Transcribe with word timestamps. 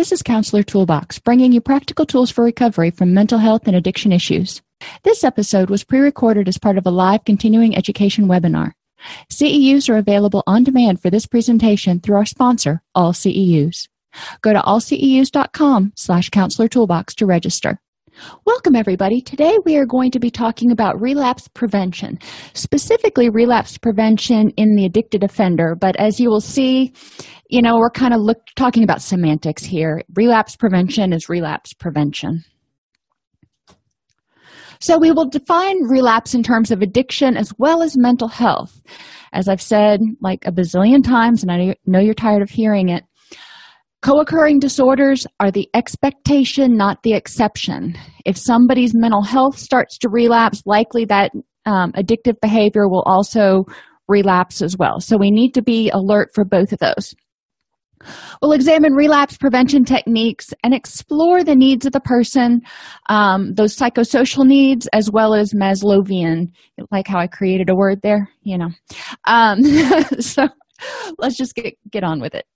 This 0.00 0.12
is 0.12 0.22
Counselor 0.22 0.62
Toolbox, 0.62 1.18
bringing 1.18 1.52
you 1.52 1.60
practical 1.60 2.06
tools 2.06 2.30
for 2.30 2.42
recovery 2.42 2.90
from 2.90 3.12
mental 3.12 3.38
health 3.38 3.66
and 3.66 3.76
addiction 3.76 4.12
issues. 4.12 4.62
This 5.02 5.22
episode 5.22 5.68
was 5.68 5.84
pre 5.84 5.98
recorded 5.98 6.48
as 6.48 6.56
part 6.56 6.78
of 6.78 6.86
a 6.86 6.90
live 6.90 7.26
continuing 7.26 7.76
education 7.76 8.26
webinar. 8.26 8.72
CEUs 9.30 9.90
are 9.90 9.98
available 9.98 10.42
on 10.46 10.64
demand 10.64 11.02
for 11.02 11.10
this 11.10 11.26
presentation 11.26 12.00
through 12.00 12.16
our 12.16 12.24
sponsor, 12.24 12.80
All 12.94 13.12
CEUs. 13.12 13.88
Go 14.40 14.54
to 14.54 14.62
allceus.com 14.62 15.92
slash 15.96 16.30
counselor 16.30 16.66
toolbox 16.66 17.14
to 17.16 17.26
register. 17.26 17.78
Welcome, 18.44 18.76
everybody. 18.76 19.20
Today 19.20 19.56
we 19.64 19.76
are 19.76 19.86
going 19.86 20.10
to 20.10 20.18
be 20.18 20.30
talking 20.30 20.70
about 20.70 21.00
relapse 21.00 21.48
prevention, 21.48 22.18
specifically 22.54 23.30
relapse 23.30 23.78
prevention 23.78 24.50
in 24.56 24.74
the 24.74 24.84
addicted 24.84 25.22
offender. 25.22 25.76
But 25.80 25.96
as 25.96 26.18
you 26.18 26.28
will 26.28 26.40
see, 26.40 26.92
you 27.48 27.62
know, 27.62 27.76
we're 27.78 27.90
kind 27.90 28.12
of 28.12 28.20
look, 28.20 28.38
talking 28.56 28.82
about 28.82 29.02
semantics 29.02 29.62
here. 29.64 30.02
Relapse 30.14 30.56
prevention 30.56 31.12
is 31.12 31.28
relapse 31.28 31.72
prevention. 31.72 32.44
So, 34.82 34.98
we 34.98 35.12
will 35.12 35.28
define 35.28 35.76
relapse 35.84 36.34
in 36.34 36.42
terms 36.42 36.70
of 36.70 36.80
addiction 36.80 37.36
as 37.36 37.52
well 37.58 37.82
as 37.82 37.98
mental 37.98 38.28
health. 38.28 38.80
As 39.32 39.46
I've 39.46 39.60
said 39.60 40.00
like 40.20 40.46
a 40.46 40.52
bazillion 40.52 41.04
times, 41.04 41.42
and 41.42 41.52
I 41.52 41.76
know 41.86 42.00
you're 42.00 42.14
tired 42.14 42.42
of 42.42 42.50
hearing 42.50 42.88
it, 42.88 43.04
co 44.02 44.20
occurring 44.20 44.58
disorders 44.58 45.26
are 45.40 45.50
the 45.50 45.68
expectation, 45.74 46.76
not 46.76 47.02
the 47.02 47.14
exception. 47.14 47.96
If 48.24 48.36
somebody's 48.36 48.94
mental 48.94 49.22
health 49.22 49.58
starts 49.58 49.98
to 49.98 50.08
relapse, 50.08 50.62
likely 50.66 51.04
that 51.06 51.32
um, 51.66 51.92
addictive 51.92 52.40
behavior 52.40 52.88
will 52.88 53.02
also 53.02 53.64
relapse 54.08 54.62
as 54.62 54.76
well. 54.76 55.00
So, 55.00 55.16
we 55.16 55.30
need 55.30 55.52
to 55.54 55.62
be 55.62 55.90
alert 55.90 56.30
for 56.34 56.44
both 56.44 56.72
of 56.72 56.78
those. 56.78 57.14
We'll 58.40 58.52
examine 58.52 58.94
relapse 58.94 59.36
prevention 59.36 59.84
techniques 59.84 60.54
and 60.64 60.72
explore 60.72 61.44
the 61.44 61.54
needs 61.54 61.84
of 61.84 61.92
the 61.92 62.00
person, 62.00 62.62
um, 63.10 63.52
those 63.54 63.76
psychosocial 63.76 64.46
needs, 64.46 64.86
as 64.94 65.10
well 65.10 65.34
as 65.34 65.52
Maslowian. 65.52 66.46
Like 66.90 67.06
how 67.06 67.18
I 67.18 67.26
created 67.26 67.68
a 67.68 67.74
word 67.74 68.00
there, 68.02 68.30
you 68.42 68.56
know. 68.56 68.70
Um, 69.26 69.62
so 70.20 70.48
let's 71.18 71.36
just 71.36 71.54
get, 71.54 71.74
get 71.90 72.04
on 72.04 72.20
with 72.20 72.34
it. 72.34 72.46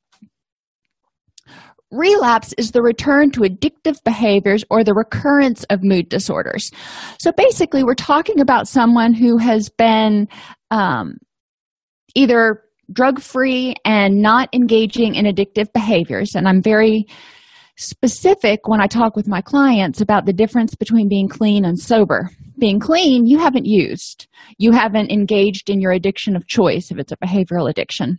Relapse 1.94 2.52
is 2.58 2.72
the 2.72 2.82
return 2.82 3.30
to 3.32 3.42
addictive 3.42 4.02
behaviors 4.04 4.64
or 4.68 4.82
the 4.82 4.94
recurrence 4.94 5.62
of 5.64 5.84
mood 5.84 6.08
disorders. 6.08 6.70
So 7.20 7.30
basically, 7.30 7.84
we're 7.84 7.94
talking 7.94 8.40
about 8.40 8.66
someone 8.66 9.14
who 9.14 9.38
has 9.38 9.68
been 9.68 10.28
um, 10.72 11.18
either 12.16 12.62
drug 12.92 13.20
free 13.20 13.76
and 13.84 14.20
not 14.20 14.48
engaging 14.52 15.14
in 15.14 15.24
addictive 15.24 15.72
behaviors. 15.72 16.34
And 16.34 16.48
I'm 16.48 16.60
very 16.60 17.06
specific 17.76 18.66
when 18.66 18.80
I 18.80 18.86
talk 18.86 19.14
with 19.16 19.28
my 19.28 19.40
clients 19.40 20.00
about 20.00 20.26
the 20.26 20.32
difference 20.32 20.74
between 20.74 21.08
being 21.08 21.28
clean 21.28 21.64
and 21.64 21.78
sober. 21.78 22.30
Being 22.58 22.78
clean, 22.78 23.26
you 23.26 23.38
haven't 23.38 23.66
used, 23.66 24.28
you 24.58 24.72
haven't 24.72 25.10
engaged 25.10 25.70
in 25.70 25.80
your 25.80 25.90
addiction 25.92 26.36
of 26.36 26.46
choice 26.46 26.90
if 26.90 26.98
it's 26.98 27.12
a 27.12 27.16
behavioral 27.16 27.68
addiction. 27.68 28.18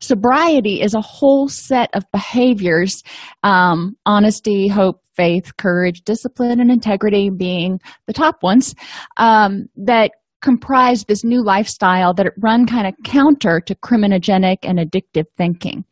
Sobriety 0.00 0.80
is 0.80 0.94
a 0.94 1.00
whole 1.00 1.48
set 1.48 1.90
of 1.92 2.04
behaviors 2.12 3.02
um, 3.42 3.96
honesty, 4.06 4.68
hope, 4.68 5.02
faith, 5.16 5.56
courage, 5.56 6.02
discipline, 6.02 6.60
and 6.60 6.70
integrity 6.70 7.30
being 7.30 7.80
the 8.06 8.12
top 8.12 8.42
ones 8.42 8.74
um, 9.16 9.66
that 9.76 10.12
comprise 10.40 11.04
this 11.04 11.24
new 11.24 11.44
lifestyle 11.44 12.14
that 12.14 12.32
run 12.38 12.66
kind 12.66 12.86
of 12.86 12.94
counter 13.04 13.60
to 13.60 13.74
criminogenic 13.74 14.58
and 14.62 14.78
addictive 14.78 15.26
thinking. 15.36 15.84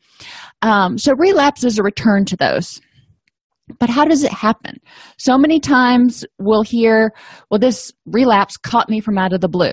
Um, 0.63 0.97
so 0.97 1.13
relapse 1.19 1.65
is 1.65 1.79
a 1.79 1.83
return 1.83 2.25
to 2.27 2.37
those. 2.37 2.81
But 3.79 3.91
how 3.91 4.07
does 4.07 4.25
it 4.25 4.33
happen? 4.33 4.81
So 5.19 5.37
many 5.37 5.61
times 5.61 6.25
we'll 6.39 6.63
hear, 6.63 7.13
well, 7.51 7.59
this 7.59 7.93
relapse 8.07 8.57
caught 8.57 8.89
me 8.89 9.01
from 9.01 9.19
out 9.19 9.35
of 9.35 9.43
the 9.43 9.49
blue. 9.49 9.73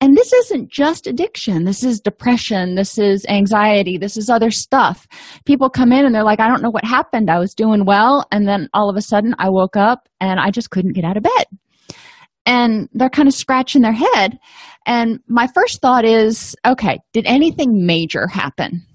And 0.00 0.16
this 0.16 0.32
isn't 0.32 0.70
just 0.70 1.06
addiction. 1.06 1.64
This 1.64 1.82
is 1.82 2.00
depression. 2.00 2.74
This 2.74 2.98
is 2.98 3.24
anxiety. 3.28 3.96
This 3.96 4.16
is 4.16 4.28
other 4.28 4.50
stuff. 4.50 5.06
People 5.46 5.70
come 5.70 5.90
in 5.90 6.04
and 6.04 6.14
they're 6.14 6.22
like, 6.22 6.40
I 6.40 6.48
don't 6.48 6.62
know 6.62 6.70
what 6.70 6.84
happened. 6.84 7.30
I 7.30 7.38
was 7.38 7.54
doing 7.54 7.86
well. 7.86 8.26
And 8.30 8.46
then 8.46 8.68
all 8.74 8.90
of 8.90 8.96
a 8.96 9.02
sudden 9.02 9.34
I 9.38 9.48
woke 9.48 9.76
up 9.76 10.08
and 10.20 10.38
I 10.38 10.50
just 10.50 10.70
couldn't 10.70 10.92
get 10.92 11.04
out 11.04 11.16
of 11.16 11.22
bed 11.22 11.46
and 12.46 12.88
they're 12.92 13.10
kind 13.10 13.28
of 13.28 13.34
scratching 13.34 13.82
their 13.82 13.92
head. 13.92 14.38
And 14.86 15.18
my 15.26 15.48
first 15.52 15.82
thought 15.82 16.04
is 16.04 16.54
okay, 16.64 16.98
did 17.12 17.26
anything 17.26 17.84
major 17.84 18.28
happen? 18.28 18.86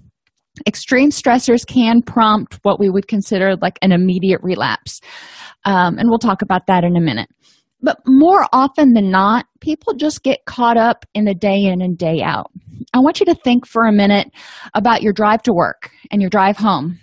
Extreme 0.65 1.11
stressors 1.11 1.67
can 1.67 2.01
prompt 2.01 2.59
what 2.63 2.79
we 2.79 2.89
would 2.89 3.07
consider 3.07 3.55
like 3.57 3.77
an 3.81 3.91
immediate 3.91 4.41
relapse. 4.41 5.01
Um, 5.65 5.97
and 5.97 6.09
we'll 6.09 6.19
talk 6.19 6.41
about 6.41 6.67
that 6.67 6.83
in 6.83 6.95
a 6.95 7.01
minute. 7.01 7.29
But 7.81 7.97
more 8.05 8.45
often 8.53 8.93
than 8.93 9.09
not, 9.09 9.45
people 9.59 9.93
just 9.93 10.23
get 10.23 10.45
caught 10.45 10.77
up 10.77 11.05
in 11.13 11.25
the 11.25 11.33
day 11.33 11.63
in 11.63 11.81
and 11.81 11.97
day 11.97 12.21
out. 12.21 12.51
I 12.93 12.99
want 12.99 13.19
you 13.19 13.25
to 13.27 13.35
think 13.35 13.65
for 13.65 13.85
a 13.85 13.91
minute 13.91 14.27
about 14.73 15.01
your 15.01 15.13
drive 15.13 15.41
to 15.43 15.53
work 15.53 15.91
and 16.11 16.21
your 16.21 16.29
drive 16.29 16.57
home 16.57 16.99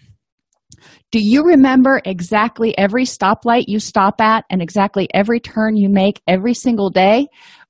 do 1.11 1.21
you 1.21 1.43
remember 1.43 2.03
exactly 2.05 2.77
every 2.77 3.05
stoplight 3.05 3.65
you 3.67 3.81
stop 3.81 4.21
at 4.21 4.45
and 4.51 4.61
exactly 4.61 5.09
every 5.15 5.41
turn 5.41 5.77
you 5.77 5.89
make 5.89 6.21
every 6.27 6.53
single 6.53 6.91
day? 6.91 7.29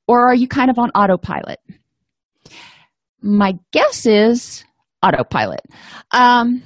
Or 0.08 0.26
are 0.26 0.34
you 0.34 0.48
kind 0.48 0.70
of 0.70 0.78
on 0.78 0.90
autopilot? 0.90 1.60
My 3.22 3.54
guess 3.72 4.06
is 4.06 4.64
autopilot. 5.04 5.60
Um, 6.10 6.62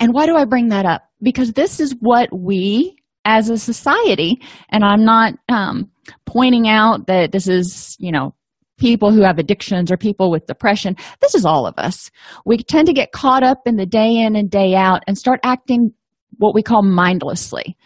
and 0.00 0.12
why 0.12 0.26
do 0.26 0.36
I 0.36 0.44
bring 0.44 0.68
that 0.68 0.86
up? 0.86 1.02
Because 1.22 1.52
this 1.52 1.78
is 1.78 1.94
what 2.00 2.30
we 2.32 2.96
as 3.26 3.50
a 3.50 3.58
society, 3.58 4.40
and 4.70 4.84
I'm 4.84 5.04
not 5.04 5.34
um, 5.48 5.90
pointing 6.24 6.68
out 6.68 7.08
that 7.08 7.32
this 7.32 7.48
is, 7.48 7.96
you 7.98 8.12
know, 8.12 8.34
people 8.78 9.10
who 9.10 9.22
have 9.22 9.38
addictions 9.38 9.90
or 9.90 9.96
people 9.96 10.30
with 10.30 10.46
depression. 10.46 10.96
This 11.20 11.34
is 11.34 11.44
all 11.44 11.66
of 11.66 11.74
us. 11.76 12.10
We 12.44 12.58
tend 12.58 12.86
to 12.86 12.92
get 12.92 13.12
caught 13.12 13.42
up 13.42 13.62
in 13.66 13.76
the 13.76 13.86
day 13.86 14.16
in 14.16 14.36
and 14.36 14.50
day 14.50 14.74
out 14.74 15.02
and 15.06 15.18
start 15.18 15.40
acting 15.42 15.92
what 16.38 16.54
we 16.54 16.62
call 16.62 16.82
mindlessly. 16.82 17.76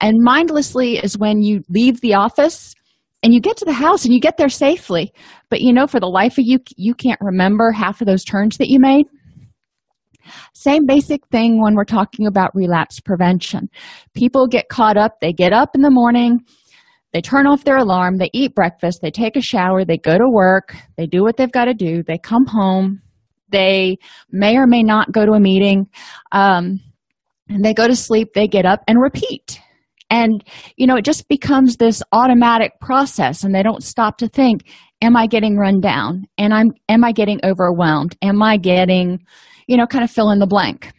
And 0.00 0.22
mindlessly 0.22 0.98
is 0.98 1.18
when 1.18 1.42
you 1.42 1.62
leave 1.68 2.00
the 2.00 2.14
office 2.14 2.74
and 3.22 3.32
you 3.32 3.40
get 3.40 3.56
to 3.56 3.64
the 3.64 3.72
house 3.72 4.04
and 4.04 4.12
you 4.12 4.20
get 4.20 4.36
there 4.36 4.50
safely, 4.50 5.12
but 5.48 5.60
you 5.60 5.72
know, 5.72 5.86
for 5.86 5.98
the 5.98 6.06
life 6.06 6.38
of 6.38 6.44
you, 6.44 6.58
you 6.76 6.94
can't 6.94 7.20
remember 7.20 7.72
half 7.72 8.00
of 8.00 8.06
those 8.06 8.22
turns 8.22 8.58
that 8.58 8.68
you 8.68 8.78
made. 8.78 9.06
Same 10.52 10.86
basic 10.86 11.26
thing 11.28 11.62
when 11.62 11.74
we're 11.74 11.84
talking 11.84 12.26
about 12.26 12.54
relapse 12.54 13.00
prevention. 13.00 13.68
People 14.14 14.46
get 14.46 14.68
caught 14.68 14.96
up, 14.96 15.20
they 15.20 15.32
get 15.32 15.52
up 15.52 15.74
in 15.74 15.82
the 15.82 15.90
morning, 15.90 16.40
they 17.12 17.20
turn 17.20 17.46
off 17.46 17.64
their 17.64 17.76
alarm, 17.76 18.18
they 18.18 18.30
eat 18.32 18.54
breakfast, 18.54 19.00
they 19.00 19.10
take 19.10 19.36
a 19.36 19.40
shower, 19.40 19.84
they 19.84 19.98
go 19.98 20.18
to 20.18 20.28
work, 20.28 20.74
they 20.96 21.06
do 21.06 21.22
what 21.22 21.36
they've 21.36 21.52
got 21.52 21.66
to 21.66 21.74
do, 21.74 22.02
they 22.02 22.18
come 22.18 22.46
home, 22.46 23.00
they 23.50 23.96
may 24.30 24.56
or 24.56 24.66
may 24.66 24.82
not 24.82 25.12
go 25.12 25.24
to 25.24 25.32
a 25.32 25.40
meeting, 25.40 25.86
um, 26.32 26.80
and 27.48 27.64
they 27.64 27.72
go 27.72 27.86
to 27.86 27.94
sleep, 27.94 28.28
they 28.34 28.48
get 28.48 28.66
up 28.66 28.80
and 28.88 29.00
repeat. 29.00 29.60
And, 30.10 30.44
you 30.76 30.86
know, 30.86 30.96
it 30.96 31.04
just 31.04 31.28
becomes 31.28 31.76
this 31.76 32.02
automatic 32.12 32.72
process, 32.80 33.44
and 33.44 33.54
they 33.54 33.62
don't 33.62 33.82
stop 33.82 34.18
to 34.18 34.28
think, 34.28 34.62
am 35.00 35.16
I 35.16 35.26
getting 35.26 35.56
run 35.56 35.80
down? 35.80 36.24
And 36.38 36.52
I'm, 36.52 36.72
am 36.88 37.04
I 37.04 37.12
getting 37.12 37.40
overwhelmed? 37.44 38.16
Am 38.22 38.42
I 38.42 38.56
getting, 38.56 39.20
you 39.66 39.76
know, 39.76 39.86
kind 39.86 40.04
of 40.04 40.10
fill 40.10 40.30
in 40.30 40.38
the 40.38 40.46
blank? 40.46 40.92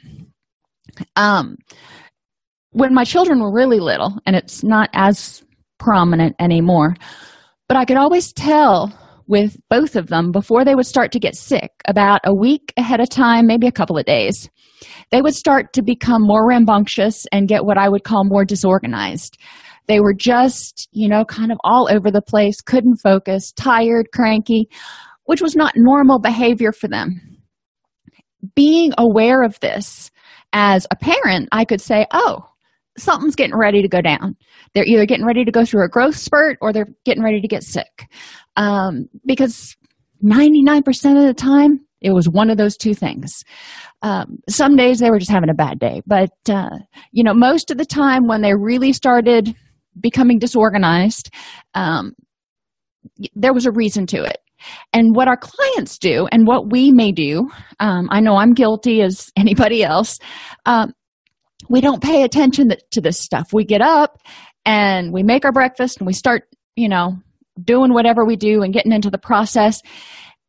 Um, 1.15 1.57
when 2.71 2.93
my 2.93 3.03
children 3.03 3.39
were 3.39 3.53
really 3.53 3.79
little, 3.79 4.17
and 4.25 4.35
it's 4.35 4.63
not 4.63 4.89
as 4.93 5.43
prominent 5.79 6.35
anymore. 6.39 6.95
But 7.67 7.77
I 7.77 7.85
could 7.85 7.97
always 7.97 8.31
tell 8.31 8.93
with 9.27 9.57
both 9.69 9.95
of 9.95 10.07
them 10.07 10.31
before 10.31 10.63
they 10.63 10.75
would 10.75 10.85
start 10.85 11.11
to 11.11 11.19
get 11.19 11.35
sick, 11.35 11.71
about 11.87 12.21
a 12.25 12.35
week 12.35 12.71
ahead 12.77 12.99
of 12.99 13.09
time, 13.09 13.47
maybe 13.47 13.65
a 13.65 13.71
couple 13.71 13.97
of 13.97 14.05
days. 14.05 14.49
They 15.11 15.21
would 15.21 15.33
start 15.33 15.73
to 15.73 15.81
become 15.81 16.21
more 16.21 16.47
rambunctious 16.47 17.25
and 17.31 17.47
get 17.47 17.65
what 17.65 17.77
I 17.77 17.89
would 17.89 18.03
call 18.03 18.23
more 18.23 18.45
disorganized. 18.45 19.37
They 19.87 19.99
were 19.99 20.13
just, 20.13 20.87
you 20.91 21.07
know, 21.09 21.25
kind 21.25 21.51
of 21.51 21.57
all 21.63 21.87
over 21.91 22.11
the 22.11 22.21
place, 22.21 22.61
couldn't 22.61 22.97
focus, 22.97 23.51
tired, 23.51 24.07
cranky. 24.13 24.69
which 25.25 25.41
was 25.41 25.55
not 25.55 25.73
normal 25.75 26.19
behavior 26.19 26.71
for 26.71 26.87
them. 26.87 27.34
Being 28.53 28.93
aware 28.97 29.43
of 29.43 29.59
this 29.59 30.11
as 30.53 30.85
a 30.91 30.95
parent, 30.95 31.49
I 31.51 31.65
could 31.65 31.81
say, 31.81 32.05
oh, 32.11 32.45
something's 32.97 33.35
getting 33.35 33.57
ready 33.57 33.81
to 33.81 33.87
go 33.87 34.01
down. 34.01 34.35
They're 34.73 34.85
either 34.85 35.05
getting 35.05 35.25
ready 35.25 35.43
to 35.45 35.51
go 35.51 35.65
through 35.65 35.85
a 35.85 35.89
growth 35.89 36.15
spurt 36.15 36.57
or 36.61 36.71
they're 36.71 36.87
getting 37.03 37.23
ready 37.23 37.41
to 37.41 37.47
get 37.47 37.63
sick. 37.63 38.09
Um, 38.55 39.07
because 39.25 39.75
99% 40.23 40.85
of 41.17 41.27
the 41.27 41.33
time, 41.33 41.81
it 42.01 42.11
was 42.11 42.29
one 42.29 42.49
of 42.49 42.57
those 42.57 42.77
two 42.77 42.93
things. 42.93 43.43
Um, 44.01 44.39
some 44.49 44.75
days 44.75 44.99
they 44.99 45.09
were 45.09 45.19
just 45.19 45.31
having 45.31 45.49
a 45.49 45.55
bad 45.55 45.79
day, 45.79 46.01
but 46.05 46.31
uh, 46.49 46.77
you 47.11 47.23
know, 47.23 47.33
most 47.33 47.71
of 47.71 47.77
the 47.77 47.85
time 47.85 48.27
when 48.27 48.41
they 48.41 48.53
really 48.53 48.93
started 48.93 49.55
becoming 49.99 50.39
disorganized, 50.39 51.31
um, 51.73 52.13
there 53.33 53.53
was 53.53 53.65
a 53.65 53.71
reason 53.71 54.05
to 54.07 54.23
it. 54.23 54.37
And 54.93 55.15
what 55.15 55.27
our 55.27 55.37
clients 55.37 55.97
do, 55.97 56.27
and 56.31 56.47
what 56.47 56.71
we 56.71 56.91
may 56.91 57.11
do, 57.11 57.49
um, 57.79 58.07
I 58.11 58.19
know 58.19 58.35
I'm 58.35 58.53
guilty 58.53 59.01
as 59.01 59.29
anybody 59.35 59.83
else. 59.83 60.19
Um, 60.65 60.93
we 61.69 61.81
don't 61.81 62.03
pay 62.03 62.23
attention 62.23 62.71
to 62.91 63.01
this 63.01 63.19
stuff. 63.19 63.53
We 63.53 63.63
get 63.63 63.81
up 63.81 64.17
and 64.65 65.11
we 65.11 65.23
make 65.23 65.45
our 65.45 65.51
breakfast 65.51 65.97
and 65.97 66.07
we 66.07 66.13
start, 66.13 66.43
you 66.75 66.89
know, 66.89 67.17
doing 67.63 67.93
whatever 67.93 68.25
we 68.25 68.35
do 68.35 68.61
and 68.61 68.73
getting 68.73 68.91
into 68.91 69.09
the 69.09 69.17
process 69.17 69.81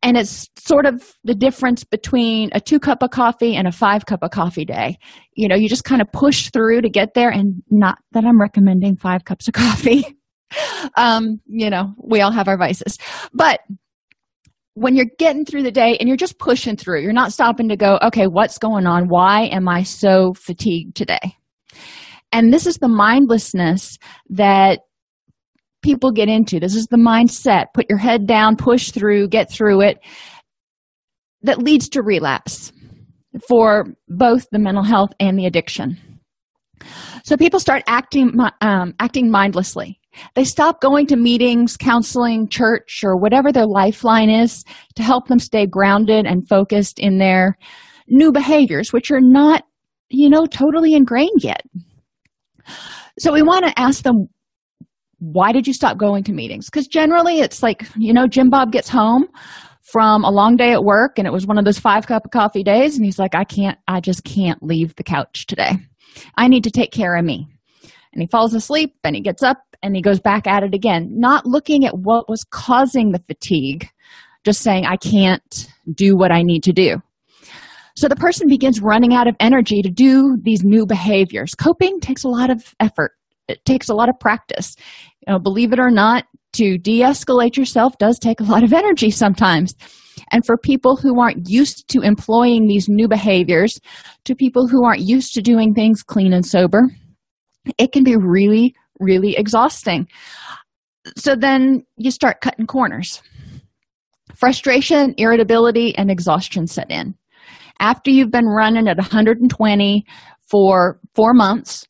and 0.03 0.15
it's 0.15 0.47
sort 0.57 0.85
of 0.85 1.15
the 1.23 1.35
difference 1.35 1.83
between 1.83 2.49
a 2.53 2.59
two 2.59 2.79
cup 2.79 3.01
of 3.01 3.11
coffee 3.11 3.55
and 3.55 3.67
a 3.67 3.71
five 3.71 4.05
cup 4.05 4.23
of 4.23 4.31
coffee 4.31 4.65
day 4.65 4.97
you 5.33 5.47
know 5.47 5.55
you 5.55 5.69
just 5.69 5.83
kind 5.83 6.01
of 6.01 6.11
push 6.11 6.49
through 6.51 6.81
to 6.81 6.89
get 6.89 7.13
there 7.13 7.29
and 7.29 7.63
not 7.69 7.97
that 8.11 8.25
i'm 8.25 8.39
recommending 8.39 8.95
five 8.95 9.23
cups 9.25 9.47
of 9.47 9.53
coffee 9.53 10.05
um 10.95 11.39
you 11.45 11.69
know 11.69 11.93
we 11.97 12.21
all 12.21 12.31
have 12.31 12.47
our 12.47 12.57
vices 12.57 12.97
but 13.33 13.59
when 14.79 14.95
you're 14.95 15.07
getting 15.17 15.43
through 15.43 15.63
the 15.63 15.71
day 15.71 15.97
and 15.99 16.07
you're 16.07 16.17
just 16.17 16.37
pushing 16.39 16.75
through 16.75 17.01
you're 17.01 17.13
not 17.13 17.33
stopping 17.33 17.67
to 17.69 17.75
go 17.75 17.97
okay 18.03 18.27
what's 18.27 18.57
going 18.57 18.85
on 18.85 19.07
why 19.07 19.43
am 19.45 19.67
i 19.67 19.83
so 19.83 20.33
fatigued 20.33 20.95
today 20.95 21.35
and 22.31 22.53
this 22.53 22.65
is 22.67 22.77
the 22.77 22.87
mindlessness 22.87 23.97
that 24.29 24.79
people 25.87 26.11
get 26.11 26.27
into. 26.27 26.59
This 26.59 26.75
is 26.75 26.87
the 26.87 26.97
mindset. 26.97 27.67
Put 27.73 27.85
your 27.89 27.99
head 27.99 28.27
down, 28.27 28.55
push 28.57 28.91
through, 28.91 29.29
get 29.29 29.49
through 29.49 29.81
it. 29.81 29.99
That 31.43 31.59
leads 31.59 31.87
to 31.89 32.01
relapse 32.01 32.73
for 33.47 33.85
both 34.09 34.47
the 34.51 34.59
mental 34.59 34.83
health 34.83 35.11
and 35.19 35.37
the 35.37 35.45
addiction. 35.45 35.97
So 37.23 37.37
people 37.37 37.59
start 37.59 37.83
acting 37.87 38.33
um, 38.61 38.93
acting 38.99 39.31
mindlessly. 39.31 39.96
They 40.35 40.43
stop 40.43 40.81
going 40.81 41.07
to 41.07 41.15
meetings, 41.15 41.77
counseling, 41.77 42.47
church, 42.49 43.01
or 43.03 43.17
whatever 43.17 43.51
their 43.51 43.67
lifeline 43.67 44.29
is 44.29 44.63
to 44.95 45.03
help 45.03 45.27
them 45.27 45.39
stay 45.39 45.65
grounded 45.65 46.25
and 46.25 46.47
focused 46.47 46.99
in 46.99 47.17
their 47.17 47.57
new 48.07 48.31
behaviors, 48.31 48.91
which 48.91 49.11
are 49.11 49.21
not, 49.21 49.63
you 50.09 50.29
know, 50.29 50.45
totally 50.45 50.93
ingrained 50.93 51.43
yet. 51.43 51.61
So 53.19 53.33
we 53.33 53.41
want 53.41 53.65
to 53.65 53.79
ask 53.79 54.03
them 54.03 54.27
why 55.19 55.51
did 55.51 55.65
you 55.65 55.73
stop 55.73 55.97
going 55.97 56.23
to 56.25 56.31
meetings? 56.31 56.65
Because 56.69 56.87
generally 56.87 57.39
it's 57.39 57.63
like 57.63 57.87
you 57.95 58.13
know 58.13 58.27
jim 58.27 58.51
bob 58.51 58.71
gets 58.71 58.87
home 58.87 59.25
from 59.81 60.23
a 60.23 60.29
long 60.29 60.55
day 60.55 60.73
at 60.73 60.83
work 60.83 61.17
and 61.17 61.25
it 61.25 61.33
was 61.33 61.47
one 61.47 61.57
of 61.57 61.65
those 61.65 61.79
five 61.79 62.05
cup 62.05 62.25
of 62.25 62.31
coffee 62.31 62.61
days 62.61 62.95
and 62.95 63.03
he's 63.05 63.17
like 63.17 63.33
i 63.33 63.43
can't 63.43 63.79
i 63.87 63.99
just 63.99 64.23
can't 64.23 64.61
leave 64.61 64.95
the 64.95 65.03
couch 65.03 65.47
today. 65.47 65.71
I 66.35 66.47
need 66.47 66.63
to 66.63 66.71
take 66.71 66.91
care 66.91 67.15
of 67.15 67.25
me. 67.25 67.47
And 68.13 68.21
he 68.21 68.27
falls 68.27 68.53
asleep 68.53 68.95
and 69.03 69.15
he 69.15 69.21
gets 69.21 69.43
up 69.43 69.57
and 69.83 69.95
he 69.95 70.01
goes 70.01 70.19
back 70.19 70.47
at 70.47 70.63
it 70.63 70.73
again 70.73 71.09
not 71.11 71.45
looking 71.45 71.85
at 71.85 71.97
what 71.97 72.29
was 72.29 72.43
causing 72.49 73.11
the 73.11 73.23
fatigue 73.27 73.87
just 74.43 74.61
saying 74.61 74.85
i 74.85 74.95
can't 74.97 75.67
do 75.93 76.15
what 76.15 76.31
i 76.31 76.41
need 76.41 76.63
to 76.63 76.73
do. 76.73 76.97
So 77.97 78.07
the 78.07 78.15
person 78.15 78.47
begins 78.47 78.79
running 78.79 79.15
out 79.15 79.27
of 79.27 79.35
energy 79.39 79.81
to 79.81 79.89
do 79.89 80.37
these 80.43 80.63
new 80.63 80.85
behaviors. 80.85 81.55
Coping 81.55 81.99
takes 81.99 82.23
a 82.23 82.27
lot 82.27 82.51
of 82.51 82.75
effort. 82.79 83.13
It 83.47 83.65
takes 83.65 83.89
a 83.89 83.95
lot 83.95 84.07
of 84.07 84.19
practice. 84.19 84.75
You 85.25 85.33
know, 85.33 85.39
believe 85.39 85.73
it 85.73 85.79
or 85.79 85.89
not 85.89 86.25
to 86.53 86.77
de-escalate 86.77 87.57
yourself 87.57 87.97
does 87.97 88.19
take 88.19 88.39
a 88.39 88.43
lot 88.43 88.63
of 88.63 88.71
energy 88.71 89.09
sometimes. 89.09 89.73
And 90.31 90.45
for 90.45 90.57
people 90.57 90.95
who 90.95 91.19
aren't 91.19 91.49
used 91.49 91.87
to 91.87 92.01
employing 92.01 92.67
these 92.67 92.87
new 92.87 93.07
behaviors 93.07 93.79
to 94.25 94.35
people 94.35 94.67
who 94.67 94.85
aren't 94.85 95.01
used 95.01 95.33
to 95.33 95.41
doing 95.41 95.73
things 95.73 96.03
clean 96.03 96.33
and 96.33 96.45
sober 96.45 96.83
it 97.77 97.91
can 97.91 98.03
be 98.03 98.15
really 98.15 98.75
really 98.99 99.35
exhausting 99.37 100.07
so 101.15 101.35
then 101.35 101.83
you 101.97 102.11
start 102.11 102.41
cutting 102.41 102.67
corners 102.67 103.21
frustration 104.35 105.13
irritability 105.17 105.95
and 105.97 106.11
exhaustion 106.11 106.67
set 106.67 106.89
in 106.91 107.15
after 107.79 108.11
you've 108.11 108.31
been 108.31 108.47
running 108.47 108.87
at 108.87 108.97
120 108.97 110.05
for 110.49 110.99
four 111.15 111.33
months 111.33 111.87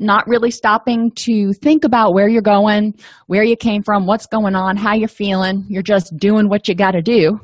not 0.00 0.26
really 0.26 0.50
stopping 0.50 1.12
to 1.14 1.52
think 1.52 1.84
about 1.84 2.14
where 2.14 2.26
you're 2.26 2.42
going, 2.42 2.94
where 3.26 3.44
you 3.44 3.54
came 3.54 3.82
from, 3.82 4.06
what's 4.06 4.26
going 4.26 4.54
on, 4.54 4.76
how 4.76 4.94
you're 4.94 5.08
feeling. 5.08 5.64
You're 5.68 5.82
just 5.82 6.16
doing 6.16 6.48
what 6.48 6.66
you 6.66 6.74
got 6.74 6.92
to 6.92 7.02
do. 7.02 7.38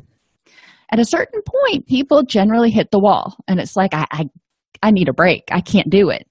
At 0.91 0.99
a 0.99 1.05
certain 1.05 1.43
point, 1.43 1.87
people 1.87 2.23
generally 2.23 2.70
hit 2.70 2.91
the 2.91 2.99
wall, 2.99 3.37
and 3.47 3.61
it's 3.61 3.76
like, 3.76 3.93
I, 3.93 4.06
I, 4.11 4.25
I 4.82 4.91
need 4.91 5.08
a 5.08 5.12
break. 5.12 5.43
I 5.50 5.61
can't 5.61 5.91
do 5.91 6.11
it. 6.11 6.26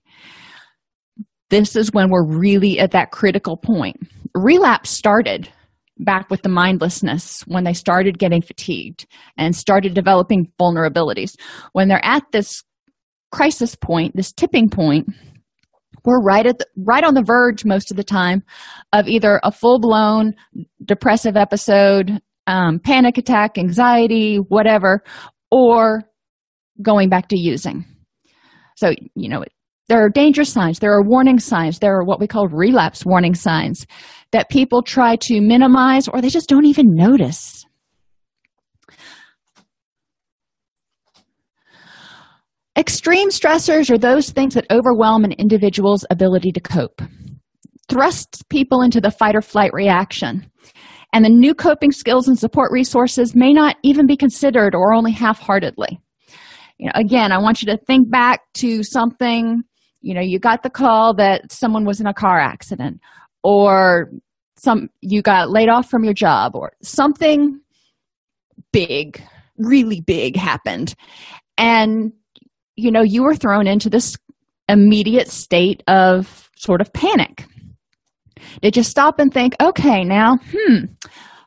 This 1.50 1.75
is 1.75 1.92
when 1.92 2.09
we're 2.09 2.25
really 2.25 2.80
at 2.80 2.92
that 2.92 3.12
critical 3.12 3.57
point. 3.57 3.97
Relapse 4.33 4.89
started 4.89 5.50
back 6.00 6.30
with 6.30 6.42
the 6.42 6.50
mindlessness 6.50 7.42
when 7.47 7.63
they 7.63 7.74
started 7.74 8.19
getting 8.19 8.42
fatigued 8.42 9.06
and 9.38 9.56
started 9.56 9.94
developing 9.94 10.51
vulnerabilities. 10.59 11.36
When 11.71 11.88
they're 11.88 12.03
at 12.03 12.24
this 12.31 12.63
crisis 13.31 13.75
point, 13.75 14.15
this 14.15 14.33
tipping 14.33 14.69
point, 14.69 15.07
we're 16.03 16.21
right 16.21 16.45
at 16.45 16.59
the, 16.59 16.68
right 16.77 17.03
on 17.03 17.13
the 17.13 17.24
verge 17.24 17.65
most 17.65 17.91
of 17.91 17.98
the 17.98 18.03
time 18.03 18.44
of 18.94 19.07
either 19.07 19.39
a 19.44 19.51
full-blown 19.51 20.33
depressive 20.83 21.36
episode 21.36 22.21
um, 22.48 22.80
panic 22.80 23.18
attack 23.18 23.57
anxiety 23.57 24.38
whatever 24.38 25.03
or 25.50 26.03
going 26.80 27.09
back 27.09 27.27
to 27.30 27.38
using 27.38 27.83
so 28.75 28.91
you 29.15 29.30
know 29.30 29.44
there 29.87 30.03
are 30.03 30.09
danger 30.09 30.43
signs 30.43 30.79
there 30.79 30.93
are 30.93 31.03
warning 31.03 31.39
signs 31.39 31.79
there 31.79 31.95
are 31.95 32.03
what 32.03 32.19
we 32.19 32.27
call 32.27 32.47
relapse 32.47 33.05
warning 33.05 33.35
signs 33.35 33.85
that 34.31 34.49
people 34.49 34.81
try 34.81 35.15
to 35.15 35.41
minimize 35.41 36.07
or 36.07 36.21
they 36.21 36.29
just 36.29 36.49
don't 36.49 36.65
even 36.65 36.93
notice 36.93 37.65
Extreme 42.77 43.29
stressors 43.29 43.89
are 43.89 43.98
those 43.98 44.31
things 44.31 44.53
that 44.53 44.65
overwhelm 44.69 45.24
an 45.24 45.31
individual's 45.31 46.05
ability 46.10 46.51
to 46.51 46.60
cope, 46.60 47.01
thrusts 47.88 48.43
people 48.50 48.81
into 48.81 49.00
the 49.00 49.12
fight 49.12 49.33
or 49.33 49.41
flight 49.41 49.71
reaction. 49.74 50.45
And 51.13 51.24
the 51.24 51.29
new 51.29 51.55
coping 51.55 51.93
skills 51.93 52.27
and 52.27 52.38
support 52.38 52.74
resources 52.74 53.33
may 53.33 53.53
not 53.53 53.77
even 53.83 54.05
be 54.05 54.17
considered 54.17 54.75
or 54.75 54.93
only 54.93 55.13
half 55.13 55.39
heartedly. 55.39 56.01
You 56.77 56.88
know, 56.88 56.91
again, 56.95 57.31
I 57.31 57.38
want 57.38 57.62
you 57.62 57.67
to 57.67 57.77
think 57.77 58.12
back 58.12 58.41
to 58.55 58.83
something, 58.83 59.63
you 60.05 60.13
know, 60.13 60.21
you 60.21 60.39
got 60.39 60.63
the 60.63 60.69
call 60.69 61.13
that 61.15 61.51
someone 61.51 61.85
was 61.85 62.00
in 62.00 62.07
a 62.07 62.13
car 62.13 62.39
accident 62.39 63.01
or 63.43 64.12
some 64.57 64.89
you 65.01 65.21
got 65.21 65.50
laid 65.50 65.67
off 65.67 65.89
from 65.89 66.03
your 66.03 66.13
job 66.13 66.55
or 66.55 66.74
something 66.81 67.59
big, 68.71 69.21
really 69.57 70.01
big 70.01 70.35
happened. 70.35 70.95
And 71.57 72.13
you 72.75 72.91
know 72.91 73.01
you 73.01 73.24
were 73.24 73.35
thrown 73.35 73.67
into 73.67 73.89
this 73.89 74.15
immediate 74.69 75.29
state 75.29 75.83
of 75.88 76.50
sort 76.55 76.81
of 76.81 76.91
panic 76.93 77.45
did 78.62 78.75
you 78.75 78.83
stop 78.83 79.19
and 79.19 79.33
think 79.33 79.55
okay 79.62 80.03
now 80.03 80.38
hmm 80.51 80.85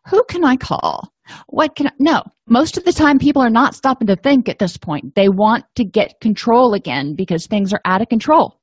who 0.07 0.23
can 0.25 0.45
i 0.45 0.57
call 0.57 1.13
what 1.49 1.75
can 1.77 1.89
I? 1.89 1.93
no 1.99 2.23
most 2.47 2.77
of 2.77 2.85
the 2.85 2.93
time 2.93 3.19
people 3.19 3.43
are 3.43 3.51
not 3.51 3.75
stopping 3.75 4.07
to 4.09 4.17
think 4.17 4.49
at 4.49 4.59
this 4.59 4.77
point 4.77 5.15
they 5.15 5.29
want 5.29 5.65
to 5.77 5.85
get 5.85 6.21
control 6.21 6.75
again 6.75 7.15
because 7.15 7.47
things 7.47 7.73
are 7.73 7.81
out 7.85 8.03
of 8.03 8.09
control 8.09 8.59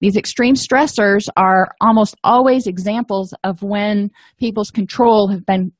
these 0.00 0.16
extreme 0.16 0.54
stressors 0.54 1.28
are 1.36 1.68
almost 1.80 2.16
always 2.24 2.66
examples 2.66 3.32
of 3.42 3.62
when 3.62 4.10
people's 4.38 4.70
control 4.70 5.28
have 5.28 5.46
been 5.46 5.72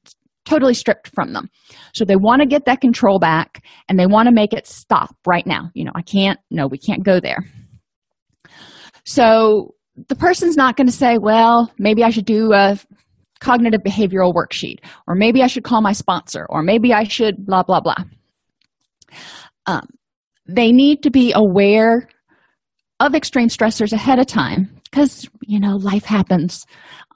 totally 0.44 0.74
stripped 0.74 1.08
from 1.14 1.32
them. 1.32 1.50
So 1.92 2.04
they 2.04 2.16
want 2.16 2.40
to 2.40 2.46
get 2.46 2.66
that 2.66 2.80
control 2.80 3.18
back 3.18 3.64
and 3.88 3.98
they 3.98 4.06
want 4.06 4.26
to 4.28 4.34
make 4.34 4.52
it 4.52 4.66
stop 4.66 5.14
right 5.26 5.46
now. 5.46 5.70
You 5.74 5.84
know, 5.84 5.92
I 5.94 6.02
can't, 6.02 6.38
no, 6.50 6.66
we 6.66 6.78
can't 6.78 7.02
go 7.02 7.20
there. 7.20 7.44
So 9.04 9.74
the 10.08 10.14
person's 10.14 10.56
not 10.56 10.76
going 10.76 10.86
to 10.86 10.92
say, 10.92 11.18
well, 11.18 11.72
maybe 11.78 12.02
I 12.02 12.10
should 12.10 12.26
do 12.26 12.52
a 12.52 12.78
cognitive 13.40 13.82
behavioral 13.82 14.34
worksheet, 14.34 14.78
or 15.06 15.14
maybe 15.14 15.42
I 15.42 15.46
should 15.46 15.64
call 15.64 15.80
my 15.80 15.92
sponsor, 15.92 16.46
or 16.48 16.62
maybe 16.62 16.92
I 16.92 17.04
should 17.04 17.44
blah, 17.44 17.62
blah, 17.62 17.80
blah. 17.80 18.04
Um, 19.66 19.86
they 20.46 20.72
need 20.72 21.02
to 21.02 21.10
be 21.10 21.32
aware 21.34 22.08
of 23.00 23.14
extreme 23.14 23.48
stressors 23.48 23.92
ahead 23.92 24.18
of 24.18 24.26
time 24.26 24.68
because 24.84 25.28
you 25.42 25.58
know 25.58 25.76
life 25.76 26.04
happens 26.04 26.64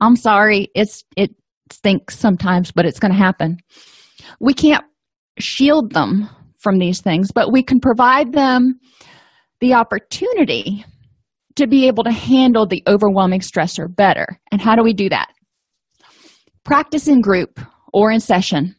i'm 0.01 0.17
sorry 0.17 0.69
it's 0.75 1.05
it 1.17 1.31
stinks 1.73 2.19
sometimes, 2.19 2.73
but 2.73 2.87
it's 2.87 2.99
going 2.99 3.13
to 3.13 3.19
happen. 3.19 3.59
we 4.41 4.53
can't 4.53 4.85
shield 5.39 5.93
them 5.93 6.29
from 6.57 6.79
these 6.79 7.01
things, 7.01 7.31
but 7.33 7.53
we 7.53 7.63
can 7.63 7.81
provide 7.81 8.33
them 8.33 8.81
the 9.61 9.75
opportunity 9.75 10.85
to 11.55 11.67
be 11.67 11.87
able 11.87 12.05
to 12.05 12.11
handle 12.11 12.67
the 12.67 12.83
overwhelming 12.87 13.41
stressor 13.41 13.95
better. 13.95 14.27
And 14.51 14.61
how 14.61 14.75
do 14.77 14.83
we 14.83 14.93
do 14.93 15.09
that? 15.09 15.29
Practice 16.65 17.09
in 17.09 17.21
group 17.21 17.61
or 17.93 18.11
in 18.11 18.21
session 18.21 18.75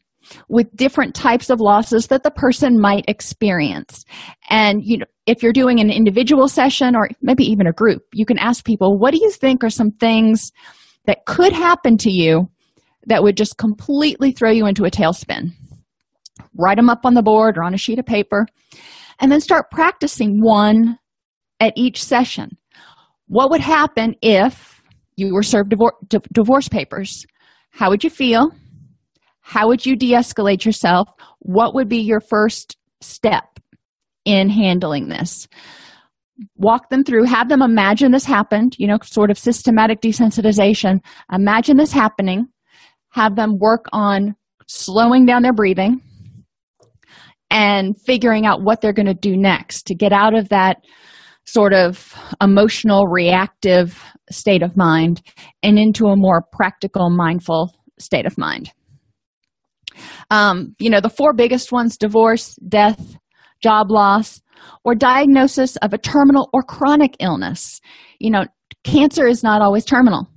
with 0.47 0.75
different 0.75 1.15
types 1.15 1.49
of 1.49 1.59
losses 1.59 2.07
that 2.07 2.23
the 2.23 2.31
person 2.31 2.79
might 2.79 3.05
experience. 3.07 4.05
And 4.49 4.81
you 4.83 4.99
know, 4.99 5.05
if 5.25 5.41
you're 5.41 5.53
doing 5.53 5.79
an 5.79 5.89
individual 5.89 6.47
session 6.47 6.95
or 6.95 7.09
maybe 7.21 7.43
even 7.43 7.67
a 7.67 7.73
group, 7.73 8.03
you 8.13 8.25
can 8.25 8.37
ask 8.37 8.63
people, 8.63 8.97
what 8.97 9.11
do 9.11 9.19
you 9.21 9.31
think 9.31 9.63
are 9.63 9.69
some 9.69 9.91
things 9.91 10.51
that 11.05 11.25
could 11.25 11.53
happen 11.53 11.97
to 11.97 12.11
you 12.11 12.49
that 13.07 13.23
would 13.23 13.37
just 13.37 13.57
completely 13.57 14.31
throw 14.31 14.51
you 14.51 14.65
into 14.65 14.85
a 14.85 14.91
tailspin? 14.91 15.51
Write 16.55 16.77
them 16.77 16.89
up 16.89 17.05
on 17.05 17.13
the 17.13 17.23
board 17.23 17.57
or 17.57 17.63
on 17.63 17.73
a 17.73 17.77
sheet 17.77 17.99
of 17.99 18.05
paper, 18.05 18.45
and 19.19 19.31
then 19.31 19.41
start 19.41 19.71
practicing 19.71 20.41
one 20.41 20.97
at 21.59 21.73
each 21.75 22.03
session. 22.03 22.57
What 23.27 23.51
would 23.51 23.61
happen 23.61 24.15
if 24.21 24.81
you 25.15 25.33
were 25.33 25.43
served 25.43 25.71
divor- 25.71 26.23
divorce 26.33 26.67
papers? 26.67 27.25
How 27.71 27.89
would 27.89 28.03
you 28.03 28.09
feel? 28.09 28.51
How 29.41 29.67
would 29.67 29.85
you 29.85 29.95
de 29.95 30.11
escalate 30.11 30.65
yourself? 30.65 31.09
What 31.39 31.73
would 31.73 31.89
be 31.89 31.99
your 31.99 32.19
first 32.19 32.77
step 33.01 33.59
in 34.25 34.49
handling 34.49 35.09
this? 35.09 35.47
Walk 36.55 36.89
them 36.89 37.03
through, 37.03 37.25
have 37.25 37.49
them 37.49 37.61
imagine 37.61 38.11
this 38.11 38.25
happened, 38.25 38.75
you 38.77 38.87
know, 38.87 38.97
sort 39.03 39.31
of 39.31 39.37
systematic 39.37 40.01
desensitization. 40.01 40.99
Imagine 41.31 41.77
this 41.77 41.91
happening, 41.91 42.47
have 43.09 43.35
them 43.35 43.57
work 43.57 43.85
on 43.91 44.35
slowing 44.67 45.25
down 45.25 45.41
their 45.41 45.53
breathing 45.53 46.01
and 47.49 47.99
figuring 47.99 48.45
out 48.45 48.61
what 48.61 48.81
they're 48.81 48.93
going 48.93 49.05
to 49.07 49.13
do 49.13 49.35
next 49.35 49.87
to 49.87 49.95
get 49.95 50.13
out 50.13 50.35
of 50.35 50.49
that 50.49 50.77
sort 51.45 51.73
of 51.73 52.13
emotional 52.41 53.05
reactive 53.07 54.03
state 54.29 54.61
of 54.61 54.77
mind 54.77 55.21
and 55.63 55.79
into 55.79 56.07
a 56.07 56.15
more 56.15 56.43
practical 56.51 57.09
mindful 57.09 57.73
state 57.99 58.25
of 58.25 58.37
mind. 58.37 58.71
Um, 60.29 60.75
you 60.79 60.89
know 60.89 61.01
the 61.01 61.09
four 61.09 61.33
biggest 61.33 61.71
ones 61.71 61.97
divorce 61.97 62.55
death 62.67 63.17
job 63.61 63.89
loss 63.89 64.41
or 64.83 64.95
diagnosis 64.95 65.75
of 65.77 65.93
a 65.93 65.97
terminal 65.97 66.49
or 66.53 66.61
chronic 66.61 67.15
illness. 67.19 67.81
You 68.19 68.31
know 68.31 68.45
cancer 68.83 69.27
is 69.27 69.43
not 69.43 69.61
always 69.61 69.85
terminal 69.85 70.27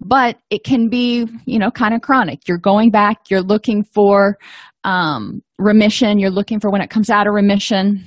but 0.00 0.36
it 0.50 0.64
can 0.64 0.88
be 0.88 1.26
you 1.44 1.58
know 1.58 1.70
kind 1.70 1.94
of 1.94 2.00
chronic. 2.00 2.46
You're 2.46 2.58
going 2.58 2.90
back 2.90 3.30
you're 3.30 3.42
looking 3.42 3.84
for 3.84 4.38
um, 4.84 5.42
remission 5.58 6.18
you're 6.18 6.30
looking 6.30 6.60
for 6.60 6.70
when 6.70 6.80
it 6.80 6.90
comes 6.90 7.10
out 7.10 7.26
of 7.26 7.34
remission 7.34 8.06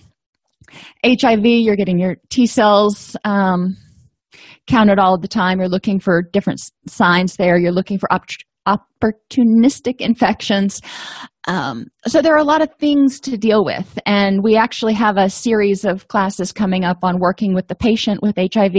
hiv 1.03 1.45
you're 1.45 1.75
getting 1.75 1.99
your 1.99 2.15
t 2.29 2.45
cells 2.45 3.15
um, 3.25 3.77
counted 4.67 4.99
all 4.99 5.17
the 5.17 5.27
time. 5.27 5.59
You're 5.59 5.69
looking 5.69 5.99
for 5.99 6.21
different 6.21 6.61
signs 6.87 7.35
there. 7.35 7.57
You're 7.57 7.71
looking 7.71 7.97
for 7.97 8.11
op- 8.11 8.25
opportunistic 8.67 9.99
infections. 9.99 10.81
Um, 11.47 11.87
so 12.05 12.21
there 12.21 12.33
are 12.35 12.39
a 12.39 12.43
lot 12.43 12.61
of 12.61 12.69
things 12.79 13.19
to 13.21 13.37
deal 13.37 13.65
with. 13.65 13.97
And 14.05 14.43
we 14.43 14.55
actually 14.55 14.93
have 14.93 15.17
a 15.17 15.29
series 15.29 15.85
of 15.85 16.07
classes 16.07 16.51
coming 16.51 16.83
up 16.83 16.97
on 17.03 17.19
working 17.19 17.55
with 17.55 17.67
the 17.67 17.75
patient 17.75 18.21
with 18.21 18.35
hiv 18.37 18.75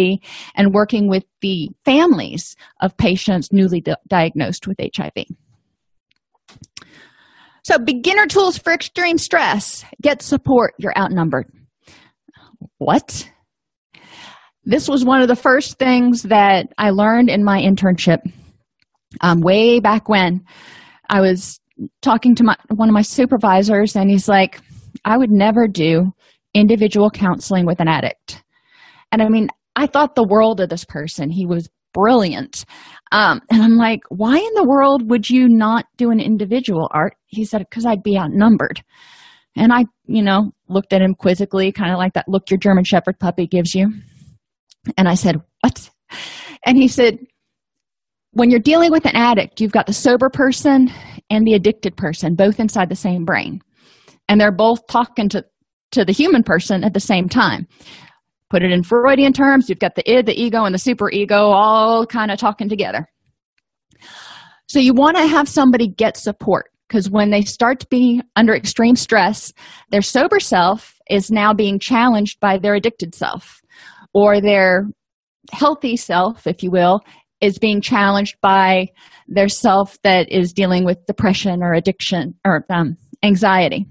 and 0.54 0.72
working 0.72 1.08
with 1.08 1.24
the 1.40 1.70
families 1.84 2.54
of 2.80 2.96
patients 2.96 3.48
newly 3.52 3.80
di- 3.80 3.96
diagnosed 4.08 4.68
with 4.68 4.78
hiv 4.96 5.24
so, 7.62 7.78
beginner 7.78 8.26
tools 8.26 8.56
for 8.56 8.72
extreme 8.72 9.18
stress. 9.18 9.84
Get 10.00 10.22
support, 10.22 10.74
you're 10.78 10.96
outnumbered. 10.96 11.46
What? 12.80 13.30
This 14.64 14.88
was 14.88 15.04
one 15.04 15.20
of 15.20 15.28
the 15.28 15.36
first 15.36 15.78
things 15.78 16.22
that 16.22 16.72
I 16.78 16.90
learned 16.90 17.28
in 17.28 17.44
my 17.44 17.60
internship 17.60 18.20
um, 19.20 19.42
way 19.42 19.80
back 19.80 20.08
when. 20.08 20.46
I 21.06 21.20
was 21.20 21.60
talking 22.00 22.34
to 22.36 22.42
my, 22.44 22.56
one 22.74 22.88
of 22.88 22.94
my 22.94 23.02
supervisors, 23.02 23.96
and 23.96 24.08
he's 24.08 24.28
like, 24.28 24.62
I 25.04 25.18
would 25.18 25.30
never 25.30 25.68
do 25.68 26.12
individual 26.54 27.10
counseling 27.10 27.66
with 27.66 27.80
an 27.80 27.88
addict. 27.88 28.42
And 29.12 29.20
I 29.20 29.28
mean, 29.28 29.48
I 29.76 29.86
thought 29.86 30.14
the 30.14 30.26
world 30.26 30.58
of 30.60 30.70
this 30.70 30.86
person. 30.86 31.28
He 31.28 31.44
was 31.44 31.68
brilliant. 31.92 32.64
Um, 33.12 33.42
and 33.50 33.62
I'm 33.62 33.76
like, 33.76 34.00
why 34.08 34.38
in 34.38 34.54
the 34.54 34.66
world 34.66 35.10
would 35.10 35.28
you 35.28 35.50
not 35.50 35.84
do 35.98 36.10
an 36.10 36.18
individual 36.18 36.88
art? 36.92 37.14
He 37.26 37.44
said, 37.44 37.60
because 37.68 37.84
I'd 37.84 38.02
be 38.02 38.16
outnumbered. 38.16 38.82
And 39.54 39.70
I, 39.70 39.84
you 40.06 40.22
know, 40.22 40.52
looked 40.70 40.92
at 40.92 41.02
him 41.02 41.14
quizzically, 41.14 41.72
kind 41.72 41.92
of 41.92 41.98
like 41.98 42.14
that 42.14 42.28
look 42.28 42.50
your 42.50 42.58
German 42.58 42.84
Shepherd 42.84 43.18
puppy 43.18 43.46
gives 43.46 43.74
you. 43.74 43.92
And 44.96 45.08
I 45.08 45.14
said, 45.14 45.36
what? 45.62 45.90
And 46.64 46.76
he 46.76 46.88
said, 46.88 47.18
when 48.32 48.50
you're 48.50 48.60
dealing 48.60 48.92
with 48.92 49.04
an 49.06 49.16
addict, 49.16 49.60
you've 49.60 49.72
got 49.72 49.86
the 49.86 49.92
sober 49.92 50.30
person 50.30 50.90
and 51.28 51.46
the 51.46 51.54
addicted 51.54 51.96
person 51.96 52.34
both 52.34 52.60
inside 52.60 52.88
the 52.88 52.96
same 52.96 53.24
brain. 53.24 53.60
And 54.28 54.40
they're 54.40 54.52
both 54.52 54.86
talking 54.86 55.28
to, 55.30 55.44
to 55.92 56.04
the 56.04 56.12
human 56.12 56.44
person 56.44 56.84
at 56.84 56.94
the 56.94 57.00
same 57.00 57.28
time 57.28 57.66
put 58.50 58.64
it 58.64 58.72
in 58.72 58.82
freudian 58.82 59.32
terms 59.32 59.68
you've 59.68 59.78
got 59.78 59.94
the 59.94 60.10
id 60.10 60.26
the 60.26 60.38
ego 60.38 60.64
and 60.64 60.74
the 60.74 60.78
superego 60.78 61.52
all 61.54 62.04
kind 62.04 62.30
of 62.30 62.38
talking 62.38 62.68
together 62.68 63.06
so 64.68 64.78
you 64.78 64.92
want 64.92 65.16
to 65.16 65.26
have 65.26 65.48
somebody 65.48 65.88
get 65.88 66.16
support 66.16 66.66
because 66.90 67.08
when 67.08 67.30
they 67.30 67.42
start 67.42 67.80
to 67.80 67.86
be 67.88 68.20
under 68.36 68.54
extreme 68.54 68.96
stress 68.96 69.52
their 69.90 70.02
sober 70.02 70.40
self 70.40 70.98
is 71.08 71.30
now 71.30 71.54
being 71.54 71.78
challenged 71.78 72.40
by 72.40 72.58
their 72.58 72.74
addicted 72.74 73.14
self 73.14 73.60
or 74.12 74.40
their 74.40 74.88
healthy 75.52 75.96
self 75.96 76.46
if 76.46 76.62
you 76.62 76.70
will 76.70 77.00
is 77.40 77.58
being 77.58 77.80
challenged 77.80 78.36
by 78.42 78.86
their 79.28 79.48
self 79.48 79.96
that 80.02 80.30
is 80.30 80.52
dealing 80.52 80.84
with 80.84 80.98
depression 81.06 81.62
or 81.62 81.72
addiction 81.72 82.34
or 82.44 82.64
um, 82.70 82.96
anxiety 83.22 83.86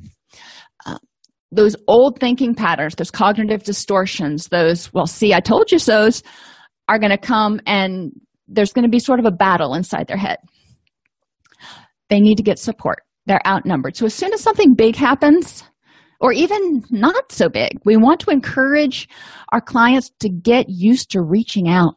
those 1.52 1.76
old 1.88 2.20
thinking 2.20 2.54
patterns, 2.54 2.96
those 2.96 3.12
cognitive 3.12 3.64
distortions, 3.64 4.48
those, 4.48 4.94
well, 4.94 5.08
see, 5.08 5.34
I 5.34 5.40
told 5.40 5.72
you 5.72 5.80
so's, 5.80 6.22
are 6.88 7.00
going 7.00 7.12
to 7.12 7.18
come 7.18 7.60
and 7.66 8.12
there's 8.48 8.74
going 8.74 8.84
to 8.84 8.90
be 8.90 9.00
sort 9.00 9.20
of 9.20 9.26
a 9.26 9.32
battle 9.32 9.74
inside 9.74 10.08
their 10.08 10.18
head. 10.18 10.38
They 12.10 12.20
need 12.20 12.36
to 12.36 12.44
get 12.44 12.60
support. 12.60 13.04
They're 13.26 13.46
outnumbered. 13.46 13.96
So, 13.96 14.06
as 14.06 14.14
soon 14.14 14.34
as 14.34 14.42
something 14.42 14.74
big 14.74 14.96
happens, 14.96 15.64
or 16.20 16.34
even 16.34 16.84
not 16.90 17.32
so 17.32 17.50
big, 17.50 17.80
we 17.86 17.96
want 17.96 18.20
to 18.22 18.32
encourage 18.32 19.08
our 19.52 19.62
clients 19.62 20.12
to 20.20 20.30
get 20.30 20.66
used 20.68 21.12
to 21.12 21.22
reaching 21.22 21.70
out. 21.70 21.96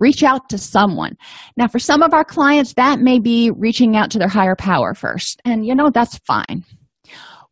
Reach 0.00 0.22
out 0.22 0.48
to 0.48 0.58
someone. 0.58 1.16
Now, 1.56 1.68
for 1.68 1.78
some 1.78 2.02
of 2.02 2.14
our 2.14 2.24
clients, 2.24 2.74
that 2.74 3.00
may 3.00 3.20
be 3.20 3.50
reaching 3.56 3.96
out 3.96 4.10
to 4.12 4.18
their 4.18 4.28
higher 4.28 4.56
power 4.56 4.94
first. 4.94 5.42
And, 5.44 5.66
you 5.66 5.74
know, 5.74 5.90
that's 5.90 6.18
fine 6.26 6.64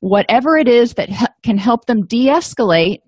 whatever 0.00 0.56
it 0.56 0.68
is 0.68 0.94
that 0.94 1.08
can 1.42 1.58
help 1.58 1.86
them 1.86 2.06
de 2.06 2.26
escalate 2.26 3.00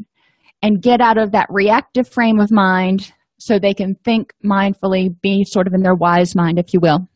and 0.62 0.83
get 0.83 1.00
out 1.00 1.19
of 1.19 1.33
that 1.33 1.47
reactive 1.50 2.09
frame 2.09 2.40
of 2.40 2.50
mind 2.50 3.12
so 3.38 3.59
they 3.59 3.73
can 3.73 3.95
think 4.05 4.33
mindfully, 4.45 5.09
be 5.23 5.45
sort 5.45 5.67
of 5.67 5.73
in 5.73 5.83
their 5.83 5.95
wise 5.95 6.35
mind, 6.35 6.59
if 6.59 6.75
you 6.75 6.81
will. 6.81 7.07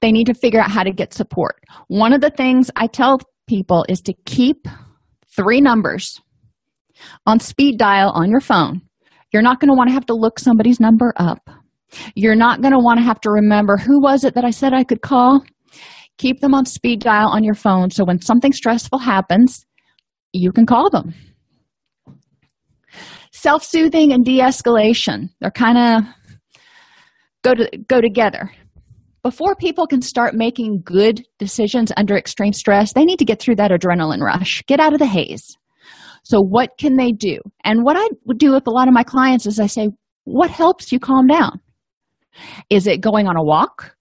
They 0.00 0.12
need 0.12 0.26
to 0.26 0.34
figure 0.34 0.60
out 0.60 0.70
how 0.70 0.84
to 0.84 0.92
get 0.92 1.12
support. 1.12 1.56
One 1.88 2.12
of 2.12 2.20
the 2.20 2.30
things 2.30 2.70
I 2.76 2.86
tell 2.86 3.18
people 3.46 3.84
is 3.88 4.00
to 4.02 4.14
keep 4.26 4.66
three 5.34 5.60
numbers 5.60 6.20
on 7.26 7.40
speed 7.40 7.78
dial 7.78 8.10
on 8.10 8.30
your 8.30 8.40
phone. 8.40 8.82
You're 9.32 9.42
not 9.42 9.60
going 9.60 9.68
to 9.68 9.76
want 9.76 9.88
to 9.88 9.94
have 9.94 10.06
to 10.06 10.14
look 10.14 10.38
somebody's 10.38 10.80
number 10.80 11.12
up. 11.16 11.50
You're 12.14 12.36
not 12.36 12.60
going 12.60 12.72
to 12.72 12.78
want 12.78 12.98
to 12.98 13.04
have 13.04 13.20
to 13.20 13.30
remember 13.30 13.76
who 13.76 14.00
was 14.00 14.24
it 14.24 14.34
that 14.34 14.44
I 14.44 14.50
said 14.50 14.72
I 14.72 14.84
could 14.84 15.02
call 15.02 15.42
keep 16.18 16.40
them 16.40 16.54
on 16.54 16.66
speed 16.66 17.00
dial 17.00 17.28
on 17.28 17.44
your 17.44 17.54
phone 17.54 17.90
so 17.90 18.04
when 18.04 18.20
something 18.20 18.52
stressful 18.52 18.98
happens, 18.98 19.64
you 20.32 20.52
can 20.52 20.66
call 20.66 20.90
them. 20.90 21.14
Self 23.32 23.62
soothing 23.62 24.12
and 24.12 24.24
de 24.24 24.40
escalation, 24.40 25.30
they're 25.40 25.50
kind 25.50 25.78
of 25.78 26.60
go, 27.42 27.54
to, 27.54 27.78
go 27.88 28.00
together. 28.00 28.50
Before 29.22 29.54
people 29.54 29.86
can 29.86 30.00
start 30.00 30.34
making 30.34 30.82
good 30.84 31.24
decisions 31.38 31.92
under 31.96 32.16
extreme 32.16 32.52
stress, 32.52 32.92
they 32.92 33.04
need 33.04 33.18
to 33.18 33.24
get 33.24 33.40
through 33.40 33.56
that 33.56 33.70
adrenaline 33.70 34.22
rush, 34.22 34.62
get 34.66 34.80
out 34.80 34.92
of 34.92 34.98
the 34.98 35.06
haze. 35.06 35.56
So, 36.24 36.40
what 36.40 36.70
can 36.78 36.96
they 36.96 37.12
do? 37.12 37.38
And 37.64 37.84
what 37.84 37.96
I 37.96 38.08
would 38.26 38.38
do 38.38 38.52
with 38.52 38.66
a 38.66 38.70
lot 38.70 38.88
of 38.88 38.94
my 38.94 39.02
clients 39.02 39.46
is 39.46 39.58
I 39.58 39.66
say, 39.66 39.90
What 40.24 40.50
helps 40.50 40.92
you 40.92 41.00
calm 41.00 41.26
down? 41.26 41.60
Is 42.70 42.86
it 42.86 43.00
going 43.00 43.26
on 43.26 43.36
a 43.36 43.42
walk? 43.42 43.94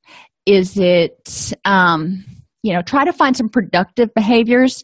is 0.47 0.77
it 0.77 1.53
um, 1.65 2.23
you 2.63 2.73
know 2.73 2.81
try 2.81 3.05
to 3.05 3.13
find 3.13 3.37
some 3.37 3.49
productive 3.49 4.11
behaviors 4.15 4.81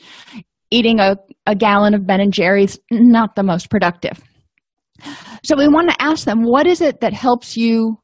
eating 0.69 0.99
a, 0.99 1.15
a 1.47 1.55
gallon 1.55 1.95
of 1.95 2.05
ben 2.05 2.19
and 2.19 2.33
jerry's 2.33 2.77
not 2.91 3.35
the 3.35 3.43
most 3.43 3.69
productive 3.71 4.21
so 5.43 5.55
we 5.57 5.67
want 5.67 5.89
to 5.89 5.95
ask 5.99 6.25
them 6.25 6.43
what 6.43 6.67
is 6.67 6.81
it 6.81 6.99
that 6.99 7.13
helps 7.13 7.57
you 7.57 7.97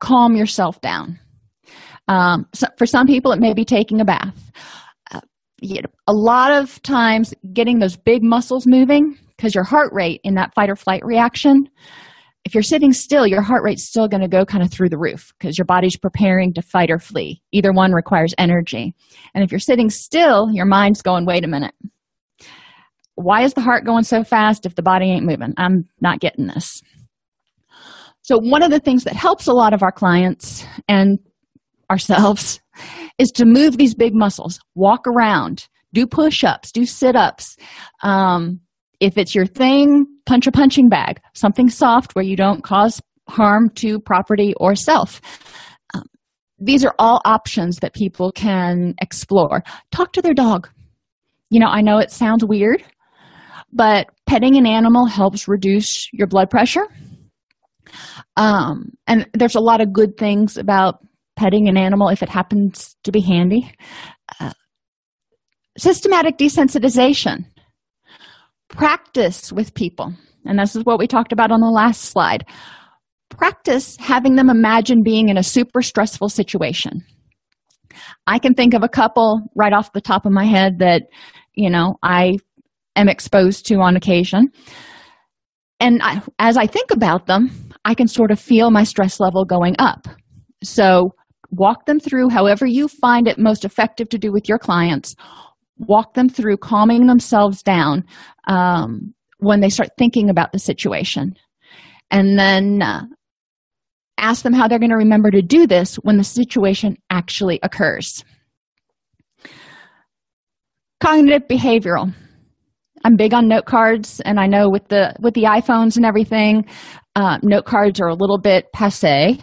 calm 0.00 0.34
yourself 0.34 0.80
down 0.80 1.20
Um, 2.08 2.46
so 2.52 2.66
for 2.76 2.86
some 2.86 3.06
people, 3.06 3.32
it 3.32 3.40
may 3.40 3.54
be 3.54 3.64
taking 3.64 4.00
a 4.00 4.04
bath. 4.04 4.52
Uh, 5.10 5.20
you 5.60 5.82
know, 5.82 5.88
a 6.06 6.12
lot 6.12 6.52
of 6.52 6.80
times, 6.82 7.34
getting 7.52 7.78
those 7.78 7.96
big 7.96 8.22
muscles 8.22 8.66
moving 8.66 9.16
because 9.36 9.54
your 9.54 9.64
heart 9.64 9.92
rate 9.92 10.20
in 10.24 10.34
that 10.34 10.54
fight 10.54 10.70
or 10.70 10.76
flight 10.76 11.04
reaction 11.04 11.68
if 12.44 12.52
you're 12.52 12.62
sitting 12.62 12.92
still 12.92 13.26
your 13.26 13.42
heart 13.42 13.62
rate's 13.64 13.84
still 13.84 14.06
going 14.06 14.20
to 14.20 14.28
go 14.28 14.44
kind 14.44 14.62
of 14.62 14.70
through 14.70 14.90
the 14.90 14.98
roof 14.98 15.32
because 15.38 15.58
your 15.58 15.64
body's 15.64 15.96
preparing 15.96 16.52
to 16.54 16.62
fight 16.62 16.90
or 16.90 16.98
flee. 16.98 17.42
Either 17.52 17.72
one 17.72 17.92
requires 17.92 18.34
energy. 18.38 18.94
And 19.34 19.42
if 19.42 19.50
you're 19.50 19.58
sitting 19.58 19.90
still 19.90 20.50
your 20.52 20.66
mind's 20.66 21.02
going 21.02 21.26
wait 21.26 21.44
a 21.44 21.48
minute. 21.48 21.74
Why 23.16 23.42
is 23.42 23.54
the 23.54 23.60
heart 23.60 23.84
going 23.84 24.04
so 24.04 24.24
fast 24.24 24.66
if 24.66 24.74
the 24.74 24.82
body 24.82 25.06
ain't 25.06 25.24
moving? 25.24 25.54
I'm 25.56 25.88
not 26.00 26.20
getting 26.20 26.46
this. 26.46 26.82
So 28.22 28.38
one 28.38 28.62
of 28.62 28.70
the 28.70 28.80
things 28.80 29.04
that 29.04 29.14
helps 29.14 29.46
a 29.46 29.52
lot 29.52 29.72
of 29.72 29.82
our 29.82 29.92
clients 29.92 30.66
and 30.88 31.18
ourselves 31.90 32.60
is 33.18 33.30
to 33.32 33.44
move 33.44 33.76
these 33.76 33.94
big 33.94 34.14
muscles. 34.14 34.58
Walk 34.74 35.06
around. 35.06 35.68
Do 35.92 36.06
push-ups. 36.06 36.72
Do 36.72 36.84
sit-ups. 36.84 37.56
Um, 38.02 38.60
if 39.00 39.16
it's 39.18 39.34
your 39.34 39.46
thing 39.46 40.06
punch 40.26 40.46
a 40.46 40.52
punching 40.52 40.88
bag. 40.88 41.20
Something 41.34 41.68
soft 41.68 42.14
where 42.14 42.24
you 42.24 42.36
don't 42.36 42.64
cause 42.64 43.00
harm 43.28 43.70
to 43.76 44.00
property 44.00 44.54
or 44.56 44.74
self. 44.74 45.20
Um, 45.94 46.04
these 46.58 46.84
are 46.84 46.94
all 46.98 47.20
options 47.24 47.78
that 47.78 47.94
people 47.94 48.32
can 48.32 48.94
explore. 49.00 49.62
Talk 49.92 50.12
to 50.14 50.22
their 50.22 50.34
dog. 50.34 50.68
You 51.50 51.60
know 51.60 51.68
i 51.68 51.82
know 51.82 51.98
it 51.98 52.10
sounds 52.10 52.44
weird 52.44 52.82
but 53.74 54.08
petting 54.26 54.56
an 54.56 54.66
animal 54.66 55.06
helps 55.06 55.48
reduce 55.48 56.08
your 56.12 56.28
blood 56.28 56.48
pressure. 56.48 56.86
Um, 58.36 58.92
and 59.06 59.28
there's 59.34 59.56
a 59.56 59.60
lot 59.60 59.80
of 59.80 59.92
good 59.92 60.16
things 60.16 60.56
about 60.56 61.04
petting 61.36 61.68
an 61.68 61.76
animal 61.76 62.08
if 62.08 62.22
it 62.22 62.28
happens 62.28 62.96
to 63.04 63.12
be 63.12 63.20
handy. 63.20 63.72
Uh, 64.40 64.52
systematic 65.78 66.38
desensitization. 66.38 67.44
Practice 68.68 69.52
with 69.52 69.74
people. 69.74 70.14
And 70.44 70.58
this 70.58 70.76
is 70.76 70.84
what 70.84 70.98
we 70.98 71.06
talked 71.06 71.32
about 71.32 71.50
on 71.50 71.60
the 71.60 71.70
last 71.70 72.02
slide. 72.02 72.44
Practice 73.30 73.96
having 73.98 74.36
them 74.36 74.50
imagine 74.50 75.02
being 75.02 75.28
in 75.28 75.36
a 75.36 75.42
super 75.42 75.82
stressful 75.82 76.28
situation. 76.28 77.04
I 78.26 78.38
can 78.38 78.54
think 78.54 78.74
of 78.74 78.82
a 78.82 78.88
couple 78.88 79.40
right 79.54 79.72
off 79.72 79.92
the 79.92 80.00
top 80.00 80.26
of 80.26 80.32
my 80.32 80.44
head 80.44 80.78
that 80.78 81.02
you 81.54 81.70
know 81.70 81.96
i 82.02 82.36
am 82.96 83.08
exposed 83.08 83.66
to 83.66 83.76
on 83.76 83.96
occasion. 83.96 84.48
And 85.80 86.00
I, 86.02 86.22
as 86.38 86.56
i 86.56 86.66
think 86.66 86.90
about 86.90 87.26
them 87.26 87.50
i 87.84 87.94
can 87.94 88.08
sort 88.08 88.30
of 88.30 88.40
feel 88.40 88.70
my 88.70 88.84
stress 88.84 89.20
level 89.20 89.44
going 89.44 89.76
up. 89.78 90.06
So 90.62 91.10
walk 91.56 91.86
them 91.86 92.00
through 92.00 92.28
however 92.28 92.66
you 92.66 92.88
find 92.88 93.28
it 93.28 93.38
most 93.38 93.64
effective 93.64 94.08
to 94.10 94.18
do 94.18 94.32
with 94.32 94.48
your 94.48 94.58
clients. 94.58 95.14
Walk 95.78 96.14
them 96.14 96.28
through 96.28 96.58
calming 96.58 97.06
themselves 97.06 97.62
down 97.62 98.04
um, 98.46 99.14
when 99.38 99.60
they 99.60 99.68
start 99.68 99.90
thinking 99.98 100.30
about 100.30 100.52
the 100.52 100.58
situation. 100.58 101.34
And 102.10 102.38
then 102.38 102.82
uh, 102.82 103.02
ask 104.18 104.42
them 104.42 104.52
how 104.52 104.68
they're 104.68 104.78
going 104.78 104.90
to 104.90 104.96
remember 104.96 105.30
to 105.30 105.42
do 105.42 105.66
this 105.66 105.96
when 105.96 106.16
the 106.16 106.24
situation 106.24 106.96
actually 107.10 107.58
occurs. 107.62 108.24
Cognitive 111.00 111.48
behavioral. 111.48 112.14
I'm 113.04 113.16
big 113.16 113.34
on 113.34 113.48
note 113.48 113.66
cards 113.66 114.20
and 114.20 114.40
i 114.40 114.46
know 114.46 114.70
with 114.70 114.88
the 114.88 115.14
with 115.20 115.34
the 115.34 115.42
iphones 115.42 115.96
and 115.96 116.06
everything 116.06 116.64
uh, 117.16 117.38
note 117.42 117.66
cards 117.66 118.00
are 118.00 118.08
a 118.08 118.14
little 118.14 118.38
bit 118.38 118.72
passe 118.72 119.38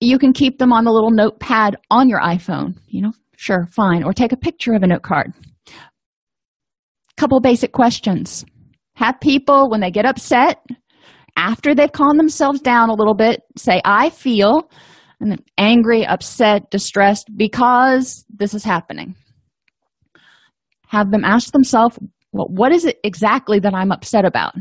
you 0.00 0.18
can 0.18 0.32
keep 0.32 0.58
them 0.58 0.72
on 0.72 0.84
the 0.84 0.90
little 0.90 1.10
notepad 1.10 1.76
on 1.90 2.08
your 2.08 2.20
iphone 2.20 2.76
you 2.88 3.00
know 3.00 3.12
sure 3.36 3.66
fine 3.66 4.02
or 4.02 4.12
take 4.12 4.32
a 4.32 4.36
picture 4.36 4.74
of 4.74 4.82
a 4.82 4.86
note 4.86 5.02
card. 5.02 5.32
Couple 7.16 7.40
basic 7.40 7.72
questions. 7.72 8.44
Have 8.96 9.20
people 9.20 9.70
when 9.70 9.80
they 9.80 9.90
get 9.90 10.06
upset 10.06 10.64
after 11.36 11.74
they've 11.74 11.92
calmed 11.92 12.18
themselves 12.18 12.60
down 12.60 12.90
a 12.90 12.94
little 12.94 13.14
bit 13.14 13.40
say 13.56 13.80
i 13.84 14.08
feel 14.10 14.70
and 15.20 15.30
then 15.30 15.38
angry 15.58 16.06
upset 16.06 16.70
distressed 16.70 17.28
because 17.36 18.24
this 18.28 18.54
is 18.54 18.64
happening. 18.64 19.14
Have 20.88 21.10
them 21.10 21.24
ask 21.24 21.52
themselves 21.52 21.98
well, 22.32 22.48
what 22.48 22.72
is 22.72 22.84
it 22.84 22.98
exactly 23.04 23.58
that 23.60 23.74
i'm 23.74 23.92
upset 23.92 24.24
about? 24.24 24.54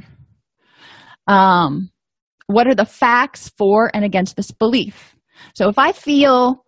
Um, 1.27 1.89
what 2.47 2.67
are 2.67 2.75
the 2.75 2.85
facts 2.85 3.49
for 3.57 3.89
and 3.93 4.03
against 4.03 4.35
this 4.35 4.51
belief 4.51 5.12
so 5.53 5.69
if 5.69 5.77
i 5.77 5.91
feel 5.91 6.63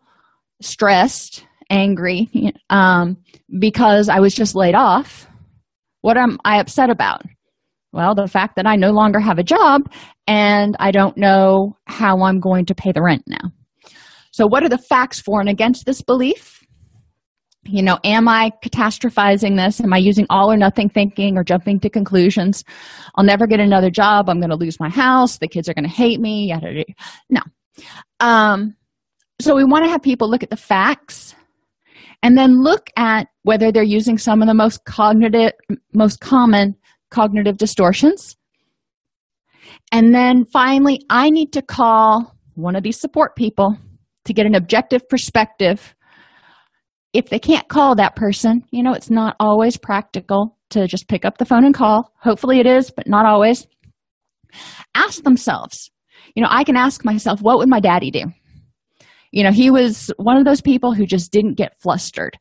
stressed 0.62 1.46
angry 1.70 2.30
um, 2.70 3.18
because 3.60 4.10
i 4.10 4.20
was 4.20 4.34
just 4.34 4.56
laid 4.56 4.76
off 4.76 5.28
what 6.02 6.18
am 6.18 6.38
i 6.46 6.60
upset 6.60 6.90
about 6.90 7.22
well, 7.96 8.14
the 8.14 8.28
fact 8.28 8.58
that 8.58 8.68
I 8.68 8.76
no 8.76 8.92
longer 8.92 9.22
have 9.22 9.40
a 9.40 9.44
job 9.44 9.90
and 10.28 10.76
I 10.80 10.92
don't 10.92 11.16
know 11.16 11.78
how 11.86 12.24
I'm 12.24 12.42
going 12.42 12.66
to 12.66 12.76
pay 12.76 12.92
the 12.92 13.02
rent 13.02 13.24
now. 13.26 13.54
So, 14.32 14.46
what 14.46 14.64
are 14.64 14.70
the 14.70 14.78
facts 14.78 15.22
for 15.22 15.40
and 15.40 15.48
against 15.48 15.86
this 15.86 16.02
belief? 16.02 16.62
You 17.64 17.82
know, 17.82 17.98
am 18.04 18.28
I 18.28 18.52
catastrophizing 18.62 19.56
this? 19.56 19.80
Am 19.80 19.94
I 19.94 19.98
using 19.98 20.26
all 20.30 20.52
or 20.52 20.58
nothing 20.58 20.90
thinking 20.90 21.38
or 21.38 21.46
jumping 21.46 21.80
to 21.80 21.90
conclusions? 21.90 22.66
I'll 23.16 23.24
never 23.24 23.48
get 23.48 23.62
another 23.62 23.90
job. 23.90 24.30
I'm 24.30 24.42
going 24.42 24.50
to 24.50 24.58
lose 24.58 24.78
my 24.78 24.90
house. 24.90 25.38
The 25.38 25.48
kids 25.48 25.70
are 25.70 25.74
going 25.74 25.88
to 25.88 25.90
hate 25.90 26.20
me. 26.20 26.50
Yada. 26.50 26.84
No. 27.30 27.42
Um, 28.20 28.76
so, 29.40 29.56
we 29.56 29.64
want 29.64 29.86
to 29.86 29.90
have 29.90 30.02
people 30.02 30.30
look 30.30 30.44
at 30.44 30.50
the 30.50 30.58
facts 30.58 31.36
and 32.24 32.38
then 32.38 32.64
look 32.64 32.90
at 32.98 33.28
whether 33.44 33.72
they're 33.72 33.84
using 33.84 34.18
some 34.18 34.42
of 34.42 34.48
the 34.48 34.54
most 34.54 34.86
cognitive, 34.86 35.52
most 35.94 36.20
common 36.22 36.76
cognitive 37.12 37.58
distortions. 37.58 38.36
And 39.92 40.14
then 40.14 40.46
finally, 40.46 41.02
I 41.10 41.30
need 41.30 41.54
to 41.54 41.62
call 41.62 42.36
one 42.56 42.76
of 42.76 42.84
these 42.84 43.00
support 43.00 43.36
people 43.36 43.78
to 44.26 44.34
get 44.34 44.46
an 44.46 44.56
objective 44.56 45.08
perspective. 45.08 45.96
If 47.14 47.30
they 47.30 47.40
can't 47.40 47.68
call 47.68 47.96
that 47.96 48.16
person, 48.16 48.64
you 48.72 48.84
know, 48.84 48.94
it's 48.94 49.10
not 49.10 49.36
always 49.40 49.78
practical 49.78 50.58
to 50.72 50.88
just 50.88 51.08
pick 51.08 51.26
up 51.26 51.38
the 51.38 51.46
phone 51.46 51.64
and 51.64 51.74
call. 51.74 52.12
Hopefully, 52.20 52.60
it 52.60 52.66
is, 52.66 52.92
but 52.92 53.08
not 53.08 53.26
always. 53.26 53.68
Ask 54.96 55.24
themselves, 55.24 55.92
you 56.36 56.44
know, 56.44 56.50
I 56.52 56.64
can 56.64 56.76
ask 56.76 57.04
myself, 57.04 57.42
what 57.42 57.58
would 57.58 57.70
my 57.70 57.80
daddy 57.80 58.12
do? 58.12 58.24
You 59.32 59.44
know, 59.44 59.52
he 59.52 59.70
was 59.70 60.12
one 60.18 60.38
of 60.38 60.46
those 60.46 60.62
people 60.62 60.94
who 60.94 61.06
just 61.06 61.32
didn't 61.32 61.58
get 61.58 61.80
flustered. 61.82 62.38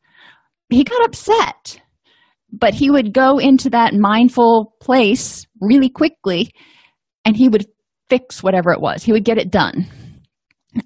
He 0.69 0.83
got 0.83 1.05
upset 1.05 1.81
but 2.59 2.73
he 2.73 2.89
would 2.89 3.13
go 3.13 3.37
into 3.37 3.69
that 3.69 3.93
mindful 3.93 4.73
place 4.81 5.45
really 5.61 5.89
quickly 5.89 6.51
and 7.25 7.35
he 7.35 7.49
would 7.49 7.65
fix 8.09 8.41
whatever 8.41 8.71
it 8.71 8.81
was 8.81 9.03
he 9.03 9.11
would 9.11 9.25
get 9.25 9.37
it 9.37 9.51
done 9.51 9.85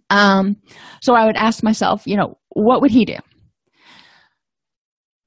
um, 0.10 0.56
so 1.02 1.14
i 1.14 1.26
would 1.26 1.36
ask 1.36 1.64
myself 1.64 2.04
you 2.06 2.16
know 2.16 2.38
what 2.50 2.82
would 2.82 2.92
he 2.92 3.06
do 3.06 3.18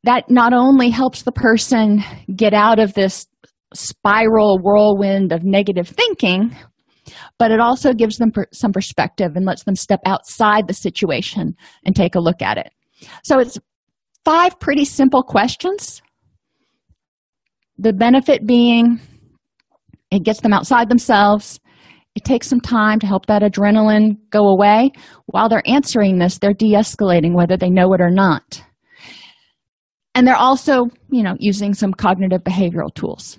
that 0.05 0.25
not 0.29 0.53
only 0.53 0.91
helps 0.91 1.23
the 1.23 1.33
person 1.33 2.03
get 2.35 2.55
out 2.55 2.79
of 2.79 2.95
this 2.95 3.27
spiral 3.75 4.59
whirlwind 4.59 5.33
of 5.33 5.45
negative 5.45 5.89
thinking 5.89 6.57
but 7.39 7.51
it 7.51 7.61
also 7.61 7.93
gives 7.93 8.19
them 8.19 8.31
per- 8.31 8.47
some 8.53 8.73
perspective 8.73 9.33
and 9.35 9.45
lets 9.45 9.65
them 9.65 9.75
step 9.75 10.01
outside 10.07 10.67
the 10.67 10.75
situation 10.75 11.55
and 11.85 11.97
take 11.97 12.15
a 12.15 12.21
look 12.21 12.43
at 12.43 12.59
it. 12.59 12.73
So 13.25 13.39
it's 13.39 13.59
five 14.25 14.59
pretty 14.61 14.85
simple 14.85 15.23
questions. 15.23 16.03
The 17.79 17.93
benefit 17.93 18.47
being 18.47 19.01
it 20.11 20.25
gets 20.25 20.41
them 20.41 20.53
outside 20.53 20.91
themselves. 20.91 21.59
It 22.15 22.25
takes 22.25 22.47
some 22.47 22.61
time 22.61 23.01
to 23.01 23.07
help 23.07 23.27
that 23.27 23.41
adrenaline 23.41 24.19
go 24.29 24.49
away. 24.49 24.91
While 25.27 25.49
they're 25.49 25.63
answering 25.67 26.19
this 26.19 26.39
they're 26.39 26.53
de-escalating 26.53 27.35
whether 27.35 27.57
they 27.57 27.71
know 27.71 27.93
it 27.95 28.01
or 28.01 28.11
not. 28.11 28.63
And 30.15 30.27
they're 30.27 30.37
also 30.37 30.87
you 31.11 31.23
know 31.23 31.35
using 31.39 31.75
some 31.75 31.93
cognitive 31.93 32.45
behavioral 32.45 32.95
tools 32.95 33.39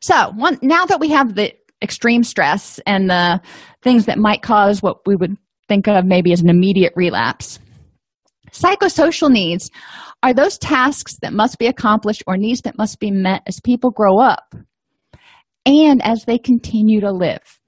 so 0.00 0.30
one, 0.36 0.58
now 0.62 0.86
that 0.86 1.00
we 1.00 1.10
have 1.10 1.34
the 1.34 1.52
extreme 1.82 2.22
stress 2.22 2.78
and 2.86 3.08
the 3.08 3.40
things 3.82 4.06
that 4.06 4.18
might 4.18 4.42
cause 4.42 4.82
what 4.82 5.06
we 5.06 5.16
would 5.16 5.36
think 5.68 5.88
of 5.88 6.04
maybe 6.04 6.32
as 6.32 6.40
an 6.40 6.50
immediate 6.50 6.92
relapse 6.96 7.58
psychosocial 8.52 9.30
needs 9.30 9.70
are 10.22 10.34
those 10.34 10.58
tasks 10.58 11.16
that 11.22 11.32
must 11.32 11.58
be 11.58 11.66
accomplished 11.66 12.22
or 12.26 12.36
needs 12.36 12.62
that 12.62 12.78
must 12.78 13.00
be 13.00 13.10
met 13.10 13.42
as 13.46 13.60
people 13.60 13.90
grow 13.90 14.18
up 14.18 14.54
and 15.64 16.02
as 16.02 16.24
they 16.24 16.38
continue 16.38 17.00
to 17.00 17.12
live. 17.12 17.58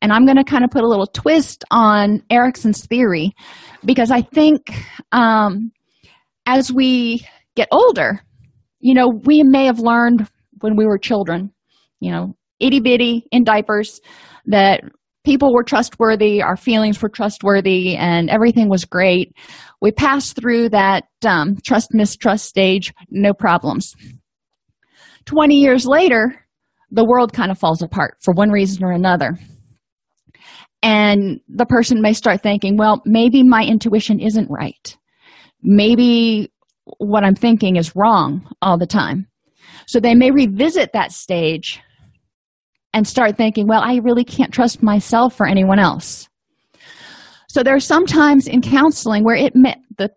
And 0.00 0.12
I'm 0.12 0.26
going 0.26 0.36
to 0.36 0.44
kind 0.44 0.64
of 0.64 0.70
put 0.70 0.84
a 0.84 0.88
little 0.88 1.06
twist 1.06 1.64
on 1.70 2.22
Erikson's 2.30 2.86
theory 2.86 3.32
because 3.84 4.10
I 4.10 4.22
think 4.22 4.72
um, 5.12 5.72
as 6.44 6.72
we 6.72 7.26
get 7.56 7.68
older, 7.70 8.20
you 8.80 8.94
know, 8.94 9.08
we 9.08 9.42
may 9.42 9.66
have 9.66 9.78
learned 9.78 10.28
when 10.62 10.76
we 10.76 10.86
were 10.86 10.98
children, 10.98 11.52
you 12.00 12.10
know, 12.10 12.34
itty 12.60 12.80
bitty 12.80 13.26
in 13.30 13.44
diapers, 13.44 14.00
that 14.46 14.82
people 15.24 15.52
were 15.52 15.62
trustworthy, 15.62 16.42
our 16.42 16.56
feelings 16.56 17.00
were 17.00 17.08
trustworthy, 17.08 17.96
and 17.96 18.30
everything 18.30 18.68
was 18.68 18.84
great. 18.84 19.34
We 19.80 19.92
passed 19.92 20.36
through 20.36 20.70
that 20.70 21.04
um, 21.26 21.56
trust 21.64 21.88
mistrust 21.92 22.46
stage, 22.46 22.92
no 23.10 23.32
problems. 23.32 23.94
20 25.26 25.54
years 25.54 25.86
later, 25.86 26.34
the 26.90 27.04
world 27.04 27.32
kind 27.32 27.50
of 27.50 27.58
falls 27.58 27.82
apart 27.82 28.16
for 28.20 28.34
one 28.34 28.50
reason 28.50 28.84
or 28.84 28.92
another. 28.92 29.38
And 30.82 31.40
the 31.48 31.66
person 31.66 32.02
may 32.02 32.12
start 32.12 32.42
thinking, 32.42 32.76
well, 32.76 33.00
maybe 33.04 33.42
my 33.44 33.64
intuition 33.64 34.18
isn't 34.18 34.50
right. 34.50 34.96
Maybe 35.62 36.52
what 36.98 37.22
I'm 37.22 37.36
thinking 37.36 37.76
is 37.76 37.94
wrong 37.94 38.52
all 38.60 38.78
the 38.78 38.86
time. 38.86 39.28
So 39.86 40.00
they 40.00 40.14
may 40.14 40.30
revisit 40.30 40.92
that 40.92 41.12
stage 41.12 41.80
and 42.92 43.06
start 43.06 43.36
thinking, 43.36 43.66
well, 43.66 43.80
I 43.82 43.96
really 43.96 44.24
can't 44.24 44.52
trust 44.52 44.82
myself 44.82 45.40
or 45.40 45.46
anyone 45.46 45.78
else. 45.78 46.28
So 47.48 47.62
there 47.62 47.74
are 47.74 47.80
some 47.80 48.06
times 48.06 48.46
in 48.46 48.62
counseling 48.62 49.24
where 49.24 49.36
it 49.36 49.54
may, 49.54 49.76
the 49.98 50.10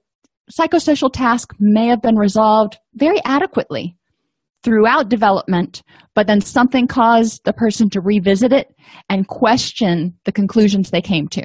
psychosocial 0.51 1.11
task 1.11 1.53
may 1.59 1.87
have 1.87 2.01
been 2.01 2.15
resolved 2.15 2.77
very 2.93 3.19
adequately 3.25 3.97
throughout 4.63 5.09
development, 5.09 5.83
but 6.15 6.27
then 6.27 6.41
something 6.41 6.87
caused 6.87 7.41
the 7.45 7.53
person 7.53 7.89
to 7.91 8.01
revisit 8.01 8.51
it 8.51 8.67
and 9.09 9.27
question 9.27 10.17
the 10.25 10.31
conclusions 10.31 10.89
they 10.89 11.01
came 11.01 11.27
to. 11.27 11.43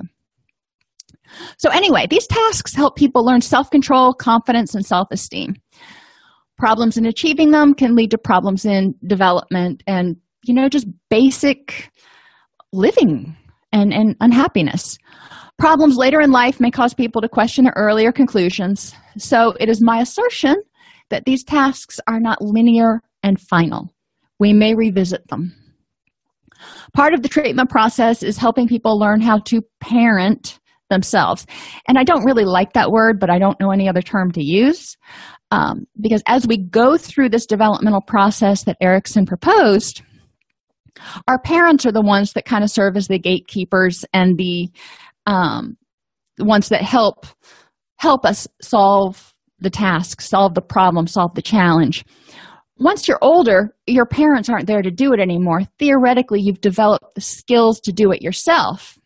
So, 1.59 1.71
anyway, 1.71 2.07
these 2.09 2.27
tasks 2.27 2.75
help 2.75 2.97
people 2.97 3.25
learn 3.25 3.41
self 3.41 3.71
control, 3.71 4.13
confidence, 4.13 4.75
and 4.75 4.85
self 4.85 5.09
esteem. 5.13 5.55
Problems 6.61 6.97
in 6.97 7.07
achieving 7.07 7.51
them 7.51 7.75
can 7.75 7.97
lead 7.97 8.13
to 8.13 8.19
problems 8.19 8.65
in 8.65 8.95
development 9.07 9.83
and 9.87 10.17
you 10.45 10.55
know, 10.55 10.69
just 10.69 10.87
basic 11.09 11.91
living 12.73 13.37
and, 13.73 13.93
and 13.93 14.17
unhappiness. 14.21 14.99
Problems 15.59 15.97
later 15.97 16.21
in 16.21 16.31
life 16.31 16.61
may 16.61 16.71
cause 16.71 16.95
people 16.95 17.21
to 17.21 17.29
question 17.29 17.65
their 17.65 17.75
earlier 17.77 18.13
conclusions. 18.13 18.95
So 19.19 19.55
it 19.61 19.69
is 19.69 19.83
my 19.83 20.01
assertion 20.01 20.57
that 21.11 21.25
these 21.27 21.45
tasks 21.45 22.01
are 22.07 22.21
not 22.21 22.41
linear 22.41 23.03
and 23.23 23.39
final. 23.39 23.95
We 24.39 24.53
may 24.53 24.75
revisit 24.75 25.29
them. 25.29 25.55
Part 26.95 27.15
of 27.15 27.23
the 27.23 27.29
treatment 27.29 27.69
process 27.69 28.23
is 28.23 28.39
helping 28.39 28.69
people 28.69 28.99
learn 28.99 29.21
how 29.21 29.39
to 29.47 29.63
parent 29.81 30.60
themselves. 30.91 31.47
And 31.89 31.99
I 31.99 32.05
don't 32.05 32.25
really 32.25 32.45
like 32.45 32.75
that 32.75 32.91
word, 32.91 33.19
but 33.19 33.31
I 33.31 33.39
don't 33.39 33.59
know 33.59 33.71
any 33.71 33.89
other 33.89 34.03
term 34.03 34.31
to 34.33 34.43
use. 34.43 34.97
Um, 35.51 35.87
because 36.01 36.23
as 36.27 36.47
we 36.47 36.59
go 36.59 36.97
through 36.97 37.31
this 37.31 37.47
developmental 37.47 38.03
process 38.03 38.65
that 38.65 38.77
Erikson 38.81 39.27
proposed, 39.27 40.03
our 41.27 41.41
parents 41.41 41.87
are 41.87 41.93
the 41.93 42.03
ones 42.03 42.33
that 42.35 42.45
kind 42.45 42.63
of 42.63 42.71
serve 42.71 42.97
as 42.97 43.09
the 43.09 43.19
gatekeepers 43.19 44.05
and 44.13 44.37
the 44.37 44.69
um, 45.27 45.77
ones 46.39 46.69
that 46.69 46.83
help 46.83 47.27
help 47.99 48.25
us 48.25 48.49
solve 48.63 49.35
the 49.59 49.71
task 49.71 50.21
solve 50.21 50.55
the 50.55 50.63
problem 50.63 51.07
solve 51.07 51.35
the 51.35 51.43
challenge 51.43 52.05
once 52.79 53.07
you're 53.07 53.19
older 53.21 53.75
your 53.87 54.07
parents 54.07 54.49
aren't 54.49 54.67
there 54.67 54.83
to 54.83 54.91
do 54.91 55.13
it 55.13 55.21
anymore 55.21 55.61
theoretically 55.79 56.41
you've 56.41 56.61
developed 56.61 57.05
the 57.15 57.21
skills 57.21 57.79
to 57.81 57.93
do 57.93 58.11
it 58.11 58.23
yourself 58.23 58.99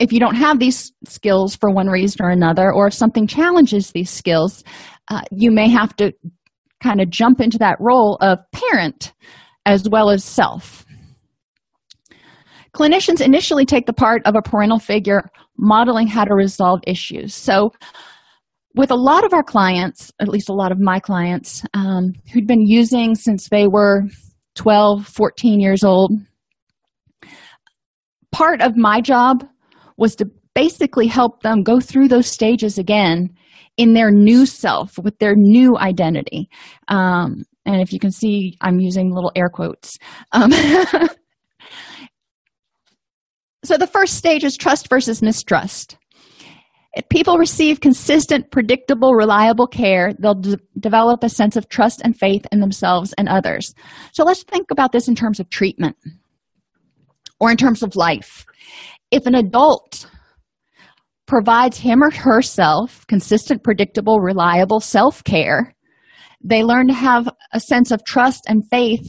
if 0.00 0.12
you 0.12 0.18
don't 0.18 0.34
have 0.34 0.58
these 0.58 0.92
skills 1.06 1.54
for 1.54 1.70
one 1.70 1.86
reason 1.86 2.24
or 2.24 2.30
another 2.30 2.72
or 2.72 2.88
if 2.88 2.94
something 2.94 3.26
challenges 3.26 3.92
these 3.92 4.10
skills 4.10 4.64
uh, 5.08 5.22
you 5.30 5.50
may 5.50 5.68
have 5.68 5.94
to 5.96 6.12
kind 6.82 7.00
of 7.00 7.10
jump 7.10 7.40
into 7.40 7.58
that 7.58 7.76
role 7.78 8.16
of 8.20 8.38
parent 8.52 9.12
as 9.66 9.88
well 9.90 10.10
as 10.10 10.24
self. 10.24 10.84
Clinicians 12.74 13.20
initially 13.20 13.66
take 13.66 13.86
the 13.86 13.92
part 13.92 14.22
of 14.24 14.34
a 14.36 14.42
parental 14.42 14.78
figure 14.78 15.28
modeling 15.58 16.06
how 16.06 16.24
to 16.24 16.34
resolve 16.34 16.80
issues. 16.86 17.34
So, 17.34 17.72
with 18.76 18.92
a 18.92 18.96
lot 18.96 19.24
of 19.24 19.34
our 19.34 19.42
clients, 19.42 20.12
at 20.20 20.28
least 20.28 20.48
a 20.48 20.54
lot 20.54 20.70
of 20.70 20.78
my 20.78 21.00
clients, 21.00 21.64
um, 21.74 22.12
who'd 22.32 22.46
been 22.46 22.64
using 22.64 23.16
since 23.16 23.48
they 23.48 23.66
were 23.66 24.04
12, 24.54 25.06
14 25.08 25.60
years 25.60 25.82
old, 25.82 26.12
part 28.30 28.62
of 28.62 28.76
my 28.76 29.00
job 29.00 29.44
was 30.00 30.16
to 30.16 30.26
basically 30.54 31.06
help 31.06 31.42
them 31.42 31.62
go 31.62 31.78
through 31.78 32.08
those 32.08 32.26
stages 32.26 32.78
again 32.78 33.28
in 33.76 33.92
their 33.92 34.10
new 34.10 34.46
self 34.46 34.98
with 34.98 35.16
their 35.18 35.34
new 35.36 35.78
identity. 35.78 36.48
Um, 36.88 37.44
and 37.66 37.80
if 37.80 37.92
you 37.92 38.00
can 38.00 38.10
see 38.10 38.56
i'm 38.60 38.80
using 38.80 39.14
little 39.14 39.30
air 39.36 39.48
quotes. 39.48 39.96
Um, 40.32 40.50
so 43.64 43.76
the 43.76 43.86
first 43.86 44.14
stage 44.14 44.42
is 44.42 44.56
trust 44.56 44.88
versus 44.88 45.22
mistrust. 45.22 45.98
If 46.94 47.08
people 47.08 47.38
receive 47.38 47.80
consistent 47.80 48.50
predictable 48.50 49.14
reliable 49.14 49.66
care 49.66 50.14
they'll 50.18 50.34
d- 50.34 50.56
develop 50.78 51.22
a 51.22 51.28
sense 51.28 51.56
of 51.56 51.68
trust 51.68 52.00
and 52.02 52.18
faith 52.18 52.46
in 52.50 52.60
themselves 52.60 53.12
and 53.18 53.28
others. 53.28 53.74
So 54.12 54.24
let's 54.24 54.44
think 54.44 54.70
about 54.70 54.92
this 54.92 55.08
in 55.08 55.14
terms 55.14 55.40
of 55.40 55.50
treatment 55.50 55.96
or 57.38 57.50
in 57.50 57.58
terms 57.58 57.82
of 57.82 57.96
life 57.96 58.46
if 59.10 59.26
an 59.26 59.34
adult 59.34 60.06
provides 61.26 61.78
him 61.78 62.02
or 62.02 62.10
herself 62.10 63.06
consistent 63.06 63.62
predictable 63.62 64.20
reliable 64.20 64.80
self-care 64.80 65.74
they 66.42 66.62
learn 66.64 66.88
to 66.88 66.94
have 66.94 67.28
a 67.52 67.60
sense 67.60 67.90
of 67.90 68.04
trust 68.04 68.44
and 68.48 68.66
faith 68.70 69.06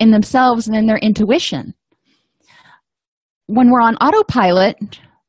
in 0.00 0.10
themselves 0.10 0.66
and 0.66 0.76
in 0.76 0.86
their 0.86 0.98
intuition. 0.98 1.74
When 3.46 3.70
we're 3.70 3.80
on 3.80 3.96
autopilot, 3.96 4.76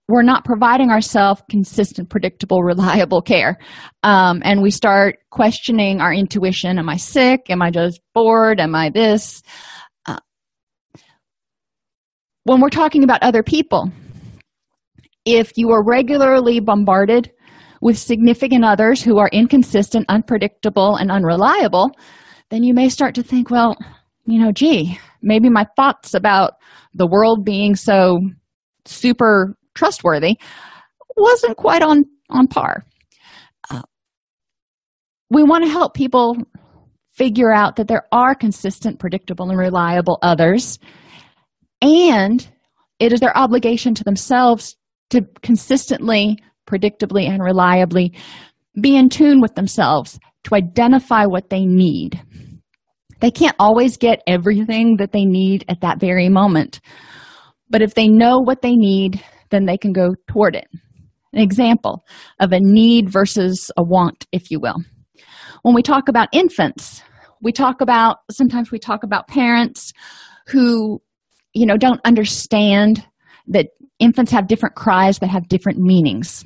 we're 0.08 0.24
not 0.24 0.46
providing 0.46 0.90
ourselves 0.90 1.44
consistent, 1.50 2.10
predictable, 2.10 2.62
reliable 2.64 3.22
care. 3.22 3.58
Um, 4.02 4.42
and 4.44 4.62
we 4.62 4.72
start 4.72 5.20
questioning 5.30 6.02
our 6.02 6.14
intuition 6.14 6.80
Am 6.80 6.90
I 6.90 6.98
sick? 6.98 7.50
Am 7.50 7.62
I 7.62 7.72
just 7.72 8.02
bored? 8.14 8.60
Am 8.60 8.76
I 8.76 8.90
this? 8.90 9.44
Uh, 10.06 10.18
when 12.44 12.62
we're 12.62 12.70
talking 12.70 13.04
about 13.04 13.24
other 13.24 13.44
people, 13.44 13.92
if 15.26 15.58
you 15.58 15.72
are 15.72 15.84
regularly 15.84 16.60
bombarded 16.60 17.32
with 17.82 17.98
significant 17.98 18.64
others 18.64 19.02
who 19.02 19.18
are 19.18 19.30
inconsistent, 19.34 20.06
unpredictable, 20.10 20.96
and 20.96 21.12
unreliable, 21.12 21.92
then 22.50 22.64
you 22.64 22.74
may 22.74 22.90
start 22.90 23.16
to 23.16 23.24
think, 23.24 23.50
well, 23.50 23.76
you 24.26 24.40
know, 24.40 24.52
gee, 24.52 24.98
maybe 25.22 25.50
my 25.50 25.66
thoughts 25.76 26.14
about 26.14 26.54
the 26.94 27.08
world 27.08 27.44
being 27.44 27.76
so 27.76 28.20
super 28.86 29.58
trustworthy 29.76 30.38
wasn't 31.18 31.58
quite 31.58 31.82
on, 31.82 32.06
on 32.30 32.48
par. 32.48 32.86
Uh, 33.70 33.82
we 35.30 35.44
want 35.44 35.64
to 35.64 35.70
help 35.70 35.94
people 35.94 36.38
figure 37.14 37.52
out 37.52 37.76
that 37.76 37.88
there 37.88 38.08
are 38.12 38.34
consistent, 38.34 39.00
predictable, 39.00 39.50
and 39.50 39.60
reliable 39.60 40.20
others, 40.22 40.80
and 41.82 42.48
it 43.00 43.12
is 43.12 43.20
their 43.20 43.38
obligation 43.38 43.94
to 43.94 44.04
themselves 44.04 44.78
to 45.14 45.22
consistently 45.44 46.38
predictably 46.68 47.28
and 47.28 47.42
reliably 47.42 48.14
be 48.82 48.96
in 48.96 49.10
tune 49.10 49.42
with 49.42 49.54
themselves 49.54 50.20
to 50.44 50.56
identify 50.56 51.26
what 51.26 51.50
they 51.50 51.66
need. 51.66 52.20
They 53.20 53.30
can't 53.30 53.56
always 53.60 53.96
get 53.96 54.24
everything 54.28 54.98
that 54.98 55.12
they 55.12 55.24
need 55.24 55.66
at 55.70 55.82
that 55.82 56.00
very 56.00 56.30
moment, 56.30 56.82
but 57.70 57.82
if 57.82 57.94
they 57.94 58.08
know 58.08 58.40
what 58.40 58.62
they 58.62 58.76
need, 58.76 59.24
then 59.52 59.66
they 59.66 59.78
can 59.78 59.94
go 59.94 60.16
toward 60.28 60.56
it. 60.56 60.68
An 61.32 61.42
example 61.42 62.04
of 62.40 62.52
a 62.52 62.60
need 62.60 63.10
versus 63.10 63.72
a 63.78 63.84
want, 63.84 64.26
if 64.32 64.50
you 64.50 64.60
will. 64.60 64.78
When 65.62 65.76
we 65.76 65.84
talk 65.84 66.10
about 66.10 66.28
infants, 66.34 67.04
we 67.42 67.52
talk 67.52 67.82
about 67.82 68.18
sometimes 68.32 68.72
we 68.72 68.80
talk 68.80 69.04
about 69.04 69.28
parents 69.28 69.94
who, 70.48 71.02
you 71.54 71.66
know, 71.66 71.78
don't 71.78 72.02
understand 72.04 73.06
that 73.48 73.68
infants 74.00 74.32
have 74.32 74.48
different 74.48 74.76
cries 74.76 75.20
that 75.20 75.30
have 75.30 75.48
different 75.48 75.80
meanings. 75.80 76.44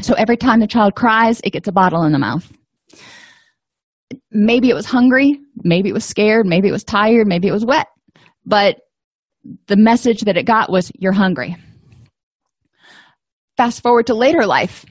So 0.00 0.14
every 0.14 0.36
time 0.36 0.60
the 0.60 0.66
child 0.66 0.94
cries, 0.94 1.40
it 1.42 1.52
gets 1.52 1.68
a 1.68 1.72
bottle 1.72 2.04
in 2.04 2.12
the 2.12 2.18
mouth. 2.18 2.50
Maybe 4.30 4.70
it 4.70 4.74
was 4.74 4.86
hungry, 4.86 5.38
maybe 5.64 5.88
it 5.88 5.92
was 5.92 6.04
scared, 6.04 6.46
maybe 6.46 6.68
it 6.68 6.72
was 6.72 6.84
tired, 6.84 7.26
maybe 7.26 7.48
it 7.48 7.52
was 7.52 7.64
wet, 7.64 7.86
but 8.46 8.76
the 9.66 9.76
message 9.76 10.22
that 10.22 10.36
it 10.36 10.44
got 10.46 10.70
was, 10.70 10.90
You're 10.98 11.12
hungry. 11.12 11.56
Fast 13.56 13.82
forward 13.82 14.06
to 14.06 14.14
later 14.14 14.46
life. 14.46 14.84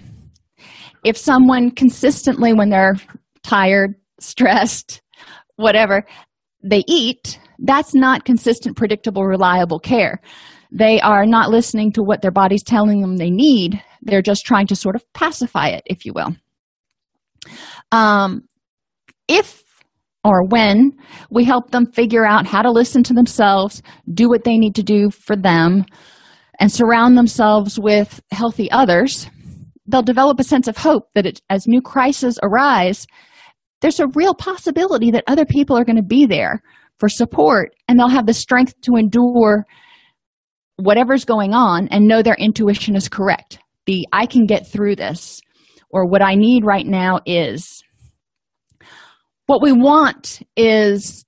If 1.04 1.18
someone 1.18 1.72
consistently, 1.72 2.54
when 2.54 2.70
they're 2.70 2.96
tired, 3.44 3.96
stressed, 4.20 5.02
whatever, 5.56 6.06
they 6.63 6.84
eat, 6.88 7.40
that's 7.60 7.94
not 7.96 8.26
consistent, 8.26 8.76
predictable, 8.76 9.26
reliable 9.26 9.80
care. 9.80 10.22
They 10.71 10.99
are 11.01 11.25
not 11.25 11.49
listening 11.49 11.91
to 11.93 12.03
what 12.03 12.21
their 12.21 12.32
body's 12.32 12.63
telling 12.63 13.01
them 13.01 13.17
they 13.17 13.30
need. 13.30 13.82
They're 14.01 14.21
just 14.21 14.45
trying 14.45 14.67
to 14.67 14.75
sort 14.75 14.95
of 14.95 15.03
pacify 15.13 15.69
it, 15.69 15.84
if 15.86 16.06
you 16.06 16.13
will. 16.13 16.36
Um, 17.91 18.43
if 19.27 19.63
or 20.23 20.45
when 20.45 20.91
we 21.30 21.45
help 21.45 21.71
them 21.71 21.86
figure 21.86 22.25
out 22.25 22.45
how 22.45 22.62
to 22.62 22.71
listen 22.71 23.01
to 23.03 23.13
themselves, 23.13 23.82
do 24.13 24.27
what 24.27 24.43
they 24.43 24.58
need 24.58 24.75
to 24.75 24.84
do 24.84 25.10
for 25.10 25.38
them, 25.38 25.86
and 26.60 26.71
surround 26.71 27.17
themselves 27.17 27.80
with 27.80 28.21
healthy 28.32 28.69
others, 28.71 29.30
they'll 29.86 30.01
develop 30.01 30.39
a 30.39 30.43
sense 30.43 30.67
of 30.67 30.75
hope 30.75 31.10
that 31.15 31.25
it, 31.25 31.41
as 31.49 31.67
new 31.67 31.82
crises 31.82 32.39
arise, 32.43 33.08
there's 33.82 33.99
a 33.99 34.08
real 34.15 34.34
possibility 34.34 35.12
that 35.12 35.23
other 35.27 35.45
people 35.45 35.77
are 35.77 35.86
going 35.86 35.97
to 35.97 36.03
be 36.03 36.25
there 36.25 36.62
for 36.97 37.08
support 37.08 37.75
and 37.88 37.97
they'll 37.97 38.10
have 38.10 38.25
the 38.25 38.34
strength 38.34 38.73
to 38.82 38.95
endure 38.95 39.65
whatever's 40.78 41.26
going 41.26 41.54
on 41.54 41.88
and 41.90 42.08
know 42.08 42.22
their 42.22 42.36
intuition 42.36 42.96
is 42.96 43.10
correct. 43.10 43.60
The 43.86 44.08
I 44.13 44.26
can 44.26 44.46
get 44.46 44.68
through 44.68 44.96
this, 44.96 45.42
or 45.90 46.06
what 46.08 46.22
I 46.22 46.36
need 46.36 46.66
right 46.66 46.86
now 46.86 47.20
is. 47.26 47.84
What 49.48 49.62
we 49.62 49.72
want 49.72 50.42
is 50.58 51.24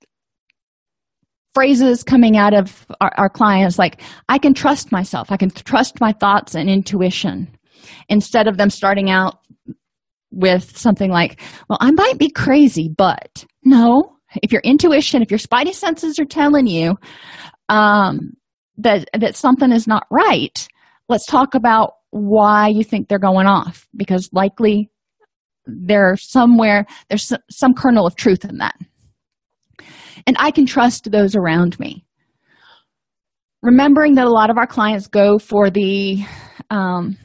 phrases 1.54 2.04
coming 2.04 2.36
out 2.36 2.52
of 2.52 2.86
our, 3.00 3.12
our 3.16 3.28
clients 3.30 3.78
like, 3.78 4.02
I 4.28 4.36
can 4.36 4.52
trust 4.52 4.92
myself, 4.92 5.32
I 5.32 5.38
can 5.38 5.50
trust 5.50 6.00
my 6.00 6.12
thoughts 6.12 6.54
and 6.54 6.68
intuition, 6.68 7.48
instead 8.08 8.46
of 8.46 8.58
them 8.58 8.68
starting 8.68 9.10
out 9.10 9.38
with 10.30 10.76
something 10.76 11.10
like, 11.10 11.40
Well, 11.68 11.78
I 11.80 11.90
might 11.92 12.18
be 12.18 12.30
crazy, 12.30 12.92
but 12.94 13.44
no, 13.64 14.16
if 14.42 14.52
your 14.52 14.62
intuition, 14.62 15.22
if 15.22 15.30
your 15.30 15.38
spidey 15.38 15.74
senses 15.74 16.18
are 16.18 16.24
telling 16.24 16.66
you 16.66 16.96
um, 17.68 18.32
that 18.82 19.08
that 19.18 19.36
something 19.36 19.72
is 19.72 19.86
not 19.86 20.06
right, 20.10 20.68
let's 21.08 21.26
talk 21.26 21.54
about 21.54 21.94
why 22.10 22.68
you 22.68 22.82
think 22.82 23.08
they're 23.08 23.18
going 23.18 23.46
off 23.46 23.86
because 23.96 24.28
likely 24.32 24.90
there's 25.66 26.28
somewhere 26.28 26.86
there's 27.08 27.32
some 27.50 27.74
kernel 27.74 28.06
of 28.06 28.16
truth 28.16 28.44
in 28.44 28.58
that. 28.58 28.74
And 30.26 30.36
i 30.38 30.50
can 30.50 30.66
trust 30.66 31.10
those 31.10 31.36
around 31.36 31.78
me. 31.78 32.04
Remembering 33.62 34.14
that 34.14 34.26
a 34.26 34.30
lot 34.30 34.50
of 34.50 34.56
our 34.56 34.66
clients 34.66 35.06
go 35.06 35.38
for 35.38 35.70
the 35.70 36.24
um, 36.70 37.18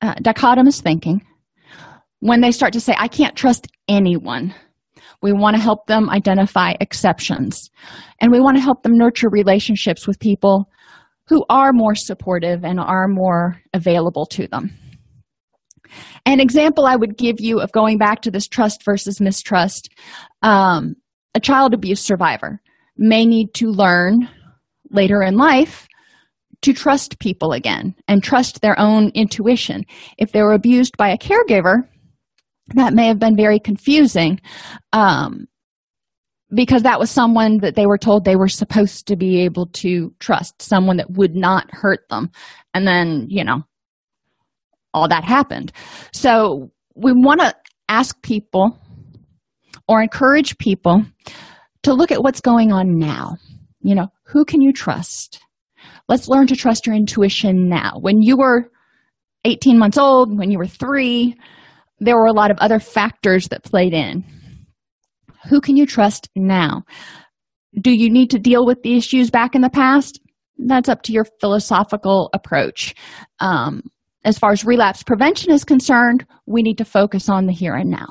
uh, 0.00 0.14
dichotomous 0.14 0.80
thinking 0.80 1.20
when 2.20 2.40
they 2.40 2.52
start 2.52 2.72
to 2.72 2.80
say 2.80 2.94
i 2.98 3.08
can't 3.08 3.36
trust 3.36 3.66
anyone 3.88 4.54
we 5.24 5.32
want 5.32 5.56
to 5.56 5.62
help 5.62 5.86
them 5.86 6.10
identify 6.10 6.74
exceptions. 6.80 7.70
And 8.20 8.30
we 8.30 8.40
want 8.40 8.58
to 8.58 8.62
help 8.62 8.82
them 8.82 8.98
nurture 8.98 9.30
relationships 9.30 10.06
with 10.06 10.20
people 10.20 10.68
who 11.28 11.46
are 11.48 11.72
more 11.72 11.94
supportive 11.94 12.62
and 12.62 12.78
are 12.78 13.08
more 13.08 13.58
available 13.72 14.26
to 14.26 14.46
them. 14.46 14.76
An 16.26 16.40
example 16.40 16.84
I 16.84 16.96
would 16.96 17.16
give 17.16 17.36
you 17.40 17.58
of 17.60 17.72
going 17.72 17.96
back 17.96 18.20
to 18.20 18.30
this 18.30 18.46
trust 18.46 18.84
versus 18.84 19.18
mistrust 19.18 19.88
um, 20.42 20.94
a 21.34 21.40
child 21.40 21.72
abuse 21.72 22.02
survivor 22.02 22.60
may 22.98 23.24
need 23.24 23.54
to 23.54 23.68
learn 23.68 24.28
later 24.90 25.22
in 25.22 25.38
life 25.38 25.88
to 26.60 26.74
trust 26.74 27.18
people 27.18 27.52
again 27.52 27.94
and 28.08 28.22
trust 28.22 28.60
their 28.60 28.78
own 28.78 29.10
intuition. 29.14 29.84
If 30.18 30.32
they 30.32 30.42
were 30.42 30.52
abused 30.52 30.98
by 30.98 31.08
a 31.08 31.18
caregiver, 31.18 31.88
that 32.68 32.94
may 32.94 33.06
have 33.06 33.18
been 33.18 33.36
very 33.36 33.58
confusing 33.58 34.40
um, 34.92 35.46
because 36.52 36.82
that 36.82 36.98
was 36.98 37.10
someone 37.10 37.58
that 37.58 37.74
they 37.74 37.86
were 37.86 37.98
told 37.98 38.24
they 38.24 38.36
were 38.36 38.48
supposed 38.48 39.06
to 39.08 39.16
be 39.16 39.40
able 39.40 39.66
to 39.66 40.14
trust, 40.18 40.62
someone 40.62 40.96
that 40.96 41.10
would 41.10 41.34
not 41.34 41.70
hurt 41.70 42.08
them. 42.08 42.30
And 42.72 42.86
then, 42.86 43.26
you 43.28 43.44
know, 43.44 43.62
all 44.92 45.08
that 45.08 45.24
happened. 45.24 45.72
So 46.12 46.70
we 46.94 47.12
want 47.12 47.40
to 47.40 47.54
ask 47.88 48.20
people 48.22 48.78
or 49.88 50.00
encourage 50.00 50.56
people 50.58 51.04
to 51.82 51.92
look 51.92 52.12
at 52.12 52.22
what's 52.22 52.40
going 52.40 52.72
on 52.72 52.98
now. 52.98 53.36
You 53.82 53.94
know, 53.94 54.08
who 54.24 54.44
can 54.44 54.62
you 54.62 54.72
trust? 54.72 55.40
Let's 56.08 56.28
learn 56.28 56.46
to 56.46 56.56
trust 56.56 56.86
your 56.86 56.94
intuition 56.94 57.68
now. 57.68 57.98
When 58.00 58.22
you 58.22 58.36
were 58.36 58.70
18 59.44 59.78
months 59.78 59.98
old, 59.98 60.36
when 60.38 60.50
you 60.50 60.58
were 60.58 60.66
three, 60.66 61.36
there 61.98 62.16
were 62.16 62.26
a 62.26 62.32
lot 62.32 62.50
of 62.50 62.58
other 62.58 62.78
factors 62.78 63.48
that 63.48 63.62
played 63.62 63.92
in. 63.92 64.24
Who 65.48 65.60
can 65.60 65.76
you 65.76 65.86
trust 65.86 66.28
now? 66.34 66.82
Do 67.80 67.90
you 67.90 68.10
need 68.10 68.30
to 68.30 68.38
deal 68.38 68.64
with 68.64 68.82
the 68.82 68.96
issues 68.96 69.30
back 69.30 69.54
in 69.54 69.62
the 69.62 69.70
past? 69.70 70.20
That's 70.58 70.88
up 70.88 71.02
to 71.02 71.12
your 71.12 71.26
philosophical 71.40 72.30
approach. 72.32 72.94
Um, 73.40 73.82
as 74.24 74.38
far 74.38 74.52
as 74.52 74.64
relapse 74.64 75.02
prevention 75.02 75.52
is 75.52 75.64
concerned, 75.64 76.24
we 76.46 76.62
need 76.62 76.78
to 76.78 76.84
focus 76.84 77.28
on 77.28 77.46
the 77.46 77.52
here 77.52 77.74
and 77.74 77.90
now. 77.90 78.08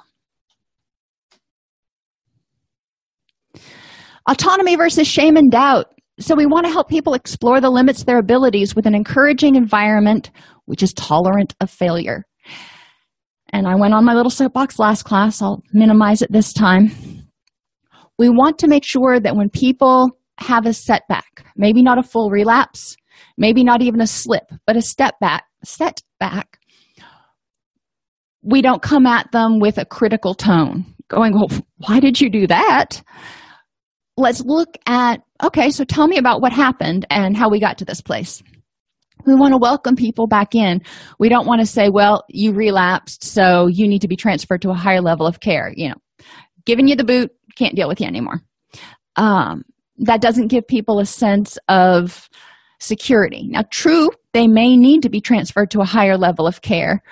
Autonomy 4.30 4.76
versus 4.76 5.08
shame 5.08 5.36
and 5.36 5.52
doubt. 5.52 5.88
So, 6.20 6.36
we 6.36 6.46
want 6.46 6.68
to 6.68 6.72
help 6.72 6.90
people 6.90 7.16
explore 7.16 7.60
the 7.60 7.72
limits 7.72 8.02
of 8.02 8.06
their 8.06 8.20
abilities 8.20 8.76
with 8.76 8.86
an 8.86 8.94
encouraging 8.94 9.56
environment 9.56 10.30
which 10.66 10.84
is 10.84 10.94
tolerant 10.94 11.56
of 11.60 11.70
failure 11.70 12.24
and 13.54 13.68
I 13.68 13.76
went 13.76 13.94
on 13.94 14.04
my 14.04 14.16
little 14.16 14.32
soapbox 14.32 14.80
last 14.80 15.04
class, 15.04 15.42
I'll 15.42 15.62
minimize 15.72 16.24
it 16.24 16.32
this 16.32 16.52
time. 16.52 16.92
We 18.18 18.28
want 18.30 18.58
to 18.60 18.68
make 18.68 18.84
sure 18.84 19.20
that 19.20 19.36
when 19.36 19.50
people 19.50 20.10
have 20.40 20.66
a 20.66 20.74
setback, 20.74 21.46
maybe 21.56 21.84
not 21.84 22.00
a 22.00 22.04
full 22.04 22.32
relapse, 22.32 22.98
maybe 23.38 23.64
not 23.64 23.84
even 23.84 24.02
a 24.02 24.08
slip, 24.08 24.52
but 24.66 24.76
a 24.76 24.82
step 24.82 25.20
back, 25.20 25.46
setback, 25.64 26.58
we 28.42 28.62
don't 28.62 28.82
come 28.82 29.06
at 29.06 29.32
them 29.32 29.60
with 29.60 29.78
a 29.78 29.86
critical 29.86 30.34
tone, 30.34 30.86
going, 31.08 31.34
Well, 31.34 31.50
why 31.78 32.00
did 32.00 32.20
you 32.20 32.30
do 32.30 32.48
that? 32.48 33.04
Let's 34.18 34.42
look 34.42 34.78
at, 34.88 35.22
okay, 35.44 35.70
so 35.70 35.84
tell 35.84 36.08
me 36.08 36.18
about 36.18 36.42
what 36.42 36.54
happened 36.54 37.06
and 37.10 37.38
how 37.38 37.50
we 37.50 37.60
got 37.60 37.78
to 37.80 37.86
this 37.86 38.02
place 38.02 38.42
we 39.26 39.36
want 39.36 39.54
to 39.54 39.58
welcome 39.58 39.96
people 39.96 40.28
back 40.28 40.56
in. 40.56 40.82
We 41.20 41.30
don't 41.30 41.48
want 41.48 41.62
to 41.62 41.66
say 41.66 41.90
well 41.90 42.24
you 42.30 42.54
relapsed 42.54 43.24
so 43.24 43.68
you 43.68 43.88
need 43.88 44.02
to 44.02 44.08
be 44.08 44.16
transferred 44.16 44.62
to 44.64 44.70
a 44.70 44.76
higher 44.76 45.02
level 45.02 45.28
of 45.28 45.40
care 45.40 45.74
you 45.76 45.90
know. 45.90 45.96
Giving 46.66 46.88
you 46.88 46.96
the 46.96 47.04
boot 47.04 47.32
can't 47.56 47.76
deal 47.76 47.88
with 47.88 48.00
you 48.00 48.08
anymore. 48.08 48.42
Um, 49.16 49.64
that 49.98 50.22
doesn't 50.22 50.48
give 50.48 50.68
people 50.68 51.00
a 51.00 51.06
sense 51.06 51.58
of 51.68 52.30
security. 52.80 53.48
Now 53.50 53.64
true 53.70 54.10
they 54.34 54.48
may 54.48 54.76
need 54.76 55.04
to 55.04 55.10
be 55.10 55.22
transferred 55.22 55.72
to 55.72 55.82
a 55.82 55.86
higher 55.86 56.18
level 56.18 56.48
of 56.48 56.62
care 56.62 57.04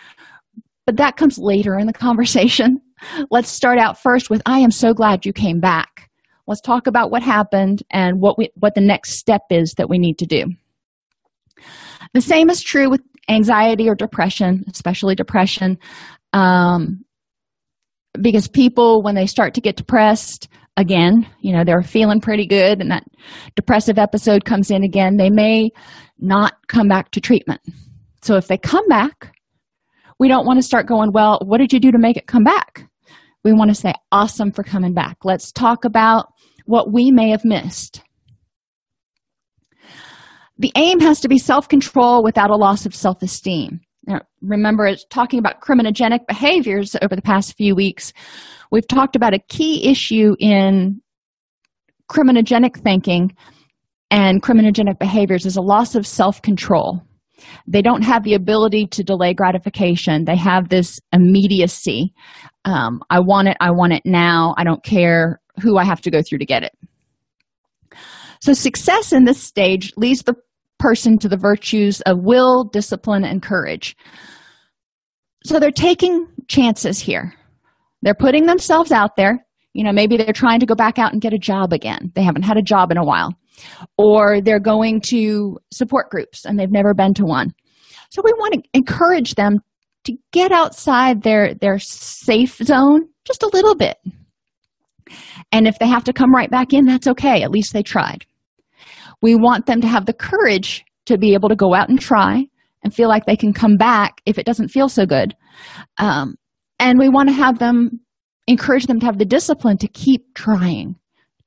but 0.86 0.98
that 0.98 1.16
comes 1.16 1.38
later 1.38 1.78
in 1.78 1.88
the 1.88 1.94
conversation. 1.94 2.82
Let's 3.32 3.50
start 3.50 3.80
out 3.80 4.02
first 4.02 4.30
with 4.30 4.42
i 4.46 4.60
am 4.60 4.72
so 4.72 4.94
glad 4.94 5.26
you 5.26 5.34
came 5.34 5.60
back. 5.60 6.10
Let's 6.48 6.62
talk 6.62 6.88
about 6.88 7.12
what 7.12 7.24
happened 7.24 7.84
and 7.92 8.20
what 8.20 8.38
we 8.38 8.50
what 8.56 8.76
the 8.76 8.82
next 8.82 9.18
step 9.18 9.44
is 9.50 9.74
that 9.78 9.90
we 9.90 9.98
need 9.98 10.18
to 10.20 10.26
do 10.26 10.46
the 12.14 12.22
same 12.22 12.50
is 12.50 12.62
true 12.62 12.90
with 12.90 13.02
anxiety 13.30 13.88
or 13.88 13.96
depression, 13.96 14.66
especially 14.72 15.16
depression, 15.16 15.78
um, 16.34 17.04
because 18.20 18.48
people, 18.48 19.02
when 19.02 19.16
they 19.16 19.26
start 19.26 19.54
to 19.54 19.62
get 19.62 19.78
depressed, 19.78 20.50
again, 20.78 21.28
you 21.40 21.54
know, 21.54 21.64
they're 21.64 21.82
feeling 21.82 22.22
pretty 22.22 22.46
good, 22.46 22.82
and 22.82 22.92
that 22.92 23.04
depressive 23.56 23.98
episode 23.98 24.46
comes 24.46 24.72
in 24.72 24.84
again, 24.84 25.18
they 25.18 25.30
may 25.30 25.70
not 26.20 26.54
come 26.68 26.88
back 26.88 27.12
to 27.12 27.22
treatment. 27.22 27.62
So 28.22 28.36
if 28.36 28.48
they 28.48 28.58
come 28.58 28.88
back, 28.88 29.36
we 30.20 30.28
don't 30.28 30.46
want 30.46 30.58
to 30.60 30.64
start 30.64 30.88
going, 30.88 31.12
Well, 31.12 31.40
what 31.44 31.58
did 31.58 31.74
you 31.74 31.80
do 31.80 31.92
to 31.92 31.98
make 31.98 32.18
it 32.18 32.28
come 32.28 32.44
back? 32.44 32.88
We 33.44 33.54
want 33.54 33.72
to 33.72 33.76
say, 33.76 33.94
Awesome 34.12 34.52
for 34.52 34.64
coming 34.64 34.94
back. 34.94 35.18
Let's 35.24 35.52
talk 35.52 35.86
about 35.86 36.28
what 36.66 36.92
we 36.92 37.12
may 37.12 37.30
have 37.32 37.44
missed 37.44 38.04
the 40.62 40.72
aim 40.76 41.00
has 41.00 41.20
to 41.22 41.28
be 41.28 41.38
self 41.40 41.68
control 41.68 42.24
without 42.24 42.52
a 42.52 42.56
loss 42.56 42.86
of 42.86 42.94
self 42.94 43.22
esteem. 43.22 43.82
Now, 44.06 44.22
remember, 44.42 44.86
it's 44.86 45.06
talking 45.10 45.40
about 45.40 45.62
criminogenic 45.62 46.28
behaviors 46.28 46.96
over 47.02 47.16
the 47.16 47.22
past 47.22 47.58
few 47.58 47.76
weeks. 47.76 48.14
We've 48.72 48.88
talked 48.88 49.16
about 49.16 49.34
a 49.34 49.40
key 49.40 49.90
issue 49.90 50.36
in 50.40 51.02
criminogenic 52.10 52.78
thinking 52.78 53.36
and 54.12 54.44
criminogenic 54.44 55.00
behaviors 55.00 55.46
is 55.46 55.58
a 55.58 55.62
loss 55.62 55.96
of 55.96 56.06
self 56.06 56.42
control. 56.42 57.02
They 57.68 57.82
don't 57.82 58.04
have 58.04 58.24
the 58.24 58.36
ability 58.36 58.86
to 58.88 59.04
delay 59.04 59.34
gratification, 59.34 60.26
they 60.26 60.38
have 60.38 60.70
this 60.70 61.00
immediacy. 61.12 62.14
Um, 62.66 63.02
I 63.10 63.20
want 63.20 63.48
it, 63.48 63.58
I 63.60 63.72
want 63.72 63.94
it 63.94 64.04
now. 64.06 64.54
I 64.58 64.64
don't 64.64 64.84
care 64.84 65.42
who 65.60 65.78
I 65.78 65.86
have 65.86 66.02
to 66.02 66.12
go 66.12 66.22
through 66.22 66.38
to 66.38 66.46
get 66.46 66.62
it. 66.62 66.74
So, 68.42 68.54
success 68.54 69.12
in 69.12 69.26
this 69.26 69.42
stage 69.42 69.94
leads 69.98 70.24
the 70.24 70.36
person 70.82 71.20
to 71.20 71.30
the 71.30 71.38
virtues 71.38 72.02
of 72.02 72.24
will, 72.24 72.64
discipline, 72.64 73.24
and 73.24 73.42
courage. 73.42 73.96
So 75.46 75.60
they're 75.60 75.72
taking 75.72 76.28
chances 76.48 77.00
here. 77.00 77.34
They're 78.02 78.16
putting 78.16 78.48
themselves 78.48 78.92
out 78.92 79.16
there. 79.16 79.46
You 79.74 79.84
know, 79.84 79.92
maybe 79.92 80.18
they're 80.18 80.34
trying 80.34 80.60
to 80.60 80.66
go 80.66 80.76
back 80.76 80.98
out 80.98 81.14
and 81.14 81.22
get 81.22 81.34
a 81.34 81.38
job 81.38 81.72
again. 81.72 82.12
They 82.16 82.24
haven't 82.24 82.44
had 82.44 82.58
a 82.58 82.64
job 82.64 82.92
in 82.92 82.98
a 82.98 83.06
while. 83.06 83.34
Or 83.98 84.42
they're 84.42 84.60
going 84.60 85.02
to 85.10 85.60
support 85.72 86.10
groups 86.10 86.46
and 86.46 86.60
they've 86.60 86.72
never 86.72 86.94
been 86.94 87.14
to 87.16 87.26
one. 87.26 87.54
So 88.10 88.22
we 88.26 88.34
want 88.34 88.56
to 88.56 88.62
encourage 88.74 89.36
them 89.36 89.60
to 90.06 90.14
get 90.34 90.52
outside 90.52 91.22
their, 91.22 91.54
their 91.54 91.78
safe 91.78 92.58
zone 92.58 93.08
just 93.26 93.44
a 93.44 93.52
little 93.54 93.76
bit. 93.76 93.98
And 95.52 95.68
if 95.68 95.78
they 95.78 95.88
have 95.88 96.04
to 96.06 96.14
come 96.14 96.34
right 96.34 96.50
back 96.50 96.74
in, 96.74 96.86
that's 96.86 97.08
okay. 97.08 97.44
At 97.44 97.52
least 97.52 97.72
they 97.72 97.84
tried. 97.84 98.26
We 99.22 99.36
want 99.36 99.66
them 99.66 99.82
to 99.82 99.88
have 99.88 100.06
the 100.06 100.14
courage 100.14 100.84
to 101.06 101.18
be 101.18 101.34
able 101.34 101.50
to 101.50 101.56
go 101.56 101.74
out 101.74 101.90
and 101.90 102.00
try 102.00 102.46
and 102.84 102.94
feel 102.94 103.10
like 103.10 103.26
they 103.26 103.36
can 103.36 103.54
come 103.54 103.78
back 103.78 104.22
if 104.26 104.38
it 104.38 104.46
doesn't 104.46 104.70
feel 104.70 104.90
so 104.90 105.06
good. 105.06 105.36
Um, 105.98 106.36
and 106.80 106.98
we 106.98 107.10
want 107.10 107.30
to 107.30 107.34
have 107.34 107.60
them 107.60 108.00
encourage 108.48 108.88
them 108.88 109.00
to 109.00 109.06
have 109.06 109.20
the 109.20 109.26
discipline 109.26 109.78
to 109.78 109.88
keep 109.88 110.34
trying, 110.34 110.96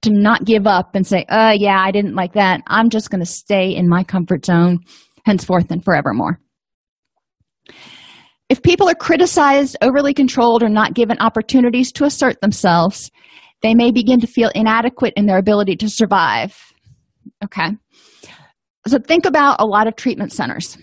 to 0.02 0.10
not 0.10 0.44
give 0.44 0.66
up 0.66 0.94
and 0.94 1.06
say, 1.06 1.24
uh, 1.28 1.54
yeah, 1.56 1.80
I 1.80 1.90
didn't 1.90 2.14
like 2.14 2.34
that. 2.34 2.62
I'm 2.68 2.88
just 2.88 3.10
going 3.10 3.20
to 3.20 3.26
stay 3.26 3.74
in 3.74 3.88
my 3.88 4.04
comfort 4.04 4.46
zone 4.46 4.78
henceforth 5.24 5.70
and 5.70 5.84
forevermore. 5.84 6.38
If 8.48 8.62
people 8.62 8.88
are 8.88 8.94
criticized, 8.94 9.76
overly 9.80 10.14
controlled, 10.14 10.62
or 10.62 10.68
not 10.68 10.94
given 10.94 11.16
opportunities 11.18 11.90
to 11.92 12.04
assert 12.04 12.40
themselves, 12.40 13.10
they 13.62 13.74
may 13.74 13.90
begin 13.90 14.20
to 14.20 14.26
feel 14.26 14.50
inadequate 14.54 15.14
in 15.16 15.26
their 15.26 15.38
ability 15.38 15.76
to 15.76 15.88
survive. 15.88 16.73
Okay. 17.44 17.76
So 18.86 18.98
think 18.98 19.24
about 19.24 19.56
a 19.60 19.66
lot 19.66 19.86
of 19.86 19.96
treatment 19.96 20.32
centers. 20.32 20.76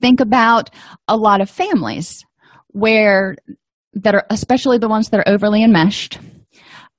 Think 0.00 0.20
about 0.20 0.70
a 1.06 1.16
lot 1.16 1.40
of 1.40 1.48
families 1.48 2.24
where 2.68 3.36
that 3.94 4.14
are 4.14 4.26
especially 4.30 4.78
the 4.78 4.88
ones 4.88 5.08
that 5.08 5.20
are 5.20 5.32
overly 5.32 5.62
enmeshed 5.62 6.18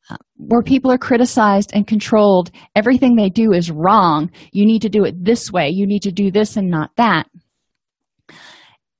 uh, 0.09 0.17
where 0.37 0.63
people 0.63 0.91
are 0.91 0.97
criticized 0.97 1.71
and 1.73 1.87
controlled 1.87 2.51
everything 2.75 3.15
they 3.15 3.29
do 3.29 3.53
is 3.53 3.71
wrong 3.71 4.29
you 4.51 4.65
need 4.65 4.81
to 4.81 4.89
do 4.89 5.05
it 5.05 5.23
this 5.23 5.51
way 5.51 5.69
you 5.69 5.85
need 5.85 6.01
to 6.01 6.11
do 6.11 6.31
this 6.31 6.57
and 6.57 6.69
not 6.69 6.89
that 6.97 7.27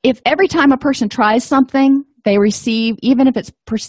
if 0.04 0.22
every 0.26 0.48
time 0.48 0.72
a 0.72 0.78
person 0.78 1.10
tries 1.10 1.44
something 1.44 2.06
they 2.26 2.38
receive 2.38 2.96
even 3.02 3.28
if 3.28 3.36
it's 3.36 3.52
pre- 3.66 3.80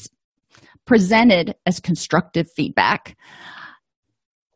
presented 0.86 1.54
as 1.66 1.78
constructive 1.78 2.50
feedback 2.50 3.16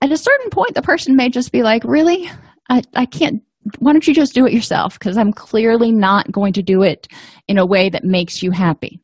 at 0.04 0.12
a 0.12 0.18
certain 0.18 0.50
point 0.50 0.74
the 0.74 0.82
person 0.82 1.16
may 1.16 1.30
just 1.30 1.50
be 1.50 1.62
like 1.62 1.82
really? 1.84 2.30
I, 2.68 2.82
I 2.94 3.06
can't 3.06 3.42
why 3.78 3.92
don't 3.92 4.06
you 4.06 4.12
just 4.12 4.34
do 4.34 4.44
it 4.46 4.52
yourself? 4.52 4.98
Because 4.98 5.16
i'm 5.16 5.32
clearly 5.32 5.90
not 5.90 6.30
going 6.30 6.52
to 6.52 6.62
do 6.62 6.82
it 6.82 7.08
in 7.48 7.58
a 7.58 7.66
way 7.66 7.88
that 7.88 8.04
makes 8.04 8.42
you 8.42 8.50
happy. 8.50 9.00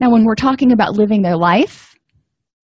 Now 0.00 0.10
when 0.10 0.24
we're 0.24 0.36
talking 0.36 0.70
about 0.70 0.94
living 0.94 1.22
their 1.22 1.36
life 1.36 1.94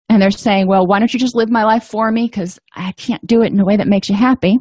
and 0.09 0.21
they're 0.21 0.31
saying 0.31 0.67
well 0.67 0.87
why 0.87 0.99
don't 0.99 1.13
you 1.13 1.21
just 1.21 1.37
live 1.37 1.51
my 1.51 1.65
life 1.65 1.85
for 1.85 2.11
me? 2.11 2.27
Because 2.27 2.59
i 2.75 2.93
can't 2.93 3.27
do 3.27 3.43
it 3.43 3.53
in 3.53 3.61
a 3.61 3.67
way 3.67 3.77
that 3.77 3.87
makes 3.87 4.09
you 4.09 4.17
happy. 4.17 4.59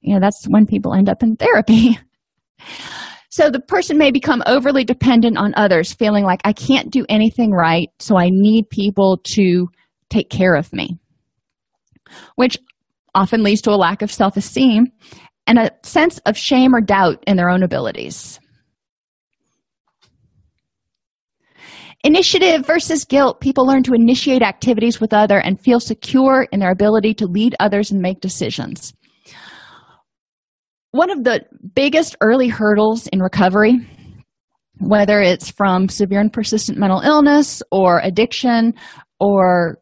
You 0.00 0.14
know 0.14 0.20
that's 0.20 0.44
when 0.46 0.66
people 0.66 0.94
end 0.94 1.08
up 1.08 1.22
in 1.22 1.36
therapy. 1.36 1.98
So 3.30 3.50
the 3.50 3.58
person 3.58 3.98
may 3.98 4.12
become 4.12 4.44
overly 4.46 4.84
dependent 4.84 5.38
on 5.38 5.54
others 5.56 5.92
feeling 5.92 6.22
like 6.22 6.40
i 6.44 6.52
can't 6.52 6.92
do 6.92 7.04
anything 7.08 7.50
right 7.50 7.88
so 7.98 8.16
i 8.16 8.28
need 8.30 8.70
people 8.70 9.18
to 9.34 9.66
take 10.08 10.30
care 10.30 10.54
of 10.54 10.72
me 10.72 11.00
which 12.36 12.58
often 13.14 13.42
leads 13.42 13.62
to 13.62 13.70
a 13.70 13.76
lack 13.76 14.02
of 14.02 14.12
self-esteem 14.12 14.86
and 15.46 15.58
a 15.58 15.70
sense 15.82 16.18
of 16.26 16.36
shame 16.36 16.74
or 16.74 16.80
doubt 16.80 17.22
in 17.26 17.36
their 17.36 17.50
own 17.50 17.62
abilities. 17.62 18.40
Initiative 22.02 22.66
versus 22.66 23.06
guilt. 23.06 23.40
People 23.40 23.66
learn 23.66 23.82
to 23.84 23.94
initiate 23.94 24.42
activities 24.42 25.00
with 25.00 25.14
other 25.14 25.38
and 25.38 25.58
feel 25.58 25.80
secure 25.80 26.46
in 26.52 26.60
their 26.60 26.70
ability 26.70 27.14
to 27.14 27.26
lead 27.26 27.56
others 27.60 27.90
and 27.90 28.02
make 28.02 28.20
decisions. 28.20 28.92
One 30.90 31.10
of 31.10 31.24
the 31.24 31.40
biggest 31.74 32.14
early 32.20 32.48
hurdles 32.48 33.06
in 33.06 33.20
recovery, 33.20 33.78
whether 34.78 35.20
it's 35.20 35.50
from 35.50 35.88
severe 35.88 36.20
and 36.20 36.32
persistent 36.32 36.78
mental 36.78 37.00
illness 37.00 37.62
or 37.72 38.00
addiction 38.00 38.74
or 39.18 39.78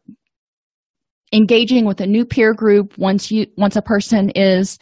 engaging 1.33 1.85
with 1.85 1.99
a 1.99 2.05
new 2.05 2.25
peer 2.25 2.53
group 2.53 2.97
once 2.97 3.31
you 3.31 3.47
once 3.57 3.75
a 3.75 3.81
person 3.81 4.29
is 4.35 4.77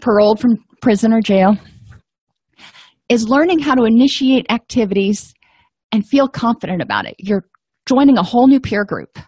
paroled 0.00 0.40
from 0.40 0.56
prison 0.80 1.12
or 1.12 1.20
jail 1.20 1.56
is 3.08 3.28
learning 3.28 3.58
how 3.58 3.74
to 3.74 3.84
initiate 3.84 4.46
activities 4.50 5.34
and 5.92 6.06
feel 6.06 6.28
confident 6.28 6.80
about 6.80 7.06
it. 7.06 7.16
You're 7.18 7.44
joining 7.86 8.16
a 8.16 8.22
whole 8.22 8.46
new 8.46 8.60
peer 8.60 8.84
group. 8.84 9.18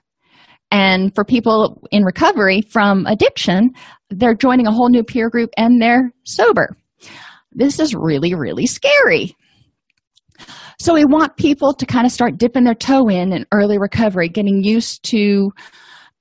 And 0.70 1.14
for 1.14 1.24
people 1.24 1.82
in 1.90 2.04
recovery 2.04 2.62
from 2.62 3.06
addiction, 3.06 3.72
they're 4.08 4.34
joining 4.34 4.66
a 4.66 4.72
whole 4.72 4.88
new 4.88 5.02
peer 5.02 5.28
group 5.28 5.50
and 5.56 5.82
they're 5.82 6.12
sober. 6.24 6.76
This 7.50 7.78
is 7.78 7.94
really, 7.94 8.34
really 8.34 8.66
scary. 8.66 9.36
So, 10.80 10.94
we 10.94 11.04
want 11.04 11.36
people 11.36 11.74
to 11.74 11.86
kind 11.86 12.06
of 12.06 12.12
start 12.12 12.38
dipping 12.38 12.64
their 12.64 12.74
toe 12.74 13.08
in 13.08 13.32
in 13.32 13.46
early 13.52 13.78
recovery, 13.78 14.28
getting 14.28 14.64
used 14.64 15.04
to 15.10 15.52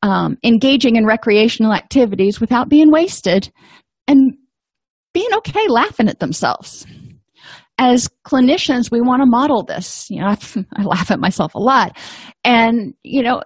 um, 0.02 0.38
engaging 0.44 0.96
in 0.96 1.06
recreational 1.06 1.74
activities 1.74 2.40
without 2.40 2.70
being 2.70 2.92
wasted 2.92 3.52
and 4.08 4.34
being 5.14 5.34
okay 5.38 5.68
laughing 5.68 6.08
at 6.08 6.20
themselves. 6.20 6.86
As 7.78 8.10
clinicians 8.28 8.92
we 8.92 9.02
want 9.02 9.22
to 9.22 9.26
model 9.26 9.64
this. 9.64 10.08
You 10.10 10.22
know 10.22 10.28
I, 10.28 10.38
I 10.76 10.84
laugh 10.84 11.12
at 11.12 11.20
myself 11.20 11.56
a 11.56 11.60
lot. 11.60 11.98
And 12.44 12.94
you 13.04 13.24
know 13.24 13.42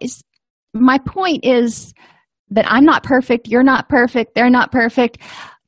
my 0.74 0.98
point 1.08 1.46
is 1.46 1.94
that 2.50 2.70
i'm 2.70 2.84
not 2.84 3.02
perfect 3.02 3.48
you're 3.48 3.64
not 3.64 3.88
perfect 3.88 4.36
they're 4.36 4.50
not 4.50 4.72
perfect 4.72 5.18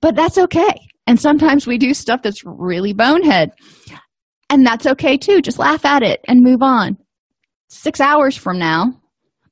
but 0.01 0.15
that's 0.15 0.37
okay. 0.37 0.73
And 1.05 1.19
sometimes 1.19 1.65
we 1.65 1.77
do 1.77 1.93
stuff 1.93 2.21
that's 2.21 2.43
really 2.45 2.93
bonehead. 2.93 3.51
And 4.49 4.65
that's 4.65 4.85
okay 4.85 5.17
too. 5.17 5.41
Just 5.41 5.59
laugh 5.59 5.85
at 5.85 6.03
it 6.03 6.21
and 6.27 6.41
move 6.41 6.61
on. 6.61 6.97
Six 7.69 7.99
hours 7.99 8.37
from 8.37 8.59
now 8.59 8.93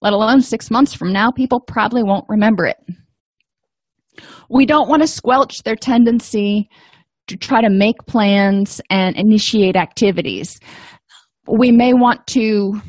let 0.02 0.14
alone 0.14 0.42
six 0.42 0.70
months 0.70 0.94
from 0.94 1.12
now 1.12 1.32
people 1.32 1.60
probably 1.60 2.04
won't 2.04 2.26
remember 2.30 2.66
it 2.66 2.78
we 4.50 4.66
don't 4.66 4.90
want 4.90 5.02
to 5.02 5.08
squelch 5.08 5.64
their 5.64 5.76
tendency 5.76 6.70
to 7.28 7.38
try 7.38 7.62
to 7.62 7.70
make 7.70 7.98
plans 8.08 8.82
and 8.90 9.16
initiate 9.16 9.76
activities. 9.76 10.60
We 11.48 11.72
may 11.72 11.94
want 11.94 12.26
to 12.28 12.82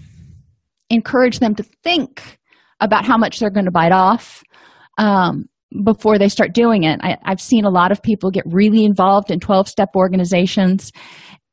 encourage 0.90 1.38
them 1.38 1.54
to 1.54 1.62
think 1.82 2.38
about 2.80 3.06
how 3.06 3.16
much 3.16 3.38
they're 3.38 3.50
going 3.50 3.64
to 3.64 3.70
bite 3.70 3.92
off 3.92 4.42
um, 4.98 5.46
before 5.84 6.18
they 6.18 6.28
start 6.28 6.52
doing 6.52 6.84
it. 6.84 7.00
I, 7.02 7.16
I've 7.24 7.40
seen 7.40 7.64
a 7.64 7.70
lot 7.70 7.92
of 7.92 8.02
people 8.02 8.30
get 8.30 8.44
really 8.46 8.84
involved 8.84 9.30
in 9.30 9.40
12 9.40 9.68
step 9.68 9.90
organizations 9.96 10.92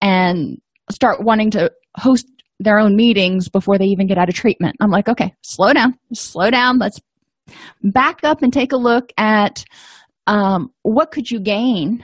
and 0.02 0.58
start 0.92 1.24
wanting 1.24 1.50
to 1.52 1.72
host 1.98 2.28
their 2.60 2.80
own 2.80 2.96
meetings 2.96 3.50
before 3.50 3.78
they 3.78 3.86
even 3.86 4.08
get 4.08 4.18
out 4.18 4.30
of 4.30 4.36
treatment. 4.36 4.76
I'm 4.80 4.92
like, 4.92 5.10
okay, 5.10 5.34
slow 5.42 5.74
down, 5.74 5.98
slow 6.13 6.50
down. 6.50 6.78
Let's 6.78 7.00
back 7.84 8.20
up 8.24 8.42
and 8.42 8.54
take 8.54 8.72
a 8.72 8.78
look 8.78 9.12
at 9.18 9.63
um, 10.28 10.70
what 10.84 11.12
could 11.12 11.30
you 11.30 11.39
gain 11.39 12.04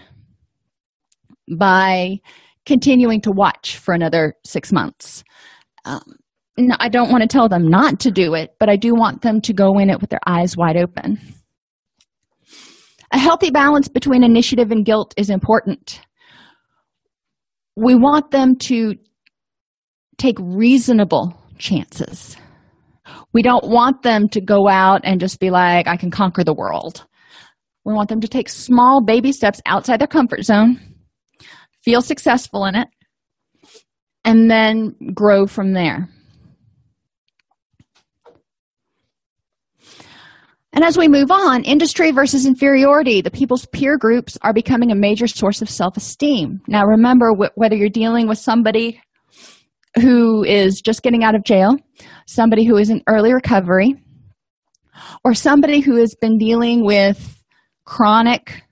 by 1.57 2.17
continuing 2.65 3.21
to 3.21 3.31
watch 3.31 3.77
for 3.77 3.93
another 3.93 4.35
six 4.45 4.71
months 4.71 5.23
um, 5.85 6.03
no, 6.57 6.75
i 6.79 6.89
don't 6.89 7.09
want 7.09 7.21
to 7.21 7.27
tell 7.27 7.49
them 7.49 7.67
not 7.67 7.99
to 7.99 8.11
do 8.11 8.35
it 8.35 8.51
but 8.59 8.69
i 8.69 8.75
do 8.75 8.93
want 8.93 9.21
them 9.21 9.41
to 9.41 9.53
go 9.53 9.79
in 9.79 9.89
it 9.89 9.99
with 10.01 10.09
their 10.09 10.19
eyes 10.27 10.55
wide 10.55 10.77
open 10.77 11.17
a 13.11 13.17
healthy 13.17 13.49
balance 13.49 13.87
between 13.87 14.23
initiative 14.23 14.69
and 14.69 14.85
guilt 14.85 15.13
is 15.17 15.29
important 15.29 16.01
we 17.75 17.95
want 17.95 18.29
them 18.29 18.55
to 18.55 18.93
take 20.19 20.37
reasonable 20.39 21.35
chances 21.57 22.37
we 23.33 23.41
don't 23.41 23.67
want 23.67 24.01
them 24.01 24.27
to 24.29 24.41
go 24.41 24.67
out 24.67 25.01
and 25.03 25.19
just 25.19 25.39
be 25.39 25.49
like, 25.49 25.87
I 25.87 25.97
can 25.97 26.11
conquer 26.11 26.43
the 26.43 26.53
world. 26.53 27.05
We 27.85 27.93
want 27.93 28.09
them 28.09 28.21
to 28.21 28.27
take 28.27 28.49
small 28.49 29.03
baby 29.03 29.31
steps 29.31 29.61
outside 29.65 29.99
their 29.99 30.07
comfort 30.07 30.43
zone, 30.43 30.79
feel 31.83 32.01
successful 32.01 32.65
in 32.65 32.75
it, 32.75 32.87
and 34.25 34.49
then 34.49 34.95
grow 35.13 35.47
from 35.47 35.73
there. 35.73 36.09
And 40.71 40.83
as 40.83 40.97
we 40.97 41.07
move 41.07 41.31
on, 41.31 41.63
industry 41.63 42.11
versus 42.11 42.45
inferiority, 42.45 43.21
the 43.21 43.31
people's 43.31 43.65
peer 43.65 43.97
groups 43.97 44.37
are 44.43 44.53
becoming 44.53 44.91
a 44.91 44.95
major 44.95 45.25
source 45.25 45.63
of 45.63 45.69
self 45.69 45.97
esteem. 45.97 46.61
Now, 46.67 46.85
remember, 46.85 47.33
wh- 47.33 47.57
whether 47.57 47.75
you're 47.75 47.89
dealing 47.89 48.27
with 48.27 48.37
somebody 48.37 49.01
who 49.95 50.43
is 50.43 50.81
just 50.81 51.01
getting 51.01 51.23
out 51.23 51.35
of 51.35 51.43
jail, 51.43 51.75
somebody 52.27 52.65
who 52.65 52.77
is 52.77 52.89
in 52.89 53.01
early 53.07 53.33
recovery, 53.33 53.95
or 55.23 55.33
somebody 55.33 55.79
who 55.79 55.95
has 55.95 56.15
been 56.21 56.37
dealing 56.37 56.85
with 56.85 57.41
chronic 57.85 58.63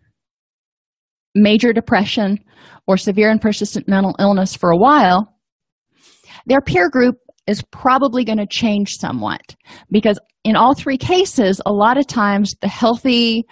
major 1.33 1.73
depression 1.73 2.39
or 2.87 2.97
severe 2.97 3.29
and 3.29 3.41
persistent 3.41 3.87
mental 3.87 4.15
illness 4.19 4.55
for 4.55 4.69
a 4.69 4.77
while, 4.77 5.33
their 6.45 6.61
peer 6.61 6.89
group 6.89 7.15
is 7.47 7.63
probably 7.71 8.23
going 8.23 8.37
to 8.37 8.47
change 8.47 8.97
somewhat 8.97 9.55
because 9.91 10.19
in 10.43 10.55
all 10.55 10.73
three 10.73 10.97
cases, 10.97 11.61
a 11.65 11.71
lot 11.71 11.97
of 11.97 12.07
times 12.07 12.55
the 12.61 12.67
healthy, 12.67 13.45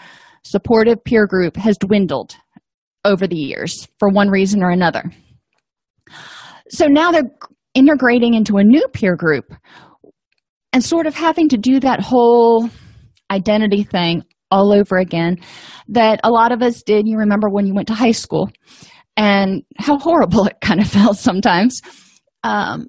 supportive 0.43 1.03
peer 1.03 1.27
group 1.27 1.55
has 1.57 1.77
dwindled 1.77 2.35
over 3.03 3.27
the 3.27 3.35
years 3.35 3.87
for 3.99 4.09
one 4.09 4.29
reason 4.29 4.63
or 4.63 4.69
another. 4.69 5.03
So 6.69 6.87
now 6.87 7.11
they're 7.11 7.29
integrating 7.75 8.33
into 8.33 8.57
a 8.57 8.63
new 8.63 8.87
peer 8.93 9.15
group 9.15 9.45
and 10.73 10.83
sort 10.83 11.05
of 11.05 11.13
having 11.13 11.47
to 11.49 11.57
do 11.57 11.79
that 11.79 12.01
whole 12.01 12.69
identity 13.31 13.83
thing 13.83 14.23
all 14.51 14.73
over 14.73 14.97
again 14.97 15.37
that 15.89 16.19
a 16.23 16.29
lot 16.29 16.51
of 16.51 16.61
us 16.61 16.81
did. 16.83 17.07
You 17.07 17.17
remember 17.17 17.49
when 17.49 17.67
you 17.67 17.73
went 17.73 17.87
to 17.89 17.93
high 17.93 18.11
school 18.11 18.49
and 19.17 19.63
how 19.77 19.97
horrible 19.99 20.45
it 20.45 20.57
kind 20.61 20.79
of 20.79 20.87
felt 20.91 21.17
sometimes. 21.17 21.81
Um, 22.43 22.87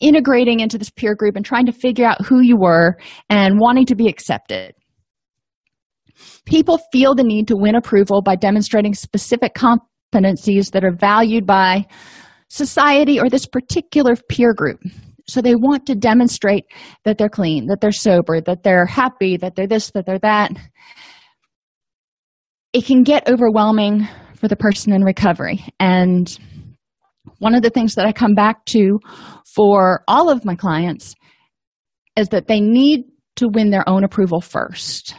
integrating 0.00 0.60
into 0.60 0.76
this 0.76 0.90
peer 0.90 1.14
group 1.14 1.36
and 1.36 1.44
trying 1.44 1.66
to 1.66 1.72
figure 1.72 2.04
out 2.04 2.24
who 2.24 2.40
you 2.40 2.56
were 2.56 2.96
and 3.30 3.58
wanting 3.58 3.86
to 3.86 3.94
be 3.94 4.08
accepted. 4.08 4.74
People 6.44 6.78
feel 6.92 7.14
the 7.14 7.24
need 7.24 7.48
to 7.48 7.56
win 7.56 7.74
approval 7.74 8.22
by 8.22 8.36
demonstrating 8.36 8.94
specific 8.94 9.54
competencies 9.54 10.70
that 10.72 10.84
are 10.84 10.94
valued 10.94 11.46
by 11.46 11.86
society 12.48 13.20
or 13.20 13.28
this 13.28 13.46
particular 13.46 14.14
peer 14.28 14.54
group. 14.54 14.80
So 15.28 15.40
they 15.40 15.54
want 15.54 15.86
to 15.86 15.94
demonstrate 15.94 16.64
that 17.04 17.18
they're 17.18 17.28
clean, 17.28 17.66
that 17.66 17.80
they're 17.80 17.90
sober, 17.90 18.40
that 18.40 18.62
they're 18.62 18.86
happy, 18.86 19.36
that 19.38 19.56
they're 19.56 19.66
this, 19.66 19.90
that 19.92 20.06
they're 20.06 20.20
that. 20.20 20.52
It 22.72 22.84
can 22.84 23.02
get 23.02 23.28
overwhelming 23.28 24.06
for 24.36 24.48
the 24.48 24.56
person 24.56 24.92
in 24.92 25.02
recovery. 25.02 25.64
And 25.80 26.38
one 27.38 27.54
of 27.54 27.62
the 27.62 27.70
things 27.70 27.94
that 27.94 28.06
I 28.06 28.12
come 28.12 28.34
back 28.34 28.64
to 28.66 29.00
for 29.54 30.04
all 30.06 30.30
of 30.30 30.44
my 30.44 30.54
clients 30.54 31.14
is 32.16 32.28
that 32.28 32.46
they 32.46 32.60
need 32.60 33.04
to 33.36 33.48
win 33.48 33.70
their 33.70 33.88
own 33.88 34.04
approval 34.04 34.40
first. 34.40 35.14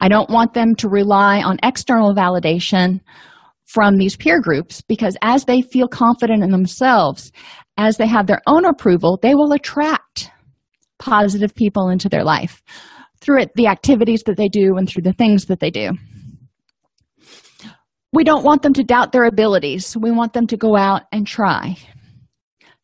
I 0.00 0.08
don't 0.08 0.30
want 0.30 0.54
them 0.54 0.74
to 0.76 0.88
rely 0.88 1.42
on 1.42 1.58
external 1.62 2.14
validation 2.14 3.00
from 3.68 3.96
these 3.96 4.16
peer 4.16 4.40
groups 4.40 4.80
because 4.80 5.16
as 5.22 5.44
they 5.44 5.60
feel 5.60 5.88
confident 5.88 6.42
in 6.42 6.50
themselves, 6.50 7.30
as 7.76 7.98
they 7.98 8.06
have 8.06 8.26
their 8.26 8.40
own 8.46 8.64
approval, 8.64 9.18
they 9.20 9.34
will 9.34 9.52
attract 9.52 10.30
positive 10.98 11.54
people 11.54 11.90
into 11.90 12.08
their 12.08 12.24
life 12.24 12.62
through 13.20 13.42
it, 13.42 13.50
the 13.56 13.66
activities 13.66 14.22
that 14.24 14.36
they 14.36 14.48
do 14.48 14.76
and 14.76 14.88
through 14.88 15.02
the 15.02 15.12
things 15.12 15.46
that 15.46 15.60
they 15.60 15.70
do. 15.70 15.90
We 18.12 18.24
don't 18.24 18.44
want 18.44 18.62
them 18.62 18.72
to 18.72 18.82
doubt 18.82 19.12
their 19.12 19.24
abilities. 19.24 19.94
We 20.00 20.10
want 20.10 20.32
them 20.32 20.46
to 20.46 20.56
go 20.56 20.74
out 20.74 21.02
and 21.12 21.26
try. 21.26 21.76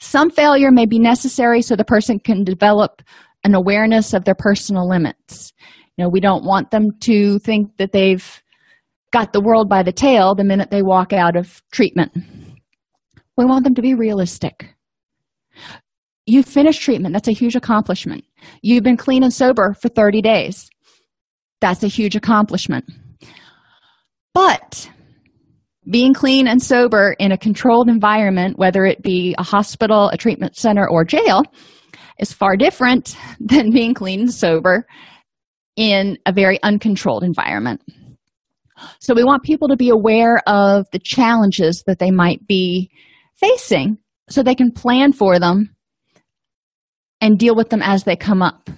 Some 0.01 0.31
failure 0.31 0.71
may 0.71 0.85
be 0.85 0.99
necessary 0.99 1.63
so 1.63 1.77
the 1.77 1.85
person 1.85 2.19
can 2.19 2.45
develop 2.45 3.01
an 3.43 3.55
awareness 3.55 4.13
of 4.13 4.25
their 4.25 4.35
personal 4.35 4.87
limits. 4.87 5.55
You 5.97 6.05
know, 6.05 6.11
we 6.11 6.21
don't 6.21 6.45
want 6.45 6.71
them 6.71 6.91
to 7.01 7.39
think 7.39 7.77
that 7.79 7.93
they've 7.93 8.43
got 9.15 9.33
the 9.33 9.41
world 9.41 9.69
by 9.69 9.85
the 9.85 9.93
tail 9.93 10.35
the 10.35 10.43
minute 10.43 10.73
they 10.73 10.83
walk 10.83 11.13
out 11.13 11.37
of 11.37 11.63
treatment. 11.71 12.11
We 13.37 13.45
want 13.45 13.63
them 13.63 13.77
to 13.77 13.81
be 13.81 13.95
realistic. 13.95 14.75
You 16.27 16.43
finished 16.43 16.83
treatment, 16.83 17.13
that's 17.13 17.29
a 17.29 17.33
huge 17.33 17.55
accomplishment. 17.55 18.25
You've 18.61 18.83
been 18.83 18.97
clean 18.97 19.23
and 19.23 19.33
sober 19.33 19.73
for 19.81 19.89
30 19.89 20.21
days. 20.21 20.69
That's 21.61 21.85
a 21.85 21.89
huge 21.89 22.17
accomplishment. 22.17 22.87
But 24.35 24.91
being 25.89 26.13
clean 26.13 26.49
and 26.49 26.61
sober 26.61 27.15
in 27.21 27.31
a 27.31 27.39
controlled 27.39 27.89
environment, 27.89 28.59
whether 28.59 28.85
it 28.85 29.01
be 29.01 29.37
a 29.39 29.45
hospital, 29.45 30.09
a 30.09 30.17
treatment 30.17 30.57
center, 30.57 30.89
or 30.91 31.05
jail, 31.05 31.45
is 32.19 32.33
far 32.33 32.57
different 32.57 33.17
than 33.39 33.71
being 33.71 33.95
clean 33.95 34.23
and 34.23 34.35
sober 34.35 34.89
in 35.77 36.19
a 36.27 36.33
very 36.33 36.61
uncontrolled 36.65 37.23
environment. 37.23 37.81
So, 39.01 39.15
we 39.15 39.25
want 39.25 39.43
people 39.43 39.69
to 39.69 39.77
be 39.77 39.89
aware 39.89 40.41
of 40.47 40.87
the 40.93 40.99
challenges 40.99 41.83
that 41.87 41.99
they 41.99 42.11
might 42.11 42.47
be 42.47 42.91
facing 43.37 43.99
so 44.29 44.43
they 44.43 44.55
can 44.55 44.73
plan 44.73 45.13
for 45.13 45.39
them 45.39 45.75
and 47.21 47.39
deal 47.39 47.55
with 47.55 47.71
them 47.71 47.83
as 47.83 48.05
they 48.05 48.17
come 48.17 48.43
up. 48.43 48.69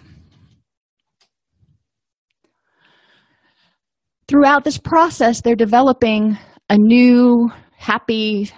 Throughout 4.28 4.64
this 4.64 4.78
process, 4.78 5.40
they're 5.40 5.54
developing 5.54 6.36
a 6.68 6.76
new, 6.76 7.50
happy, 7.76 8.50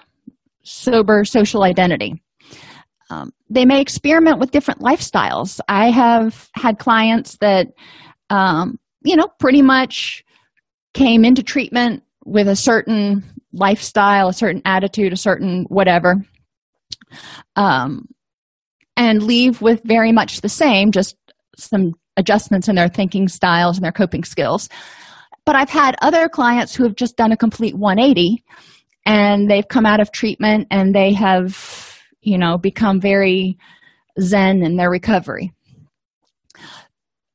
sober 0.62 1.24
social 1.24 1.62
identity. 1.62 2.22
Um, 3.10 3.32
they 3.48 3.64
may 3.64 3.80
experiment 3.80 4.38
with 4.38 4.50
different 4.50 4.80
lifestyles. 4.80 5.60
I 5.68 5.90
have 5.90 6.48
had 6.54 6.78
clients 6.78 7.38
that, 7.40 7.68
um, 8.28 8.78
you 9.02 9.16
know, 9.16 9.28
pretty 9.38 9.62
much 9.62 10.24
came 10.94 11.24
into 11.24 11.42
treatment 11.42 12.02
with 12.24 12.48
a 12.48 12.56
certain 12.56 13.24
lifestyle, 13.52 14.28
a 14.28 14.32
certain 14.32 14.62
attitude, 14.64 15.12
a 15.12 15.16
certain 15.16 15.64
whatever, 15.68 16.16
um, 17.56 18.06
and 18.96 19.22
leave 19.22 19.62
with 19.62 19.80
very 19.84 20.12
much 20.12 20.40
the 20.40 20.48
same, 20.48 20.92
just 20.92 21.16
some 21.56 21.92
adjustments 22.16 22.68
in 22.68 22.76
their 22.76 22.88
thinking 22.88 23.28
styles 23.28 23.76
and 23.76 23.84
their 23.84 23.92
coping 23.92 24.24
skills. 24.24 24.68
But 25.46 25.56
I've 25.56 25.70
had 25.70 25.96
other 26.02 26.28
clients 26.28 26.74
who 26.74 26.84
have 26.84 26.94
just 26.94 27.16
done 27.16 27.32
a 27.32 27.36
complete 27.36 27.74
180 27.74 28.44
and 29.06 29.50
they've 29.50 29.66
come 29.66 29.86
out 29.86 30.00
of 30.00 30.12
treatment 30.12 30.66
and 30.70 30.94
they 30.94 31.14
have, 31.14 31.98
you 32.20 32.36
know, 32.36 32.58
become 32.58 33.00
very 33.00 33.56
zen 34.20 34.62
in 34.62 34.76
their 34.76 34.90
recovery. 34.90 35.52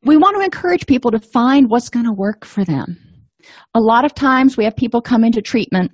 We 0.04 0.18
want 0.18 0.36
to 0.38 0.44
encourage 0.44 0.86
people 0.86 1.12
to 1.12 1.20
find 1.20 1.70
what's 1.70 1.90
going 1.90 2.06
to 2.06 2.12
work 2.12 2.46
for 2.46 2.64
them. 2.66 2.98
A 3.74 3.80
lot 3.80 4.06
of 4.06 4.14
times 4.14 4.58
we 4.58 4.64
have 4.66 4.76
people 4.76 5.02
come 5.02 5.24
into 5.24 5.42
treatment 5.42 5.92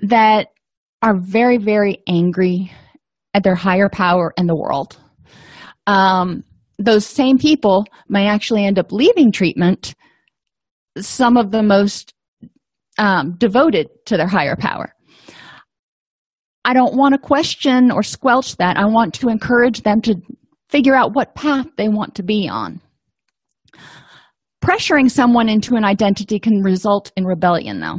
that 0.00 0.48
are 1.02 1.16
very, 1.16 1.58
very 1.58 1.98
angry 2.08 2.72
at 3.34 3.42
their 3.42 3.54
higher 3.54 3.88
power 3.88 4.32
and 4.36 4.48
the 4.48 4.56
world. 4.56 4.98
Um, 5.86 6.42
those 6.78 7.06
same 7.06 7.38
people 7.38 7.84
may 8.08 8.26
actually 8.26 8.64
end 8.64 8.78
up 8.78 8.92
leaving 8.92 9.32
treatment 9.32 9.94
some 10.98 11.36
of 11.36 11.50
the 11.50 11.62
most 11.62 12.14
um, 12.98 13.36
devoted 13.38 13.88
to 14.06 14.16
their 14.16 14.26
higher 14.26 14.56
power. 14.56 14.92
I 16.64 16.74
don't 16.74 16.96
want 16.96 17.12
to 17.12 17.18
question 17.18 17.92
or 17.92 18.02
squelch 18.02 18.56
that. 18.56 18.76
I 18.76 18.86
want 18.86 19.14
to 19.14 19.28
encourage 19.28 19.82
them 19.82 20.00
to 20.02 20.16
figure 20.68 20.96
out 20.96 21.14
what 21.14 21.34
path 21.34 21.66
they 21.76 21.88
want 21.88 22.16
to 22.16 22.22
be 22.22 22.48
on. 22.48 22.80
Pressuring 24.66 25.10
someone 25.10 25.48
into 25.48 25.76
an 25.76 25.84
identity 25.84 26.40
can 26.40 26.60
result 26.60 27.12
in 27.16 27.24
rebellion, 27.24 27.80
though. 27.80 27.98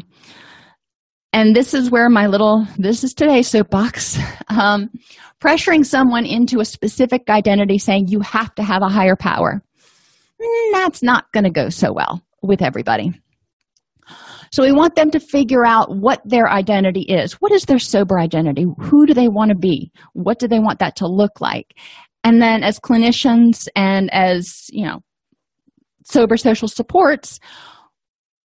And 1.32 1.56
this 1.56 1.74
is 1.74 1.90
where 1.90 2.10
my 2.10 2.28
little, 2.28 2.68
this 2.78 3.04
is 3.04 3.14
today's 3.14 3.48
soapbox. 3.48 4.18
Um, 4.50 4.90
pressuring 5.40 5.86
someone 5.86 6.26
into 6.26 6.60
a 6.60 6.66
specific 6.66 7.30
identity, 7.30 7.78
saying 7.78 8.08
you 8.08 8.22
have 8.22 8.56
to 8.56 8.64
have 8.64 8.82
a 8.82 8.90
higher 8.90 9.16
power, 9.16 9.62
mm, 10.42 10.72
that's 10.72 11.04
not 11.04 11.32
going 11.32 11.44
to 11.44 11.52
go 11.52 11.70
so 11.70 11.94
well 11.94 12.24
with 12.42 12.62
everybody. 12.62 13.12
So 14.52 14.64
we 14.64 14.72
want 14.72 14.96
them 14.96 15.12
to 15.12 15.20
figure 15.20 15.66
out 15.66 15.96
what 15.96 16.22
their 16.26 16.50
identity 16.50 17.02
is. 17.02 17.34
What 17.34 17.52
is 17.52 17.64
their 17.66 17.80
sober 17.80 18.18
identity? 18.18 18.66
Who 18.80 19.06
do 19.06 19.14
they 19.14 19.28
want 19.28 19.50
to 19.50 19.58
be? 19.58 19.92
What 20.14 20.40
do 20.40 20.48
they 20.48 20.60
want 20.60 20.80
that 20.80 20.96
to 20.98 21.08
look 21.08 21.40
like? 21.40 21.76
And 22.24 22.42
then 22.42 22.64
as 22.64 22.80
clinicians 22.80 23.68
and 23.76 24.12
as, 24.14 24.66
you 24.70 24.86
know, 24.86 25.02
sober 26.10 26.38
social 26.38 26.68
supports, 26.68 27.40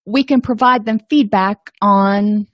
we 0.06 0.24
can 0.24 0.42
provide 0.42 0.86
them 0.86 1.00
feedback 1.10 1.72
on 1.82 2.48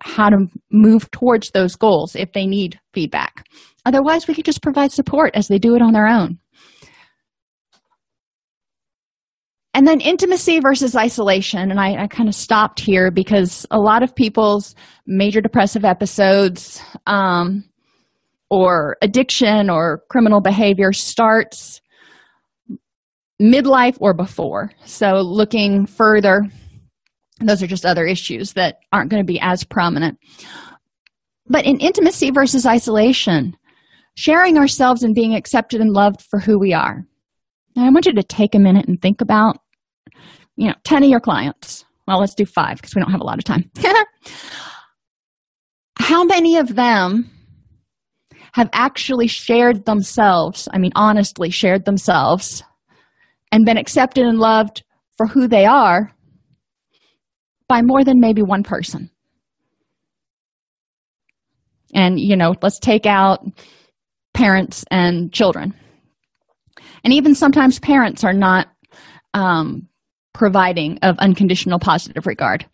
how 0.00 0.28
to 0.28 0.46
move 0.70 1.10
towards 1.10 1.50
those 1.50 1.76
goals 1.76 2.16
if 2.16 2.32
they 2.32 2.46
need 2.46 2.78
feedback. 2.92 3.46
Otherwise, 3.84 4.26
we 4.26 4.34
can 4.34 4.44
just 4.44 4.62
provide 4.62 4.92
support 4.92 5.32
as 5.34 5.48
they 5.48 5.58
do 5.58 5.74
it 5.74 5.82
on 5.82 5.92
their 5.92 6.06
own. 6.06 6.38
and 9.74 9.86
then 9.86 10.00
intimacy 10.00 10.60
versus 10.60 10.94
isolation 10.94 11.70
and 11.70 11.80
i, 11.80 12.04
I 12.04 12.06
kind 12.06 12.28
of 12.28 12.34
stopped 12.34 12.80
here 12.80 13.10
because 13.10 13.66
a 13.70 13.78
lot 13.78 14.02
of 14.02 14.14
people's 14.14 14.74
major 15.06 15.40
depressive 15.40 15.84
episodes 15.84 16.82
um, 17.06 17.64
or 18.50 18.96
addiction 19.02 19.70
or 19.70 20.02
criminal 20.10 20.40
behavior 20.40 20.92
starts 20.92 21.80
midlife 23.42 23.96
or 24.00 24.14
before 24.14 24.70
so 24.84 25.20
looking 25.20 25.86
further 25.86 26.42
those 27.40 27.62
are 27.62 27.66
just 27.66 27.84
other 27.84 28.06
issues 28.06 28.52
that 28.52 28.76
aren't 28.92 29.10
going 29.10 29.22
to 29.22 29.26
be 29.26 29.40
as 29.40 29.64
prominent 29.64 30.18
but 31.48 31.64
in 31.64 31.80
intimacy 31.80 32.30
versus 32.30 32.64
isolation 32.64 33.56
sharing 34.14 34.56
ourselves 34.56 35.02
and 35.02 35.14
being 35.14 35.34
accepted 35.34 35.80
and 35.80 35.90
loved 35.90 36.22
for 36.30 36.38
who 36.38 36.58
we 36.58 36.72
are 36.72 37.04
now, 37.74 37.86
I 37.86 37.90
want 37.90 38.06
you 38.06 38.12
to 38.14 38.22
take 38.22 38.54
a 38.54 38.58
minute 38.58 38.86
and 38.86 39.00
think 39.00 39.20
about, 39.20 39.58
you 40.56 40.68
know, 40.68 40.74
10 40.84 41.04
of 41.04 41.10
your 41.10 41.20
clients. 41.20 41.84
Well, 42.06 42.20
let's 42.20 42.34
do 42.34 42.44
five 42.44 42.76
because 42.76 42.94
we 42.94 43.00
don't 43.00 43.12
have 43.12 43.20
a 43.20 43.24
lot 43.24 43.38
of 43.38 43.44
time. 43.44 43.70
How 45.98 46.24
many 46.24 46.56
of 46.58 46.74
them 46.74 47.30
have 48.52 48.68
actually 48.72 49.28
shared 49.28 49.86
themselves, 49.86 50.68
I 50.72 50.78
mean, 50.78 50.92
honestly 50.94 51.48
shared 51.48 51.86
themselves, 51.86 52.62
and 53.52 53.64
been 53.64 53.76
accepted 53.76 54.24
and 54.24 54.38
loved 54.38 54.82
for 55.16 55.26
who 55.26 55.46
they 55.46 55.66
are 55.66 56.10
by 57.68 57.82
more 57.82 58.02
than 58.02 58.18
maybe 58.18 58.42
one 58.42 58.62
person? 58.64 59.10
And, 61.94 62.18
you 62.18 62.36
know, 62.36 62.54
let's 62.62 62.78
take 62.78 63.06
out 63.06 63.46
parents 64.32 64.84
and 64.90 65.32
children. 65.32 65.74
And 67.04 67.12
even 67.12 67.34
sometimes 67.34 67.78
parents 67.78 68.24
are 68.24 68.32
not 68.32 68.68
um, 69.34 69.88
providing 70.32 70.98
of 71.02 71.18
unconditional 71.18 71.78
positive 71.78 72.26
regard. 72.26 72.64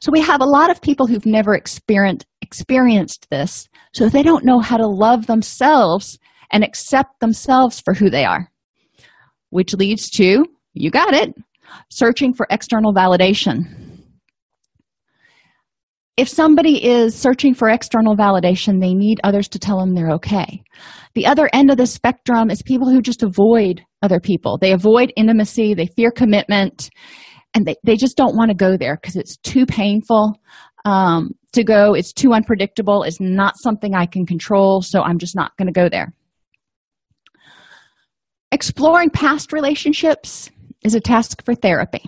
So 0.00 0.10
we 0.12 0.20
have 0.20 0.40
a 0.40 0.46
lot 0.46 0.70
of 0.70 0.80
people 0.80 1.06
who've 1.06 1.26
never 1.26 1.54
experienced 1.54 2.26
experienced 2.42 3.28
this 3.30 3.68
so 3.94 4.08
they 4.08 4.24
don't 4.24 4.44
know 4.44 4.58
how 4.58 4.76
to 4.76 4.86
love 4.86 5.26
themselves 5.26 6.18
and 6.50 6.64
accept 6.64 7.20
themselves 7.20 7.80
for 7.80 7.94
who 7.94 8.10
they 8.10 8.24
are 8.24 8.49
which 9.50 9.74
leads 9.74 10.10
to 10.10 10.44
you 10.74 10.90
got 10.90 11.14
it 11.14 11.34
searching 11.90 12.34
for 12.34 12.46
external 12.50 12.92
validation. 12.92 13.98
If 16.16 16.28
somebody 16.28 16.84
is 16.84 17.14
searching 17.14 17.54
for 17.54 17.68
external 17.68 18.16
validation 18.16 18.80
they 18.80 18.94
need 18.94 19.20
others 19.24 19.48
to 19.48 19.58
tell 19.58 19.78
them 19.78 19.94
they're 19.94 20.12
okay. 20.12 20.62
The 21.14 21.26
other 21.26 21.48
end 21.52 21.70
of 21.70 21.76
the 21.76 21.86
spectrum 21.86 22.50
is 22.50 22.62
people 22.62 22.88
who 22.88 23.00
just 23.00 23.22
avoid 23.22 23.82
other 24.02 24.20
people. 24.20 24.58
They 24.58 24.72
avoid 24.72 25.12
intimacy 25.16 25.74
they 25.74 25.86
fear 25.86 26.10
commitment 26.10 26.90
and 27.54 27.66
they, 27.66 27.76
they 27.84 27.96
just 27.96 28.16
don't 28.16 28.36
want 28.36 28.50
to 28.50 28.56
go 28.56 28.76
there 28.76 28.96
because 28.96 29.16
it's 29.16 29.36
too 29.38 29.66
painful 29.66 30.34
um, 30.84 31.30
to 31.52 31.64
go 31.64 31.94
it's 31.94 32.12
too 32.12 32.32
unpredictable 32.32 33.02
it's 33.02 33.20
not 33.20 33.54
something 33.58 33.94
i 33.94 34.06
can 34.06 34.24
control 34.24 34.80
so 34.82 35.02
i'm 35.02 35.18
just 35.18 35.34
not 35.34 35.56
going 35.56 35.66
to 35.66 35.72
go 35.72 35.88
there 35.88 36.12
exploring 38.52 39.10
past 39.10 39.52
relationships 39.52 40.50
is 40.84 40.94
a 40.94 41.00
task 41.00 41.44
for 41.44 41.54
therapy. 41.54 42.04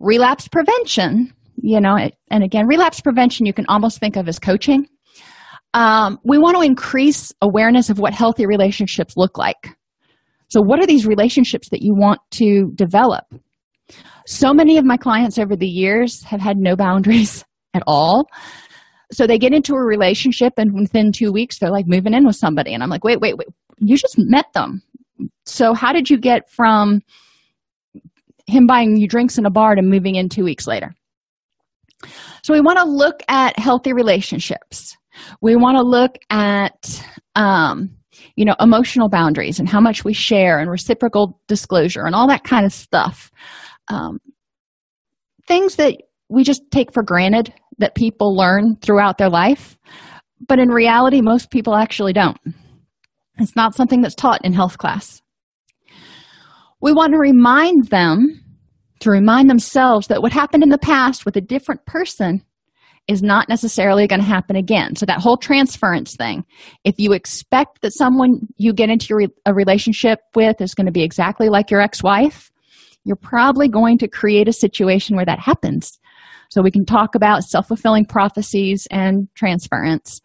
Relapse 0.00 0.48
prevention 0.48 1.32
you 1.66 1.80
know 1.80 1.96
and 2.30 2.44
again 2.44 2.66
relapse 2.66 3.00
prevention 3.00 3.46
you 3.46 3.52
can 3.52 3.66
almost 3.68 3.98
think 3.98 4.16
of 4.16 4.28
as 4.28 4.38
coaching. 4.38 4.86
Um, 5.74 6.18
we 6.24 6.38
want 6.38 6.56
to 6.56 6.62
increase 6.62 7.32
awareness 7.42 7.90
of 7.90 7.98
what 7.98 8.14
healthy 8.14 8.46
relationships 8.46 9.14
look 9.16 9.36
like. 9.36 9.76
So 10.48 10.62
what 10.62 10.80
are 10.80 10.86
these 10.86 11.06
relationships 11.06 11.68
that 11.70 11.82
you 11.82 11.94
want 11.94 12.20
to 12.32 12.70
develop? 12.74 13.24
So 14.26 14.54
many 14.54 14.78
of 14.78 14.86
my 14.86 14.96
clients 14.96 15.38
over 15.38 15.54
the 15.54 15.66
years 15.66 16.22
have 16.24 16.40
had 16.40 16.56
no 16.56 16.76
boundaries 16.76 17.44
at 17.74 17.82
all. 17.86 18.26
So 19.12 19.26
they 19.26 19.38
get 19.38 19.52
into 19.52 19.74
a 19.74 19.84
relationship 19.84 20.54
and 20.56 20.72
within 20.72 21.12
two 21.12 21.30
weeks 21.30 21.58
they're 21.58 21.70
like 21.70 21.86
moving 21.86 22.14
in 22.14 22.24
with 22.24 22.36
somebody. 22.36 22.72
And 22.72 22.82
i'm 22.82 22.90
like 22.90 23.04
wait 23.04 23.20
wait 23.20 23.36
wait 23.36 23.48
you 23.78 23.96
just 23.96 24.16
met 24.18 24.46
them 24.54 24.82
so 25.44 25.74
how 25.74 25.92
did 25.92 26.10
you 26.10 26.18
get 26.18 26.50
from 26.50 27.00
him 28.46 28.66
buying 28.66 28.96
you 28.96 29.08
drinks 29.08 29.38
in 29.38 29.46
a 29.46 29.50
bar 29.50 29.74
to 29.74 29.82
moving 29.82 30.14
in 30.14 30.28
two 30.28 30.44
weeks 30.44 30.66
later? 30.66 30.94
So 32.42 32.52
we 32.52 32.60
want 32.60 32.78
to 32.78 32.84
look 32.84 33.22
at 33.28 33.58
healthy 33.58 33.92
relationships. 33.92 34.96
We 35.40 35.56
want 35.56 35.76
to 35.76 35.82
look 35.82 36.16
at 36.30 37.04
um, 37.34 37.90
you 38.36 38.44
know 38.44 38.54
emotional 38.60 39.08
boundaries 39.08 39.58
and 39.58 39.68
how 39.68 39.80
much 39.80 40.04
we 40.04 40.12
share 40.12 40.58
and 40.58 40.70
reciprocal 40.70 41.40
disclosure 41.48 42.04
and 42.04 42.14
all 42.14 42.28
that 42.28 42.44
kind 42.44 42.66
of 42.66 42.72
stuff. 42.72 43.30
Um, 43.88 44.18
things 45.46 45.76
that 45.76 45.96
we 46.28 46.44
just 46.44 46.62
take 46.70 46.92
for 46.92 47.02
granted 47.02 47.52
that 47.78 47.94
people 47.94 48.34
learn 48.36 48.76
throughout 48.76 49.18
their 49.18 49.28
life 49.28 49.78
but 50.48 50.58
in 50.58 50.68
reality 50.68 51.20
most 51.20 51.50
people 51.50 51.74
actually 51.74 52.12
don't 52.12 52.38
it's 53.38 53.56
not 53.56 53.74
something 53.74 54.00
that's 54.00 54.14
taught 54.14 54.44
in 54.44 54.52
health 54.52 54.78
class 54.78 55.22
we 56.80 56.92
want 56.92 57.12
to 57.12 57.18
remind 57.18 57.88
them 57.88 58.42
to 59.00 59.10
remind 59.10 59.50
themselves 59.50 60.06
that 60.08 60.22
what 60.22 60.32
happened 60.32 60.62
in 60.62 60.68
the 60.68 60.78
past 60.78 61.24
with 61.24 61.36
a 61.36 61.40
different 61.40 61.84
person 61.86 62.42
is 63.08 63.22
not 63.22 63.48
necessarily 63.48 64.06
going 64.06 64.20
to 64.20 64.26
happen 64.26 64.56
again. 64.56 64.96
So, 64.96 65.06
that 65.06 65.20
whole 65.20 65.36
transference 65.36 66.16
thing, 66.16 66.44
if 66.84 66.96
you 66.98 67.12
expect 67.12 67.82
that 67.82 67.92
someone 67.92 68.48
you 68.56 68.72
get 68.72 68.90
into 68.90 69.28
a 69.44 69.54
relationship 69.54 70.20
with 70.34 70.60
is 70.60 70.74
going 70.74 70.86
to 70.86 70.92
be 70.92 71.04
exactly 71.04 71.48
like 71.48 71.70
your 71.70 71.80
ex 71.80 72.02
wife, 72.02 72.50
you're 73.04 73.16
probably 73.16 73.68
going 73.68 73.98
to 73.98 74.08
create 74.08 74.48
a 74.48 74.52
situation 74.52 75.14
where 75.14 75.24
that 75.24 75.38
happens. 75.38 75.98
So, 76.50 76.62
we 76.62 76.72
can 76.72 76.84
talk 76.84 77.14
about 77.14 77.44
self 77.44 77.68
fulfilling 77.68 78.06
prophecies 78.06 78.88
and 78.90 79.28
transference. 79.34 80.20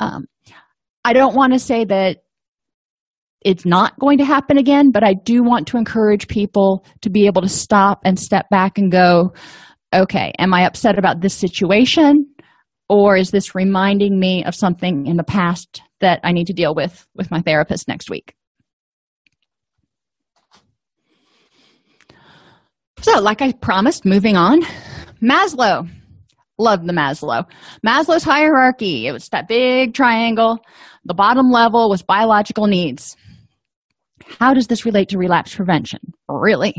Um, 0.00 0.26
I 1.04 1.12
don't 1.12 1.36
want 1.36 1.52
to 1.52 1.60
say 1.60 1.84
that 1.84 2.24
it's 3.46 3.64
not 3.64 3.96
going 4.00 4.18
to 4.18 4.24
happen 4.24 4.58
again, 4.58 4.90
but 4.90 5.04
I 5.04 5.14
do 5.14 5.40
want 5.40 5.68
to 5.68 5.76
encourage 5.76 6.26
people 6.26 6.84
to 7.02 7.08
be 7.08 7.26
able 7.26 7.42
to 7.42 7.48
stop 7.48 8.00
and 8.04 8.18
step 8.18 8.48
back 8.50 8.76
and 8.76 8.90
go, 8.90 9.34
okay, 9.94 10.32
am 10.36 10.52
I 10.52 10.66
upset 10.66 10.98
about 10.98 11.20
this 11.20 11.32
situation? 11.32 12.26
Or 12.88 13.16
is 13.16 13.30
this 13.30 13.54
reminding 13.54 14.18
me 14.18 14.44
of 14.44 14.56
something 14.56 15.06
in 15.06 15.16
the 15.16 15.22
past 15.22 15.80
that 16.00 16.18
I 16.24 16.32
need 16.32 16.48
to 16.48 16.54
deal 16.54 16.74
with 16.74 17.06
with 17.14 17.30
my 17.30 17.40
therapist 17.40 17.86
next 17.86 18.10
week? 18.10 18.34
So, 23.02 23.20
like 23.20 23.42
I 23.42 23.52
promised, 23.52 24.04
moving 24.04 24.36
on, 24.36 24.62
Maslow. 25.22 25.88
Love 26.58 26.84
the 26.84 26.92
Maslow. 26.92 27.44
Maslow's 27.86 28.24
hierarchy, 28.24 29.06
it 29.06 29.12
was 29.12 29.28
that 29.28 29.46
big 29.46 29.94
triangle. 29.94 30.58
The 31.04 31.14
bottom 31.14 31.50
level 31.52 31.88
was 31.88 32.02
biological 32.02 32.66
needs. 32.66 33.16
How 34.38 34.54
does 34.54 34.66
this 34.66 34.84
relate 34.84 35.10
to 35.10 35.18
relapse 35.18 35.54
prevention? 35.54 36.00
Really? 36.28 36.74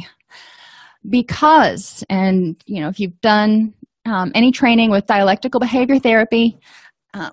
because 1.09 2.03
and 2.09 2.61
you 2.65 2.81
know 2.81 2.89
if 2.89 2.99
you've 2.99 3.19
done 3.21 3.73
um, 4.05 4.31
any 4.35 4.51
training 4.51 4.89
with 4.89 5.05
dialectical 5.05 5.59
behavior 5.59 5.99
therapy 5.99 6.57
um, 7.13 7.31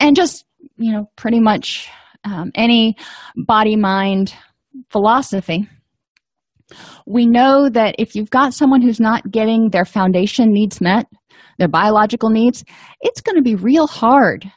and 0.00 0.16
just 0.16 0.44
you 0.76 0.92
know 0.92 1.10
pretty 1.16 1.40
much 1.40 1.88
um, 2.24 2.50
any 2.54 2.96
body 3.36 3.76
mind 3.76 4.34
philosophy 4.90 5.68
we 7.06 7.26
know 7.26 7.68
that 7.68 7.96
if 7.98 8.14
you've 8.14 8.30
got 8.30 8.54
someone 8.54 8.80
who's 8.80 9.00
not 9.00 9.28
getting 9.30 9.70
their 9.70 9.84
foundation 9.84 10.52
needs 10.52 10.80
met 10.80 11.06
their 11.58 11.68
biological 11.68 12.30
needs 12.30 12.64
it's 13.00 13.20
going 13.20 13.36
to 13.36 13.42
be 13.42 13.54
real 13.54 13.86
hard 13.86 14.50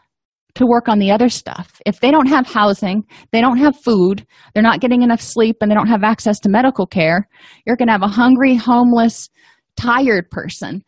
to 0.55 0.65
work 0.65 0.87
on 0.87 0.99
the 0.99 1.11
other 1.11 1.29
stuff. 1.29 1.81
If 1.85 1.99
they 1.99 2.11
don't 2.11 2.27
have 2.27 2.45
housing, 2.45 3.03
they 3.31 3.41
don't 3.41 3.57
have 3.57 3.75
food, 3.83 4.25
they're 4.53 4.63
not 4.63 4.81
getting 4.81 5.01
enough 5.01 5.21
sleep, 5.21 5.57
and 5.61 5.69
they 5.69 5.75
don't 5.75 5.87
have 5.87 6.03
access 6.03 6.39
to 6.41 6.49
medical 6.49 6.85
care, 6.85 7.27
you're 7.65 7.75
going 7.75 7.87
to 7.87 7.93
have 7.93 8.03
a 8.03 8.07
hungry, 8.07 8.55
homeless, 8.55 9.29
tired 9.75 10.29
person 10.29 10.83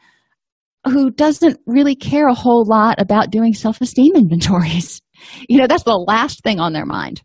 who 0.86 1.10
doesn't 1.10 1.60
really 1.66 1.96
care 1.96 2.28
a 2.28 2.34
whole 2.36 2.64
lot 2.68 3.02
about 3.02 3.32
doing 3.32 3.54
self 3.54 3.82
esteem 3.82 4.14
inventories. 4.16 5.02
You 5.50 5.58
know, 5.58 5.68
that's 5.68 5.84
the 5.84 5.96
last 5.96 6.44
thing 6.44 6.60
on 6.60 6.74
their 6.74 6.86
mind. 6.86 7.22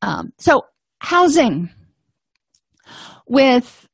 Um, 0.00 0.30
so, 0.38 0.62
housing 1.00 1.70
with 3.26 3.86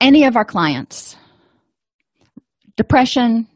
any 0.00 0.24
of 0.24 0.36
our 0.36 0.44
clients 0.44 1.16
depression, 2.76 3.46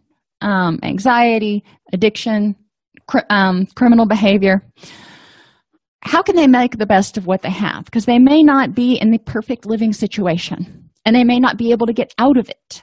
um, 0.43 0.79
anxiety, 0.83 1.65
addiction, 1.93 2.55
cr- 3.07 3.27
um, 3.31 3.67
criminal 3.75 4.07
behavior 4.07 4.63
how 6.05 6.23
can 6.23 6.37
they 6.37 6.47
make 6.47 6.77
the 6.77 6.87
best 6.87 7.17
of 7.17 7.27
what 7.27 7.43
they 7.43 7.51
have? 7.51 7.87
Because 7.87 8.05
they 8.05 8.19
may 8.19 8.43
not 8.43 8.75
be 8.75 8.97
in 8.97 9.11
the 9.11 9.19
perfect 9.19 9.67
living 9.67 9.93
situation 9.93 10.91
and 11.05 11.17
they 11.17 11.25
may 11.25 11.41
not 11.41 11.57
be 11.57 11.73
able 11.73 11.87
to 11.87 11.93
get 11.93 12.15
out 12.19 12.37
of 12.37 12.49
it. 12.49 12.83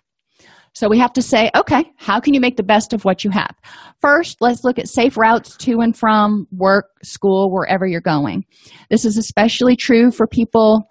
So 0.74 0.88
we 0.90 1.00
have 1.00 1.14
to 1.14 1.22
say 1.22 1.52
okay 1.56 1.84
how 1.98 2.20
can 2.20 2.34
you 2.34 2.40
make 2.40 2.58
the 2.58 2.64
best 2.64 2.94
of 2.94 3.06
what 3.06 3.24
you 3.24 3.30
have? 3.30 3.54
First 4.00 4.38
let's 4.42 4.64
look 4.64 4.80
at 4.80 4.88
safe 4.88 5.18
routes 5.18 5.56
to 5.58 5.82
and 5.82 5.96
from 5.96 6.48
work 6.52 6.86
school 7.04 7.52
wherever 7.52 7.86
you're 7.86 8.02
going. 8.02 8.46
This 8.90 9.06
is 9.06 9.18
especially 9.18 9.76
true 9.76 10.12
for 10.12 10.28
people 10.28 10.90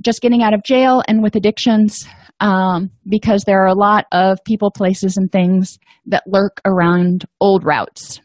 just 0.00 0.22
getting 0.22 0.42
out 0.42 0.54
of 0.54 0.62
jail 0.62 1.02
and 1.08 1.22
with 1.22 1.34
addictions 1.36 2.06
um, 2.40 2.90
because 3.08 3.42
there 3.44 3.60
are 3.62 3.66
a 3.66 3.74
lot 3.74 4.06
of 4.12 4.38
people 4.44 4.70
places 4.70 5.16
and 5.16 5.30
things 5.30 5.78
that 6.06 6.22
lurk 6.26 6.60
around 6.64 7.26
old 7.40 7.64
routes 7.64 8.20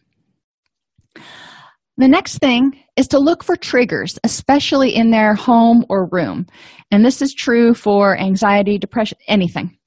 the 1.97 2.07
next 2.07 2.39
thing 2.39 2.79
is 2.95 3.07
to 3.09 3.19
look 3.19 3.43
for 3.43 3.55
triggers, 3.55 4.17
especially 4.23 4.95
in 4.95 5.11
their 5.11 5.35
home 5.35 5.85
or 5.89 6.09
room. 6.11 6.47
And 6.91 7.05
this 7.05 7.21
is 7.21 7.33
true 7.33 7.73
for 7.73 8.17
anxiety, 8.17 8.77
depression, 8.77 9.17
anything. 9.27 9.77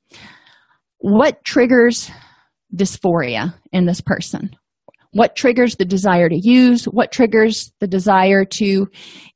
What 0.98 1.44
triggers 1.44 2.10
dysphoria 2.74 3.54
in 3.72 3.86
this 3.86 4.00
person? 4.00 4.50
What 5.12 5.34
triggers 5.34 5.76
the 5.76 5.84
desire 5.84 6.28
to 6.28 6.36
use? 6.36 6.84
What 6.84 7.10
triggers 7.10 7.72
the 7.80 7.86
desire 7.86 8.44
to 8.44 8.88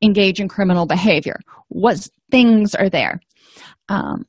engage 0.03 0.41
in 0.41 0.49
criminal 0.49 0.87
behavior? 0.87 1.41
What 1.69 2.07
things 2.31 2.75
are 2.75 2.91
there? 2.91 3.21
Um, 3.89 4.27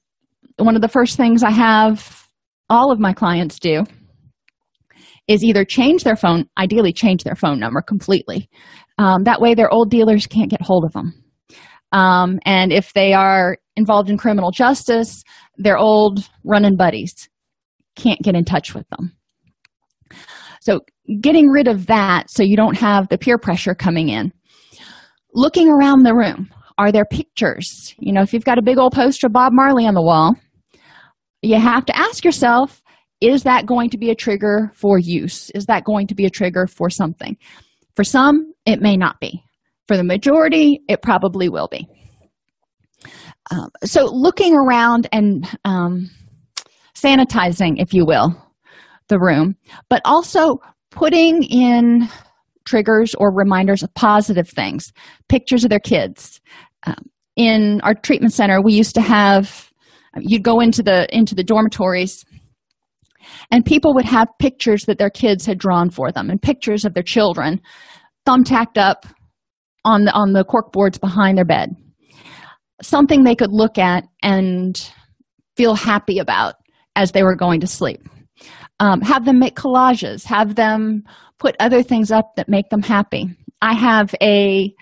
one 0.57 0.75
of 0.75 0.81
the 0.81 0.87
first 0.87 1.17
things 1.17 1.43
I 1.43 1.51
have 1.51 2.27
all 2.69 2.91
of 2.91 2.99
my 2.99 3.13
clients 3.13 3.59
do 3.59 3.85
is 5.27 5.43
either 5.43 5.63
change 5.63 6.03
their 6.03 6.15
phone 6.15 6.45
ideally 6.57 6.93
change 6.93 7.23
their 7.23 7.35
phone 7.35 7.59
number 7.59 7.81
completely. 7.81 8.49
Um, 8.97 9.23
that 9.23 9.41
way 9.41 9.53
their 9.53 9.71
old 9.71 9.89
dealers 9.89 10.27
can't 10.27 10.49
get 10.49 10.61
hold 10.61 10.85
of 10.85 10.93
them. 10.93 11.13
Um, 11.91 12.39
and 12.45 12.71
if 12.71 12.93
they 12.93 13.13
are 13.13 13.57
involved 13.75 14.09
in 14.09 14.17
criminal 14.17 14.51
justice 14.51 15.23
their 15.57 15.77
old 15.77 16.27
running 16.43 16.75
buddies 16.75 17.29
can't 17.95 18.21
get 18.21 18.35
in 18.35 18.45
touch 18.45 18.73
with 18.73 18.87
them. 18.89 19.15
So 20.61 20.81
getting 21.19 21.47
rid 21.47 21.67
of 21.67 21.87
that 21.87 22.29
so 22.29 22.43
you 22.43 22.55
don't 22.55 22.77
have 22.77 23.09
the 23.09 23.17
peer 23.17 23.37
pressure 23.37 23.75
coming 23.75 24.09
in. 24.09 24.31
Looking 25.33 25.69
around 25.69 26.03
the 26.03 26.15
room 26.15 26.49
are 26.77 26.91
there 26.91 27.05
pictures? 27.05 27.93
You 27.99 28.11
know 28.13 28.21
if 28.21 28.33
you've 28.33 28.45
got 28.45 28.57
a 28.57 28.63
big 28.63 28.77
old 28.77 28.93
poster 28.93 29.27
of 29.27 29.33
bob 29.33 29.53
marley 29.53 29.85
on 29.85 29.93
the 29.93 30.01
wall 30.01 30.35
you 31.41 31.59
have 31.59 31.85
to 31.85 31.97
ask 31.97 32.23
yourself 32.23 32.80
is 33.21 33.43
that 33.43 33.67
going 33.67 33.91
to 33.91 33.97
be 33.97 34.09
a 34.09 34.15
trigger 34.15 34.71
for 34.73 34.97
use? 34.97 35.51
Is 35.51 35.67
that 35.67 35.85
going 35.85 36.07
to 36.07 36.15
be 36.15 36.25
a 36.25 36.29
trigger 36.29 36.67
for 36.67 36.89
something? 36.89 37.37
For 37.95 38.03
some 38.03 38.51
it 38.65 38.81
may 38.81 38.97
not 38.97 39.19
be. 39.19 39.43
For 39.87 39.95
the 39.95 40.03
majority 40.03 40.81
it 40.89 41.01
probably 41.01 41.47
will 41.47 41.67
be. 41.69 41.87
Um, 43.51 43.69
so 43.83 44.05
looking 44.05 44.55
around 44.55 45.07
and 45.11 45.47
um, 45.65 46.09
sanitizing 46.95 47.81
if 47.81 47.93
you 47.93 48.05
will 48.05 48.35
the 49.07 49.19
room 49.19 49.55
but 49.89 50.01
also 50.05 50.57
putting 50.89 51.43
in 51.43 52.07
triggers 52.65 53.13
or 53.15 53.33
reminders 53.33 53.83
of 53.83 53.93
positive 53.93 54.47
things 54.47 54.93
pictures 55.27 55.63
of 55.63 55.69
their 55.69 55.79
kids. 55.79 56.39
Um, 56.85 57.09
in 57.35 57.81
our 57.81 57.93
treatment 57.93 58.33
center 58.33 58.61
we 58.61 58.73
used 58.73 58.95
to 58.95 59.01
have 59.01 59.71
you'd 60.17 60.43
go 60.43 60.59
into 60.59 60.81
the 60.83 61.07
into 61.15 61.35
the 61.35 61.43
dormitories 61.43 62.23
and 63.51 63.65
people 63.65 63.93
would 63.93 64.05
have 64.05 64.27
pictures 64.39 64.83
that 64.85 64.97
their 64.97 65.09
kids 65.09 65.45
had 65.45 65.57
drawn 65.57 65.89
for 65.89 66.11
them 66.11 66.29
and 66.29 66.41
pictures 66.41 66.85
of 66.85 66.93
their 66.93 67.03
children 67.03 67.61
thumbtacked 68.27 68.77
up 68.77 69.05
on 69.83 70.05
the 70.05 70.11
on 70.11 70.33
the 70.33 70.43
cork 70.43 70.71
boards 70.71 70.97
behind 70.97 71.37
their 71.37 71.45
bed. 71.45 71.75
Something 72.81 73.23
they 73.23 73.35
could 73.35 73.51
look 73.51 73.77
at 73.77 74.05
and 74.21 74.91
feel 75.55 75.75
happy 75.75 76.19
about 76.19 76.55
as 76.95 77.11
they 77.11 77.23
were 77.23 77.35
going 77.35 77.61
to 77.61 77.67
sleep. 77.67 78.01
Um, 78.79 79.01
have 79.01 79.25
them 79.25 79.39
make 79.39 79.55
collages 79.55 80.23
have 80.25 80.55
them 80.55 81.03
put 81.37 81.55
other 81.59 81.83
things 81.83 82.11
up 82.11 82.35
that 82.35 82.49
make 82.49 82.69
them 82.69 82.81
happy. 82.81 83.25
I 83.61 83.73
have 83.73 84.13
a 84.21 84.73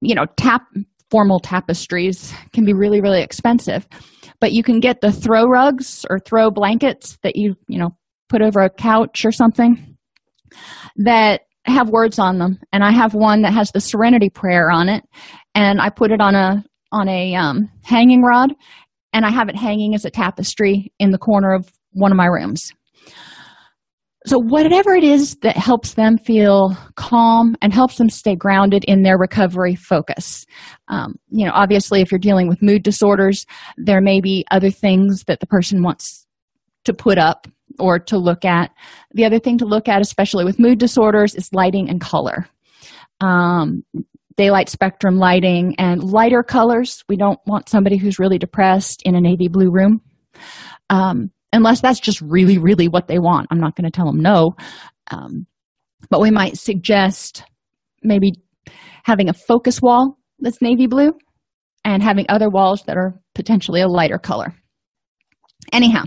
you 0.00 0.14
know 0.14 0.26
tap 0.36 0.62
formal 1.10 1.40
tapestries 1.40 2.34
can 2.52 2.64
be 2.64 2.72
really 2.72 3.00
really 3.00 3.22
expensive 3.22 3.86
but 4.40 4.52
you 4.52 4.62
can 4.62 4.80
get 4.80 5.00
the 5.00 5.12
throw 5.12 5.46
rugs 5.46 6.04
or 6.10 6.18
throw 6.18 6.50
blankets 6.50 7.18
that 7.22 7.36
you 7.36 7.56
you 7.68 7.78
know 7.78 7.90
put 8.28 8.42
over 8.42 8.60
a 8.60 8.70
couch 8.70 9.24
or 9.24 9.32
something 9.32 9.96
that 10.96 11.42
have 11.64 11.90
words 11.90 12.18
on 12.18 12.38
them. 12.38 12.58
And 12.72 12.84
i 12.84 12.92
have 12.92 13.14
one 13.14 13.42
that 13.42 13.52
has 13.52 13.70
the 13.72 13.80
serenity 13.80 14.30
prayer 14.30 14.70
on 14.70 14.88
it. 14.88 15.04
And 15.54 15.80
i 15.80 15.90
put 15.90 16.10
it 16.10 16.20
on 16.20 16.34
a 16.34 16.64
on 16.92 17.08
a 17.08 17.34
um, 17.34 17.70
hanging 17.82 18.22
rod. 18.22 18.54
And 19.12 19.24
i 19.24 19.30
have 19.30 19.48
it 19.48 19.56
hanging 19.56 19.94
as 19.94 20.04
a 20.04 20.10
tapestry 20.10 20.92
in 20.98 21.10
the 21.10 21.18
corner 21.18 21.52
of 21.52 21.70
one 21.92 22.12
of 22.12 22.16
my 22.16 22.26
rooms 22.26 22.72
so 24.26 24.38
whatever 24.38 24.92
it 24.92 25.04
is 25.04 25.36
that 25.42 25.56
helps 25.56 25.94
them 25.94 26.18
feel 26.18 26.76
calm 26.96 27.54
and 27.62 27.72
helps 27.72 27.96
them 27.96 28.08
stay 28.08 28.34
grounded 28.34 28.84
in 28.84 29.02
their 29.02 29.16
recovery 29.16 29.74
focus. 29.74 30.44
Um, 30.88 31.16
you 31.30 31.46
know 31.46 31.52
obviously 31.54 32.00
if 32.00 32.10
you're 32.10 32.18
dealing 32.18 32.48
with 32.48 32.62
mood 32.62 32.82
disorders 32.82 33.46
there 33.76 34.00
may 34.00 34.20
be 34.20 34.44
other 34.50 34.70
things 34.70 35.24
that 35.26 35.40
the 35.40 35.46
person 35.46 35.82
wants 35.82 36.26
to 36.84 36.92
put 36.92 37.18
up 37.18 37.46
or 37.78 37.98
to 37.98 38.18
look 38.18 38.44
at. 38.44 38.70
The 39.12 39.24
other 39.24 39.38
thing 39.38 39.58
to 39.58 39.64
look 39.64 39.88
at 39.88 40.00
especially 40.00 40.44
with 40.44 40.58
mood 40.58 40.78
disorders 40.78 41.34
is 41.34 41.52
lighting 41.52 41.88
and 41.88 42.00
color. 42.00 42.48
Um, 43.20 43.84
daylight 44.36 44.68
spectrum 44.68 45.16
lighting 45.16 45.74
and 45.78 46.02
lighter 46.02 46.42
colors. 46.42 47.02
We 47.08 47.16
don't 47.16 47.40
want 47.46 47.68
somebody 47.68 47.96
who's 47.96 48.18
really 48.18 48.38
depressed 48.38 49.02
in 49.04 49.14
a 49.14 49.20
navy 49.20 49.48
blue 49.48 49.70
room. 49.70 50.00
Um, 50.90 51.30
unless 51.52 51.80
that's 51.80 52.00
just 52.00 52.20
really 52.20 52.58
really 52.58 52.88
what 52.88 53.08
they 53.08 53.18
want. 53.18 53.48
I'm 53.50 53.60
not 53.60 53.76
going 53.76 53.90
to 53.90 53.90
tell 53.90 54.06
them 54.06 54.20
no. 54.20 54.52
Um, 55.10 55.46
but 56.10 56.20
we 56.20 56.30
might 56.30 56.58
suggest 56.58 57.44
maybe 58.02 58.32
having 59.04 59.28
a 59.28 59.34
focus 59.34 59.80
wall 59.80 60.18
that's 60.40 60.60
navy 60.60 60.86
blue 60.86 61.12
and 61.84 62.02
having 62.02 62.26
other 62.28 62.50
walls 62.50 62.82
that 62.86 62.96
are 62.96 63.14
potentially 63.34 63.80
a 63.80 63.88
lighter 63.88 64.18
color. 64.18 64.54
Anyhow 65.72 66.04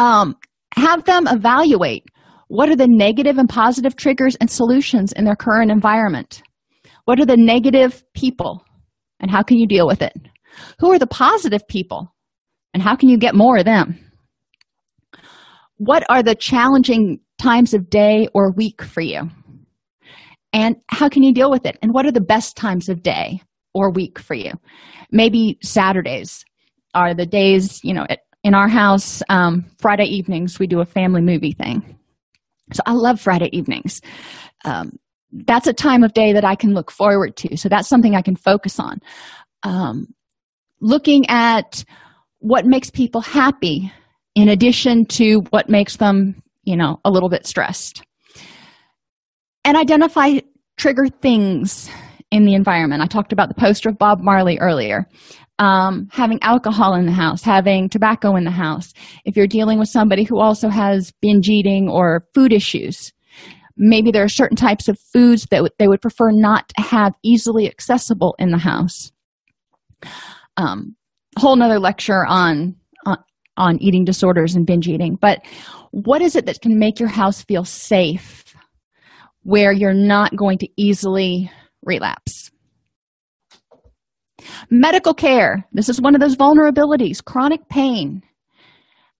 um, 0.00 0.36
have 0.74 1.04
them 1.04 1.28
evaluate 1.28 2.04
what 2.48 2.68
are 2.68 2.76
the 2.76 2.88
negative 2.88 3.38
and 3.38 3.48
positive 3.48 3.94
triggers 3.94 4.34
and 4.36 4.50
solutions 4.50 5.12
in 5.12 5.24
their 5.24 5.36
current 5.36 5.70
environment. 5.70 6.42
What 7.04 7.20
are 7.20 7.26
the 7.26 7.36
negative 7.36 8.02
people 8.14 8.64
and 9.20 9.30
how 9.30 9.42
can 9.42 9.58
you 9.58 9.68
deal 9.68 9.86
with 9.86 10.02
it? 10.02 10.14
Who 10.80 10.90
are 10.90 10.98
the 10.98 11.06
positive 11.06 11.66
people 11.68 12.12
and 12.74 12.82
how 12.82 12.96
can 12.96 13.08
you 13.08 13.18
get 13.18 13.34
more 13.34 13.58
of 13.58 13.66
them 13.66 13.98
what 15.80 16.04
are 16.10 16.22
the 16.22 16.34
challenging 16.34 17.18
times 17.38 17.72
of 17.72 17.88
day 17.88 18.28
or 18.34 18.52
week 18.52 18.82
for 18.82 19.00
you? 19.00 19.30
And 20.52 20.76
how 20.88 21.08
can 21.08 21.22
you 21.22 21.32
deal 21.32 21.50
with 21.50 21.64
it? 21.64 21.78
And 21.80 21.94
what 21.94 22.04
are 22.04 22.12
the 22.12 22.20
best 22.20 22.54
times 22.54 22.90
of 22.90 23.02
day 23.02 23.40
or 23.72 23.90
week 23.90 24.18
for 24.18 24.34
you? 24.34 24.52
Maybe 25.10 25.58
saturdays 25.62 26.44
are 26.92 27.14
the 27.14 27.24
days 27.24 27.82
you 27.82 27.94
know 27.94 28.06
in 28.42 28.52
our 28.52 28.68
house 28.68 29.22
um, 29.28 29.64
friday 29.78 30.04
evenings 30.04 30.58
we 30.58 30.66
do 30.66 30.80
a 30.80 30.84
family 30.84 31.22
movie 31.22 31.52
thing. 31.52 31.98
So 32.74 32.82
i 32.84 32.92
love 32.92 33.18
friday 33.18 33.48
evenings. 33.52 34.02
Um, 34.66 34.98
that's 35.32 35.66
a 35.66 35.72
time 35.72 36.04
of 36.04 36.12
day 36.12 36.34
that 36.34 36.44
i 36.44 36.56
can 36.56 36.74
look 36.74 36.90
forward 36.90 37.36
to. 37.36 37.56
So 37.56 37.70
that's 37.70 37.88
something 37.88 38.14
i 38.14 38.22
can 38.22 38.36
focus 38.36 38.78
on. 38.78 38.98
Um, 39.62 40.08
looking 40.82 41.24
at 41.30 41.84
what 42.40 42.66
makes 42.66 42.90
people 42.90 43.22
happy 43.22 43.90
in 44.40 44.48
addition 44.48 45.04
to 45.04 45.40
what 45.50 45.68
makes 45.68 45.96
them 45.96 46.42
you 46.64 46.76
know 46.76 46.98
a 47.04 47.10
little 47.10 47.28
bit 47.28 47.46
stressed. 47.46 48.02
And 49.64 49.76
identify 49.76 50.40
trigger 50.78 51.06
things 51.20 51.90
in 52.30 52.44
the 52.44 52.54
environment. 52.54 53.02
I 53.02 53.06
talked 53.06 53.32
about 53.32 53.48
the 53.48 53.60
poster 53.60 53.90
of 53.90 53.98
bob 53.98 54.20
marley 54.20 54.58
earlier. 54.58 55.06
Um, 55.58 56.08
having 56.10 56.38
alcohol 56.42 56.94
in 56.94 57.04
the 57.04 57.12
house 57.12 57.42
having 57.42 57.90
tobacco 57.90 58.34
in 58.36 58.44
the 58.44 58.50
house. 58.50 58.94
If 59.26 59.36
you're 59.36 59.46
dealing 59.46 59.78
with 59.78 59.88
somebody 59.88 60.24
who 60.24 60.40
also 60.40 60.70
has 60.70 61.12
binge 61.20 61.48
eating 61.48 61.86
or 61.90 62.24
food 62.34 62.52
issues 62.52 63.12
maybe 63.80 64.10
there 64.10 64.22
are 64.22 64.28
certain 64.28 64.56
types 64.56 64.88
of 64.88 64.98
foods 65.12 65.46
that 65.50 65.70
they 65.78 65.88
would 65.88 66.02
prefer 66.02 66.30
not 66.30 66.68
to 66.68 66.82
have 66.82 67.14
easily 67.24 67.66
accessible 67.66 68.36
in 68.38 68.50
the 68.50 68.58
house. 68.58 69.10
Um, 70.58 70.96
whole 71.38 71.56
nother 71.56 71.78
lecture 71.78 72.26
on 72.26 72.76
on 73.06 73.16
eating 73.80 74.04
disorders 74.04 74.54
and 74.54 74.66
binge 74.66 74.88
eating. 74.88 75.16
But 75.20 75.40
what 75.90 76.22
is 76.22 76.36
it 76.36 76.46
that 76.46 76.60
can 76.60 76.78
make 76.78 76.98
your 76.98 77.08
house 77.08 77.42
feel 77.42 77.64
safe 77.64 78.44
where 79.42 79.72
you're 79.72 79.94
not 79.94 80.36
going 80.36 80.58
to 80.58 80.68
easily 80.76 81.50
relapse? 81.82 82.50
Medical 84.70 85.14
care. 85.14 85.66
This 85.72 85.88
is 85.88 86.00
one 86.00 86.14
of 86.14 86.20
those 86.20 86.36
vulnerabilities 86.36 87.22
chronic 87.22 87.68
pain. 87.68 88.22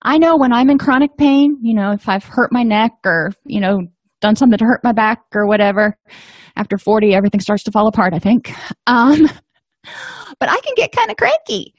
I 0.03 0.17
know 0.17 0.35
when 0.35 0.51
i'm 0.51 0.69
in 0.69 0.77
chronic 0.77 1.15
pain 1.17 1.57
you 1.61 1.73
know 1.73 1.91
if 1.91 2.09
i've 2.09 2.23
hurt 2.23 2.51
my 2.51 2.63
neck 2.63 2.91
or 3.05 3.31
you 3.45 3.59
know 3.59 3.81
done 4.19 4.35
something 4.35 4.57
to 4.57 4.65
hurt 4.65 4.83
my 4.83 4.91
back 4.91 5.21
or 5.33 5.47
whatever 5.47 5.97
after 6.55 6.77
40 6.77 7.13
everything 7.13 7.39
starts 7.39 7.63
to 7.63 7.71
fall 7.71 7.87
apart 7.87 8.13
i 8.13 8.19
think. 8.19 8.51
Um, 8.87 9.25
but 10.39 10.49
i 10.49 10.59
can 10.61 10.73
get 10.75 10.91
kind 10.91 11.11
of 11.11 11.17
cranky 11.17 11.73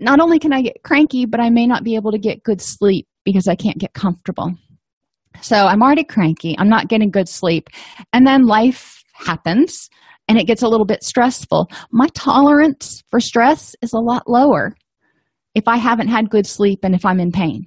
not 0.00 0.20
only 0.20 0.38
can 0.38 0.52
I 0.52 0.62
get 0.62 0.82
cranky, 0.82 1.26
but 1.26 1.40
I 1.40 1.50
may 1.50 1.66
not 1.66 1.84
be 1.84 1.94
able 1.94 2.12
to 2.12 2.18
get 2.18 2.42
good 2.42 2.60
sleep 2.60 3.06
because 3.24 3.48
I 3.48 3.54
can't 3.54 3.78
get 3.78 3.94
comfortable. 3.94 4.54
So 5.40 5.56
I'm 5.56 5.82
already 5.82 6.04
cranky. 6.04 6.56
I'm 6.58 6.68
not 6.68 6.88
getting 6.88 7.10
good 7.10 7.28
sleep. 7.28 7.68
And 8.12 8.26
then 8.26 8.46
life 8.46 9.02
happens 9.14 9.88
and 10.28 10.38
it 10.38 10.46
gets 10.46 10.62
a 10.62 10.68
little 10.68 10.86
bit 10.86 11.02
stressful. 11.02 11.70
My 11.90 12.08
tolerance 12.14 13.02
for 13.08 13.20
stress 13.20 13.74
is 13.82 13.92
a 13.92 13.98
lot 13.98 14.28
lower 14.28 14.74
if 15.54 15.68
I 15.68 15.76
haven't 15.76 16.08
had 16.08 16.30
good 16.30 16.46
sleep 16.46 16.80
and 16.82 16.94
if 16.94 17.04
I'm 17.04 17.20
in 17.20 17.30
pain. 17.30 17.66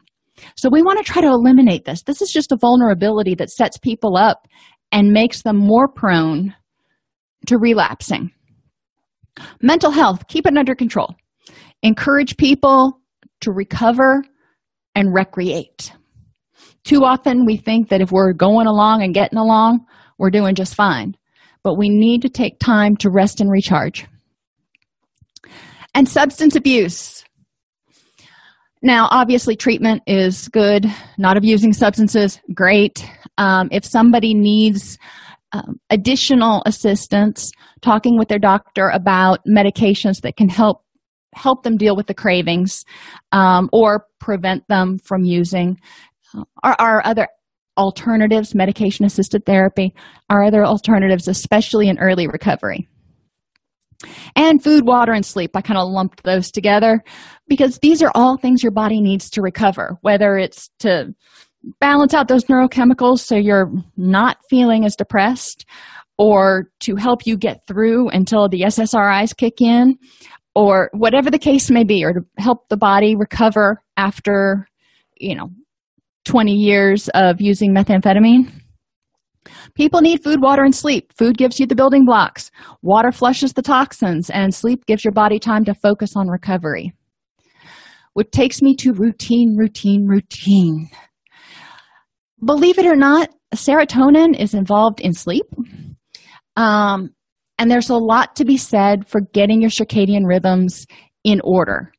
So 0.56 0.70
we 0.70 0.82
want 0.82 1.00
to 1.00 1.12
try 1.12 1.22
to 1.22 1.28
eliminate 1.28 1.86
this. 1.86 2.04
This 2.04 2.22
is 2.22 2.32
just 2.32 2.52
a 2.52 2.58
vulnerability 2.58 3.36
that 3.36 3.50
sets 3.50 3.78
people 3.78 4.18
up 4.18 4.48
and 4.92 5.12
makes 5.12 5.42
them 5.42 5.58
more 5.58 5.88
prone 5.88 6.54
to 7.48 7.58
relapsing. 7.58 8.32
Mental 9.62 9.92
health, 9.92 10.28
keep 10.28 10.46
it 10.46 10.58
under 10.58 10.76
control 10.76 11.16
encourage 11.84 12.38
people 12.38 13.00
to 13.42 13.52
recover 13.52 14.24
and 14.96 15.14
recreate. 15.14 15.94
Too 16.84 17.04
often 17.04 17.46
we 17.46 17.58
think 17.58 17.90
that 17.90 18.02
if 18.02 18.12
we're 18.12 18.34
going 18.34 18.68
along 18.68 19.04
and 19.04 19.14
getting 19.14 19.38
along, 19.38 19.86
we're 20.18 20.30
doing 20.30 20.56
just 20.56 20.76
fine. 20.76 21.16
But 21.64 21.76
we 21.76 21.90
need 21.90 22.22
to 22.22 22.30
take 22.30 22.60
time 22.60 22.96
to 22.98 23.10
rest 23.10 23.42
and 23.42 23.52
recharge. 23.52 24.08
And 25.94 26.08
substance 26.08 26.56
abuse. 26.56 27.26
Now, 28.82 29.08
obviously, 29.12 29.56
treatment 29.56 30.04
is 30.08 30.48
good. 30.50 30.86
Not 31.18 31.36
abusing 31.36 31.74
substances, 31.74 32.40
great. 32.54 33.06
Um, 33.38 33.70
if 33.72 33.84
somebody 33.84 34.34
needs 34.34 34.98
um, 35.52 35.80
additional 35.90 36.62
assistance, 36.66 37.52
talking 37.82 38.18
with 38.18 38.28
their 38.28 38.40
doctor 38.40 38.90
about 38.90 39.40
medications 39.46 40.22
that 40.22 40.38
can 40.38 40.50
help 40.50 40.84
help 41.36 41.64
them 41.64 41.78
deal 41.78 41.96
with 41.96 42.08
the 42.08 42.14
cravings 42.14 42.84
um, 43.32 43.70
or 43.72 44.06
prevent 44.20 44.68
them 44.68 44.98
from 44.98 45.24
using 45.24 45.80
uh, 46.36 46.44
our, 46.64 46.76
our 46.80 47.06
other 47.06 47.28
alternatives 47.78 48.56
medication 48.56 49.06
assisted 49.06 49.46
therapy 49.46 49.94
are 50.30 50.44
other 50.44 50.66
alternatives 50.66 51.28
especially 51.28 51.88
in 51.88 52.00
early 52.00 52.28
recovery. 52.28 52.88
And 54.36 54.64
food 54.64 54.86
water 54.86 55.12
and 55.12 55.26
sleep. 55.26 55.56
I 55.56 55.62
kind 55.62 55.80
of 55.80 55.90
lumped 55.90 56.24
those 56.24 56.52
together 56.52 57.04
because 57.48 57.80
these 57.80 58.04
are 58.04 58.12
all 58.14 58.38
things 58.38 58.62
your 58.62 58.72
body 58.72 59.02
needs 59.02 59.30
to 59.32 59.42
recover 59.42 59.98
whether 60.02 60.38
it's 60.38 60.70
to 60.80 61.14
balance 61.80 62.14
out 62.14 62.28
those 62.28 62.46
neurochemicals 62.46 63.20
so 63.20 63.36
you're 63.36 63.72
not 63.96 64.38
feeling 64.50 64.86
as 64.86 64.96
depressed 64.96 65.66
or 66.18 66.70
to 66.80 66.96
help 66.96 67.26
you 67.26 67.38
get 67.38 67.66
through 67.68 68.10
until 68.10 68.48
the 68.48 68.62
ssris 68.62 69.36
kick 69.36 69.62
in 69.62 69.98
or 70.58 70.90
whatever 70.94 71.30
the 71.30 71.38
case 71.38 71.70
may 71.70 71.84
be 71.84 72.04
or 72.04 72.14
to 72.14 72.22
help 72.40 72.68
the 72.70 72.78
body 72.78 73.16
recover 73.16 73.82
after 73.96 74.68
you 75.18 75.36
know 75.36 75.50
20 76.26 76.52
years 76.52 77.10
of 77.14 77.40
using 77.40 77.74
methamphetamine 77.74 78.52
People 79.76 80.02
need 80.02 80.22
food, 80.24 80.42
water, 80.42 80.64
and 80.64 80.76
sleep. 80.76 81.14
Food 81.18 81.38
gives 81.38 81.58
you 81.58 81.66
the 81.66 81.76
building 81.76 82.04
blocks, 82.04 82.52
water 82.82 83.14
flushes 83.14 83.54
the 83.54 83.62
toxins, 83.62 84.30
and 84.30 84.54
sleep 84.54 84.86
gives 84.86 85.06
your 85.06 85.14
body 85.14 85.40
time 85.40 85.64
to 85.64 85.74
focus 85.74 86.18
on 86.18 86.28
recovery. 86.28 86.92
Which 88.12 88.32
takes 88.32 88.62
me 88.62 88.76
to 88.78 88.92
routine, 88.92 89.56
routine, 89.56 90.06
routine. 90.06 90.90
Believe 92.44 92.78
it 92.78 92.86
or 92.86 92.98
not, 92.98 93.30
serotonin 93.56 94.38
is 94.38 94.54
involved 94.54 95.00
in 95.00 95.14
sleep. 95.14 95.46
Um, 96.58 97.12
and 97.58 97.70
there's 97.70 97.90
a 97.90 97.96
lot 97.96 98.36
to 98.36 98.46
be 98.46 98.58
said 98.58 99.08
for 99.08 99.22
getting 99.34 99.62
your 99.62 99.70
circadian 99.70 100.26
rhythms 100.26 100.86
in 101.24 101.42
order. 101.44 101.92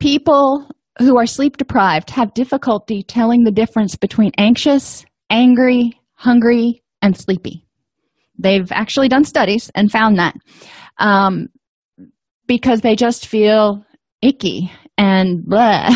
People 0.00 0.68
who 0.98 1.16
are 1.16 1.26
sleep 1.26 1.56
deprived 1.56 2.10
have 2.10 2.34
difficulty 2.34 3.02
telling 3.02 3.44
the 3.44 3.50
difference 3.50 3.96
between 3.96 4.32
anxious, 4.38 5.04
angry, 5.30 5.98
hungry, 6.14 6.82
and 7.00 7.16
sleepy. 7.16 7.66
They've 8.38 8.70
actually 8.72 9.08
done 9.08 9.24
studies 9.24 9.70
and 9.74 9.90
found 9.90 10.18
that 10.18 10.34
um, 10.98 11.48
because 12.46 12.80
they 12.80 12.96
just 12.96 13.26
feel 13.26 13.84
icky 14.20 14.72
and 14.98 15.44
blah. 15.44 15.90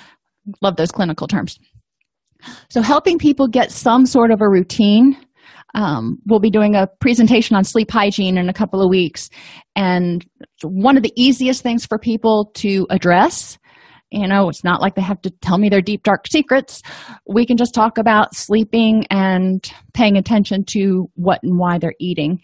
Love 0.62 0.76
those 0.76 0.92
clinical 0.92 1.26
terms. 1.26 1.58
So, 2.70 2.80
helping 2.80 3.18
people 3.18 3.48
get 3.48 3.72
some 3.72 4.06
sort 4.06 4.30
of 4.30 4.40
a 4.40 4.48
routine. 4.48 5.16
Um, 5.76 6.18
we'll 6.26 6.40
be 6.40 6.50
doing 6.50 6.74
a 6.74 6.88
presentation 7.00 7.54
on 7.54 7.62
sleep 7.62 7.90
hygiene 7.90 8.38
in 8.38 8.48
a 8.48 8.54
couple 8.54 8.82
of 8.82 8.90
weeks. 8.90 9.28
And 9.76 10.26
one 10.62 10.96
of 10.96 11.02
the 11.02 11.12
easiest 11.14 11.62
things 11.62 11.86
for 11.86 11.98
people 11.98 12.50
to 12.56 12.86
address 12.90 13.58
you 14.10 14.26
know 14.28 14.48
it's 14.48 14.62
not 14.62 14.80
like 14.80 14.94
they 14.94 15.02
have 15.02 15.20
to 15.22 15.30
tell 15.42 15.58
me 15.58 15.68
their 15.68 15.82
deep 15.82 16.02
dark 16.02 16.26
secrets. 16.28 16.80
We 17.26 17.44
can 17.44 17.56
just 17.56 17.74
talk 17.74 17.98
about 17.98 18.34
sleeping 18.34 19.04
and 19.10 19.68
paying 19.94 20.16
attention 20.16 20.64
to 20.68 21.10
what 21.14 21.40
and 21.42 21.58
why 21.58 21.78
they're 21.78 21.94
eating. 21.98 22.40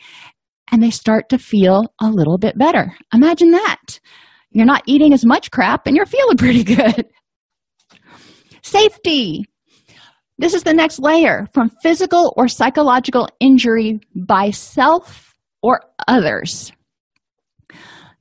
And 0.70 0.82
they 0.82 0.90
start 0.90 1.28
to 1.28 1.38
feel 1.38 1.84
a 2.00 2.08
little 2.08 2.38
bit 2.38 2.58
better. 2.58 2.92
Imagine 3.12 3.52
that. 3.52 4.00
You're 4.50 4.66
not 4.66 4.82
eating 4.86 5.12
as 5.12 5.24
much 5.24 5.50
crap 5.50 5.86
and 5.86 5.96
you're 5.96 6.06
feeling 6.06 6.36
pretty 6.38 6.64
good. 6.64 7.06
Safety 8.62 9.44
this 10.42 10.54
is 10.54 10.62
the 10.64 10.74
next 10.74 10.98
layer 10.98 11.46
from 11.54 11.70
physical 11.82 12.34
or 12.36 12.48
psychological 12.48 13.28
injury 13.40 14.00
by 14.14 14.50
self 14.50 15.34
or 15.62 15.80
others 16.06 16.72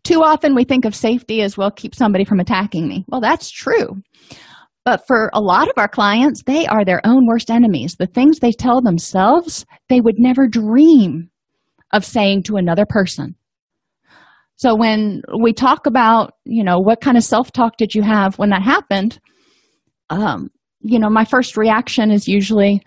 too 0.04 0.24
often 0.24 0.56
we 0.56 0.64
think 0.64 0.86
of 0.86 0.96
safety 0.96 1.42
as 1.42 1.58
well, 1.58 1.72
keep 1.72 1.94
somebody 1.94 2.26
from 2.26 2.40
attacking 2.40 2.88
me. 2.88 3.06
Well, 3.08 3.22
that's 3.22 3.52
true. 3.52 4.02
But 4.84 5.06
for 5.06 5.30
a 5.34 5.42
lot 5.42 5.68
of 5.68 5.74
our 5.78 5.88
clients, 5.88 6.42
they 6.44 6.66
are 6.66 6.84
their 6.84 7.02
own 7.06 7.28
worst 7.28 7.52
enemies. 7.52 7.96
The 7.96 8.08
things 8.08 8.40
they 8.40 8.52
tell 8.52 8.82
themselves, 8.82 9.66
they 9.90 10.02
would 10.02 10.16
never 10.18 10.48
dream 10.48 11.30
of 11.94 12.04
saying 12.04 12.44
to 12.44 12.56
another 12.56 12.86
person. 12.88 13.36
So 14.56 14.76
when 14.76 15.22
we 15.40 15.54
talk 15.54 15.86
about, 15.86 16.34
you 16.46 16.64
know, 16.64 16.80
what 16.80 17.02
kind 17.02 17.18
of 17.18 17.24
self 17.24 17.52
talk 17.52 17.78
did 17.78 17.94
you 17.94 18.02
have 18.02 18.40
when 18.40 18.50
that 18.50 18.64
happened? 18.64 19.20
Um, 20.10 20.50
you 20.82 21.00
know, 21.00 21.10
my 21.10 21.26
first 21.26 21.58
reaction 21.58 22.12
is 22.12 22.28
usually, 22.28 22.82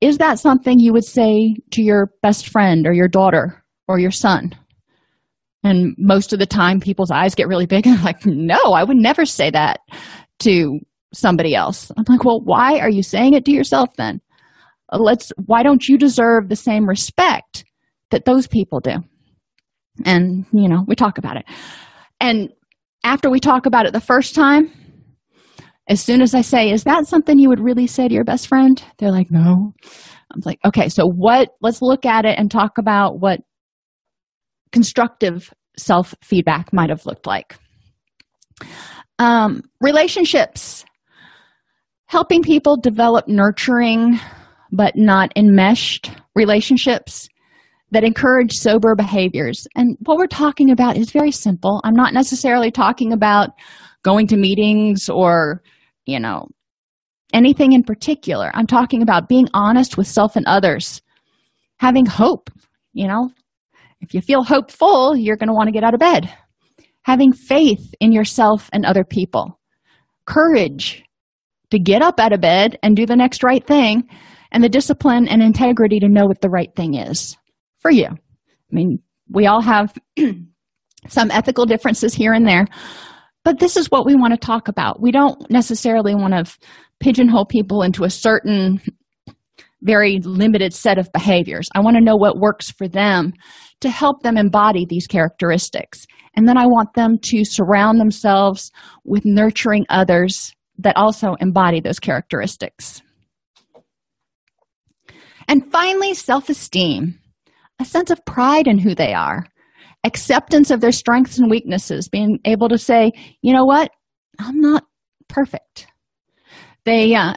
is 0.00 0.18
that 0.18 0.38
something 0.38 0.78
you 0.78 0.92
would 0.92 1.04
say 1.04 1.56
to 1.72 1.82
your 1.82 2.10
best 2.22 2.48
friend 2.48 2.86
or 2.86 2.92
your 2.92 3.08
daughter 3.08 3.62
or 3.88 3.98
your 3.98 4.10
son? 4.10 4.52
And 5.62 5.94
most 5.98 6.32
of 6.32 6.38
the 6.38 6.46
time, 6.46 6.80
people's 6.80 7.10
eyes 7.10 7.34
get 7.34 7.48
really 7.48 7.66
big 7.66 7.86
and 7.86 8.02
like, 8.02 8.24
no, 8.24 8.72
I 8.72 8.84
would 8.84 8.96
never 8.96 9.24
say 9.24 9.50
that 9.50 9.80
to 10.40 10.78
somebody 11.12 11.54
else. 11.54 11.90
I'm 11.96 12.04
like, 12.08 12.24
well, 12.24 12.40
why 12.40 12.78
are 12.78 12.90
you 12.90 13.02
saying 13.02 13.34
it 13.34 13.44
to 13.46 13.52
yourself 13.52 13.90
then? 13.96 14.20
Uh, 14.92 14.98
let's, 14.98 15.32
why 15.46 15.62
don't 15.62 15.88
you 15.88 15.98
deserve 15.98 16.48
the 16.48 16.56
same 16.56 16.88
respect 16.88 17.64
that 18.10 18.24
those 18.24 18.46
people 18.46 18.80
do? 18.80 18.96
And, 20.04 20.44
you 20.52 20.68
know, 20.68 20.84
we 20.86 20.94
talk 20.94 21.18
about 21.18 21.36
it. 21.36 21.46
And 22.20 22.50
after 23.02 23.30
we 23.30 23.40
talk 23.40 23.66
about 23.66 23.86
it 23.86 23.92
the 23.92 24.00
first 24.00 24.34
time, 24.34 24.70
as 25.88 26.00
soon 26.00 26.20
as 26.20 26.34
I 26.34 26.40
say, 26.40 26.70
is 26.70 26.84
that 26.84 27.06
something 27.06 27.38
you 27.38 27.48
would 27.48 27.60
really 27.60 27.86
say 27.86 28.08
to 28.08 28.14
your 28.14 28.24
best 28.24 28.48
friend? 28.48 28.82
They're 28.98 29.12
like, 29.12 29.30
no. 29.30 29.72
I'm 30.32 30.40
like, 30.44 30.58
okay, 30.64 30.88
so 30.88 31.06
what, 31.06 31.50
let's 31.60 31.80
look 31.80 32.04
at 32.04 32.24
it 32.24 32.38
and 32.38 32.50
talk 32.50 32.78
about 32.78 33.20
what 33.20 33.40
constructive 34.72 35.52
self 35.78 36.14
feedback 36.22 36.72
might 36.72 36.90
have 36.90 37.06
looked 37.06 37.26
like. 37.26 37.56
Um, 39.18 39.62
relationships, 39.80 40.84
helping 42.06 42.42
people 42.42 42.76
develop 42.76 43.28
nurturing 43.28 44.18
but 44.72 44.94
not 44.96 45.32
enmeshed 45.36 46.10
relationships 46.34 47.28
that 47.92 48.04
encourage 48.04 48.52
sober 48.52 48.94
behaviors. 48.96 49.66
And 49.76 49.96
what 50.00 50.18
we're 50.18 50.26
talking 50.26 50.70
about 50.70 50.96
is 50.96 51.10
very 51.12 51.30
simple. 51.30 51.80
I'm 51.84 51.94
not 51.94 52.12
necessarily 52.12 52.70
talking 52.70 53.12
about 53.12 53.50
going 54.02 54.26
to 54.28 54.36
meetings 54.36 55.08
or, 55.08 55.62
you 56.06 56.20
know, 56.20 56.48
anything 57.32 57.72
in 57.72 57.82
particular. 57.82 58.50
I'm 58.54 58.66
talking 58.66 59.02
about 59.02 59.28
being 59.28 59.48
honest 59.52 59.98
with 59.98 60.06
self 60.06 60.36
and 60.36 60.46
others, 60.46 61.02
having 61.78 62.06
hope, 62.06 62.50
you 62.92 63.06
know, 63.06 63.30
if 64.00 64.14
you 64.14 64.20
feel 64.20 64.44
hopeful, 64.44 65.16
you're 65.16 65.36
going 65.36 65.48
to 65.48 65.54
want 65.54 65.68
to 65.68 65.72
get 65.72 65.84
out 65.84 65.94
of 65.94 66.00
bed. 66.00 66.32
Having 67.02 67.32
faith 67.32 67.94
in 68.00 68.12
yourself 68.12 68.68
and 68.72 68.84
other 68.84 69.04
people. 69.04 69.58
Courage 70.26 71.04
to 71.70 71.78
get 71.78 72.02
up 72.02 72.20
out 72.20 72.32
of 72.32 72.40
bed 72.40 72.78
and 72.82 72.96
do 72.96 73.06
the 73.06 73.16
next 73.16 73.42
right 73.42 73.66
thing, 73.66 74.08
and 74.52 74.62
the 74.62 74.68
discipline 74.68 75.26
and 75.28 75.42
integrity 75.42 75.98
to 75.98 76.08
know 76.08 76.26
what 76.26 76.40
the 76.40 76.48
right 76.48 76.74
thing 76.76 76.94
is 76.94 77.36
for 77.78 77.90
you. 77.90 78.06
I 78.06 78.70
mean, 78.70 79.00
we 79.28 79.46
all 79.46 79.60
have 79.60 79.92
some 81.08 81.30
ethical 81.30 81.66
differences 81.66 82.14
here 82.14 82.32
and 82.32 82.46
there, 82.46 82.66
but 83.46 83.60
this 83.60 83.76
is 83.76 83.86
what 83.92 84.04
we 84.04 84.16
want 84.16 84.32
to 84.32 84.36
talk 84.44 84.66
about. 84.66 85.00
We 85.00 85.12
don't 85.12 85.48
necessarily 85.48 86.16
want 86.16 86.34
to 86.34 86.52
pigeonhole 86.98 87.46
people 87.46 87.82
into 87.82 88.02
a 88.02 88.10
certain 88.10 88.80
very 89.82 90.18
limited 90.18 90.74
set 90.74 90.98
of 90.98 91.12
behaviors. 91.12 91.68
I 91.72 91.78
want 91.78 91.96
to 91.96 92.02
know 92.02 92.16
what 92.16 92.40
works 92.40 92.72
for 92.72 92.88
them 92.88 93.32
to 93.82 93.88
help 93.88 94.24
them 94.24 94.36
embody 94.36 94.84
these 94.84 95.06
characteristics. 95.06 96.08
And 96.34 96.48
then 96.48 96.58
I 96.58 96.66
want 96.66 96.94
them 96.94 97.18
to 97.22 97.44
surround 97.44 98.00
themselves 98.00 98.72
with 99.04 99.24
nurturing 99.24 99.86
others 99.90 100.52
that 100.78 100.96
also 100.96 101.36
embody 101.38 101.78
those 101.78 102.00
characteristics. 102.00 103.00
And 105.46 105.70
finally, 105.70 106.14
self 106.14 106.48
esteem 106.48 107.20
a 107.78 107.84
sense 107.84 108.10
of 108.10 108.24
pride 108.24 108.66
in 108.66 108.80
who 108.80 108.96
they 108.96 109.14
are, 109.14 109.46
acceptance 110.06 110.70
of 110.70 110.80
their 110.80 110.92
strengths 110.92 111.38
and 111.38 111.50
weaknesses, 111.50 112.08
being 112.08 112.38
able 112.44 112.68
to 112.68 112.78
say, 112.78 113.12
you 113.42 113.52
know 113.52 113.64
what, 113.64 113.90
I'm 114.38 114.60
not 114.60 114.84
perfect. 115.28 115.88
They, 116.84 117.14
uh, 117.14 117.34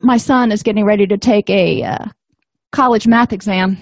my 0.00 0.16
son 0.16 0.52
is 0.52 0.62
getting 0.62 0.84
ready 0.84 1.06
to 1.06 1.18
take 1.18 1.50
a 1.50 1.82
uh, 1.82 2.06
college 2.72 3.06
math 3.06 3.32
exam. 3.32 3.76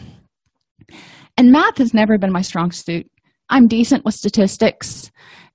And 1.36 1.52
math 1.52 1.78
has 1.78 1.92
never 1.92 2.16
been 2.16 2.32
my 2.32 2.40
strong 2.40 2.72
suit. 2.72 3.06
I'm 3.50 3.68
decent 3.68 4.04
with 4.04 4.14
statistics. 4.14 5.10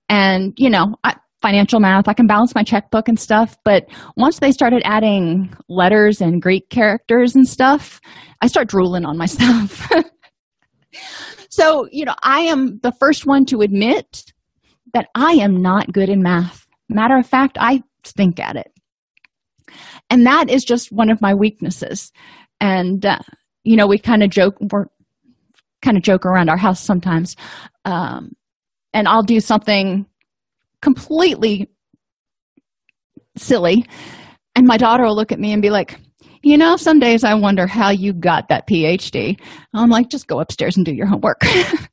And 0.10 0.54
you 0.58 0.70
know 0.70 0.96
I, 1.04 1.16
financial 1.42 1.80
math 1.80 2.08
i 2.08 2.14
can 2.14 2.28
balance 2.28 2.54
my 2.54 2.64
checkbook 2.64 3.08
and 3.08 3.20
stuff. 3.20 3.58
But 3.66 3.86
once 4.16 4.40
they 4.40 4.52
started 4.52 4.84
adding 4.86 5.56
letters 5.70 6.22
and 6.22 6.42
greek 6.42 6.70
characters 6.70 7.36
and 7.36 7.48
stuff 7.48 8.00
i 8.42 8.48
start 8.48 8.68
drooling 8.68 9.06
on 9.06 9.18
myself 9.18 9.90
so 11.52 11.88
you 11.92 12.06
know 12.06 12.16
i 12.24 12.40
am 12.42 12.80
the 12.80 12.94
first 12.94 13.26
one 13.26 13.46
to 13.46 13.62
admit 13.62 14.24
that 14.94 15.08
i 15.16 15.34
am 15.34 15.62
not 15.62 15.92
good 15.92 16.10
in 16.10 16.22
math. 16.22 16.66
Matter 16.90 17.18
of 17.18 17.28
fact 17.28 17.58
i 17.60 17.84
stink 18.04 18.40
at 18.40 18.56
it. 18.56 18.72
And 20.10 20.26
that 20.26 20.50
is 20.50 20.66
just 20.66 20.92
one 20.92 21.10
of 21.10 21.22
my 21.22 21.34
weaknesses. 21.34 22.12
And 22.60 23.06
uh, 23.06 23.20
you 23.64 23.76
know 23.76 23.88
we 23.88 23.98
kind 23.98 24.24
of 24.24 24.30
joke 24.30 24.56
we're 24.72 24.86
kind 25.82 25.98
of 25.98 26.04
joke 26.04 26.26
around 26.26 26.50
our 26.50 26.58
house 26.58 26.80
sometimes 26.80 27.36
um, 27.86 28.32
and 28.94 29.08
i'll 29.08 29.24
do 29.24 29.40
something 29.40 30.06
completely 30.82 31.70
silly 33.38 33.86
and 34.56 34.68
my 34.68 34.78
daughter 34.78 35.04
will 35.04 35.16
look 35.16 35.32
at 35.32 35.40
me 35.40 35.54
and 35.54 35.62
be 35.62 35.70
like 35.70 36.00
you 36.44 36.58
know 36.58 36.76
some 36.76 37.00
days 37.00 37.24
i 37.24 37.34
wonder 37.34 37.68
how 37.68 37.90
you 37.90 38.14
got 38.14 38.48
that 38.50 38.68
phd 38.68 39.40
i'm 39.74 39.90
like 39.90 40.10
just 40.10 40.28
go 40.28 40.40
upstairs 40.40 40.76
and 40.76 40.86
do 40.86 40.94
your 40.94 41.08
homework 41.08 41.42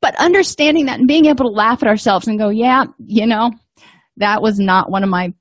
but 0.00 0.14
understanding 0.16 0.86
that 0.86 0.98
and 0.98 1.08
being 1.08 1.26
able 1.26 1.44
to 1.44 1.50
laugh 1.50 1.82
at 1.82 1.88
ourselves 1.88 2.26
and 2.26 2.38
go, 2.38 2.48
yeah, 2.48 2.84
you 2.98 3.26
know, 3.26 3.50
that 4.16 4.42
was 4.42 4.58
not 4.58 4.90
one 4.90 5.02
of 5.02 5.10
my 5.10 5.32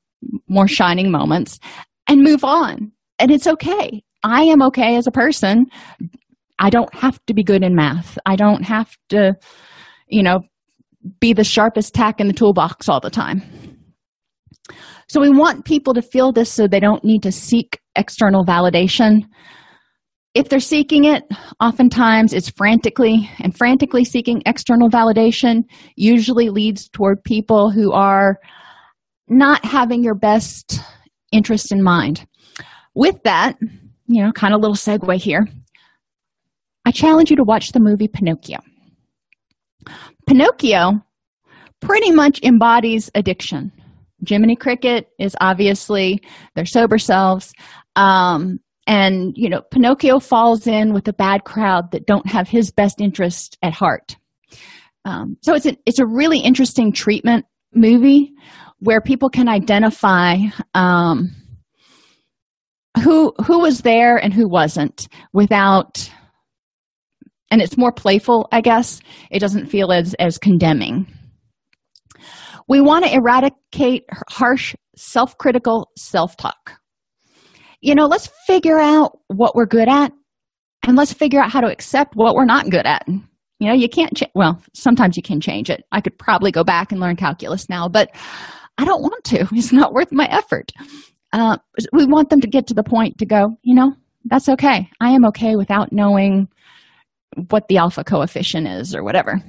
more 0.48 0.68
shining 0.68 1.12
moments 1.12 1.60
and 2.08 2.24
move 2.24 2.44
on. 2.44 2.92
And 3.20 3.32
it's 3.32 3.48
okay. 3.48 4.04
I 4.24 4.44
am 4.44 4.62
okay 4.64 4.96
as 4.96 5.08
a 5.08 5.12
person. 5.12 5.68
I 6.60 6.70
don't 6.70 6.94
have 6.96 7.20
to 7.28 7.34
be 7.34 7.44
good 7.44 7.64
in 7.64 7.76
math. 7.76 8.18
I 8.26 8.36
don't 8.36 8.64
have 8.64 8.96
to, 9.10 9.36
you 10.08 10.24
know, 10.24 10.42
be 11.20 11.34
the 11.34 11.44
sharpest 11.44 11.94
tack 11.94 12.20
in 12.20 12.28
the 12.28 12.34
toolbox 12.34 12.90
all 12.90 13.00
the 13.00 13.10
time. 13.10 13.44
So 15.08 15.22
we 15.22 15.30
want 15.30 15.66
people 15.66 15.94
to 15.94 16.02
feel 16.02 16.32
this 16.32 16.52
so 16.52 16.68
they 16.68 16.80
don't 16.80 17.04
need 17.04 17.24
to 17.24 17.32
seek 17.32 17.80
external 17.96 18.44
validation. 18.44 19.22
If 20.34 20.50
they're 20.50 20.60
seeking 20.60 21.06
it, 21.06 21.24
oftentimes 21.62 22.34
it's 22.34 22.50
frantically, 22.50 23.30
and 23.40 23.56
frantically 23.56 24.04
seeking 24.04 24.42
external 24.46 24.90
validation 24.90 25.64
usually 25.96 26.50
leads 26.50 26.90
toward 26.90 27.24
people 27.24 27.72
who 27.72 27.94
are 27.94 28.38
not 29.28 29.64
having 29.64 30.04
your 30.04 30.16
best 30.16 30.82
interest 31.32 31.72
in 31.72 31.82
mind. 31.82 32.28
With 32.96 33.22
that, 33.24 33.58
you 34.08 34.24
know, 34.24 34.32
kind 34.32 34.54
of 34.54 34.62
little 34.62 34.76
segue 34.76 35.16
here, 35.18 35.48
I 36.86 36.92
challenge 36.92 37.30
you 37.30 37.38
to 37.38 37.44
watch 37.44 37.72
the 37.72 37.80
movie 37.80 38.08
Pinocchio. 38.08 38.60
Pinocchio 40.28 41.02
pretty 41.82 42.12
much 42.12 42.40
embodies 42.44 43.10
addiction. 43.16 43.72
Jiminy 44.28 44.56
Cricket 44.56 45.08
is 45.20 45.36
obviously 45.42 46.22
their 46.56 46.66
sober 46.66 46.98
selves. 46.98 47.54
Um, 47.96 48.60
and, 48.88 49.34
you 49.36 49.50
know, 49.50 49.62
Pinocchio 49.72 50.20
falls 50.20 50.68
in 50.68 50.94
with 50.94 51.08
a 51.08 51.14
bad 51.14 51.44
crowd 51.44 51.92
that 51.92 52.06
don't 52.06 52.28
have 52.28 52.48
his 52.48 52.72
best 52.72 53.02
interest 53.02 53.58
at 53.64 53.74
heart. 53.74 54.16
Um, 55.06 55.38
so 55.42 55.54
it's 55.54 55.66
a, 55.66 55.78
it's 55.86 56.00
a 56.00 56.06
really 56.06 56.40
interesting 56.40 56.92
treatment 56.92 57.46
movie 57.74 58.32
where 58.80 59.02
people 59.02 59.30
can 59.30 59.48
identify 59.48 60.38
um, 60.74 61.36
who 63.04 63.34
who 63.46 63.60
was 63.60 63.82
there 63.82 64.18
and 64.18 64.34
who 64.34 64.48
wasn't 64.48 65.08
without 65.34 66.10
and 67.52 67.62
it's 67.62 67.78
more 67.78 67.92
playful 67.92 68.48
i 68.52 68.62
guess 68.62 69.02
it 69.32 69.40
doesn't 69.40 69.68
feel 69.68 69.92
as 69.92 70.14
as 70.16 70.38
condemning 70.38 71.06
we 72.68 72.82
want 72.82 73.06
to 73.06 73.14
eradicate 73.14 74.06
harsh 74.30 74.76
self-critical 74.96 75.90
self-talk. 75.98 76.74
You 77.82 77.96
know 77.96 78.06
let's 78.06 78.30
figure 78.48 78.80
out 78.80 79.20
what 79.28 79.56
we're 79.56 79.66
good 79.66 79.90
at 79.90 80.12
and 80.84 80.96
let's 80.98 81.14
figure 81.14 81.42
out 81.42 81.52
how 81.52 81.62
to 81.62 81.72
accept 81.72 82.16
what 82.16 82.36
we're 82.36 82.46
not 82.46 82.70
good 82.70 82.86
at. 82.86 83.08
You 83.08 83.68
know 83.68 83.74
you 83.74 83.90
can't 83.90 84.16
ch- 84.16 84.32
well 84.34 84.62
sometimes 84.74 85.18
you 85.18 85.24
can 85.24 85.40
change 85.40 85.70
it. 85.70 85.84
I 85.92 86.02
could 86.02 86.18
probably 86.18 86.52
go 86.52 86.64
back 86.64 86.92
and 86.92 87.00
learn 87.00 87.16
calculus 87.16 87.70
now 87.70 87.88
but 87.88 88.10
i 88.78 88.86
don't 88.86 89.02
want 89.02 89.24
to. 89.26 89.48
It's 89.54 89.72
not 89.72 89.94
worth 89.94 90.12
my 90.12 90.26
effort. 90.26 90.72
Uh, 91.34 91.58
we 91.92 92.06
want 92.06 92.30
them 92.30 92.40
to 92.42 92.48
get 92.48 92.68
to 92.68 92.74
the 92.74 92.84
point 92.84 93.18
to 93.20 93.26
go 93.26 93.58
you 93.64 93.76
know 93.76 93.94
that's 94.26 94.50
okay. 94.50 94.90
I 95.00 95.12
am 95.12 95.26
okay 95.26 95.56
without 95.56 95.92
knowing 95.92 96.48
what 97.50 97.68
the 97.68 97.78
alpha 97.78 98.04
coefficient 98.04 98.68
is 98.68 98.96
or 98.96 99.04
whatever 99.04 99.42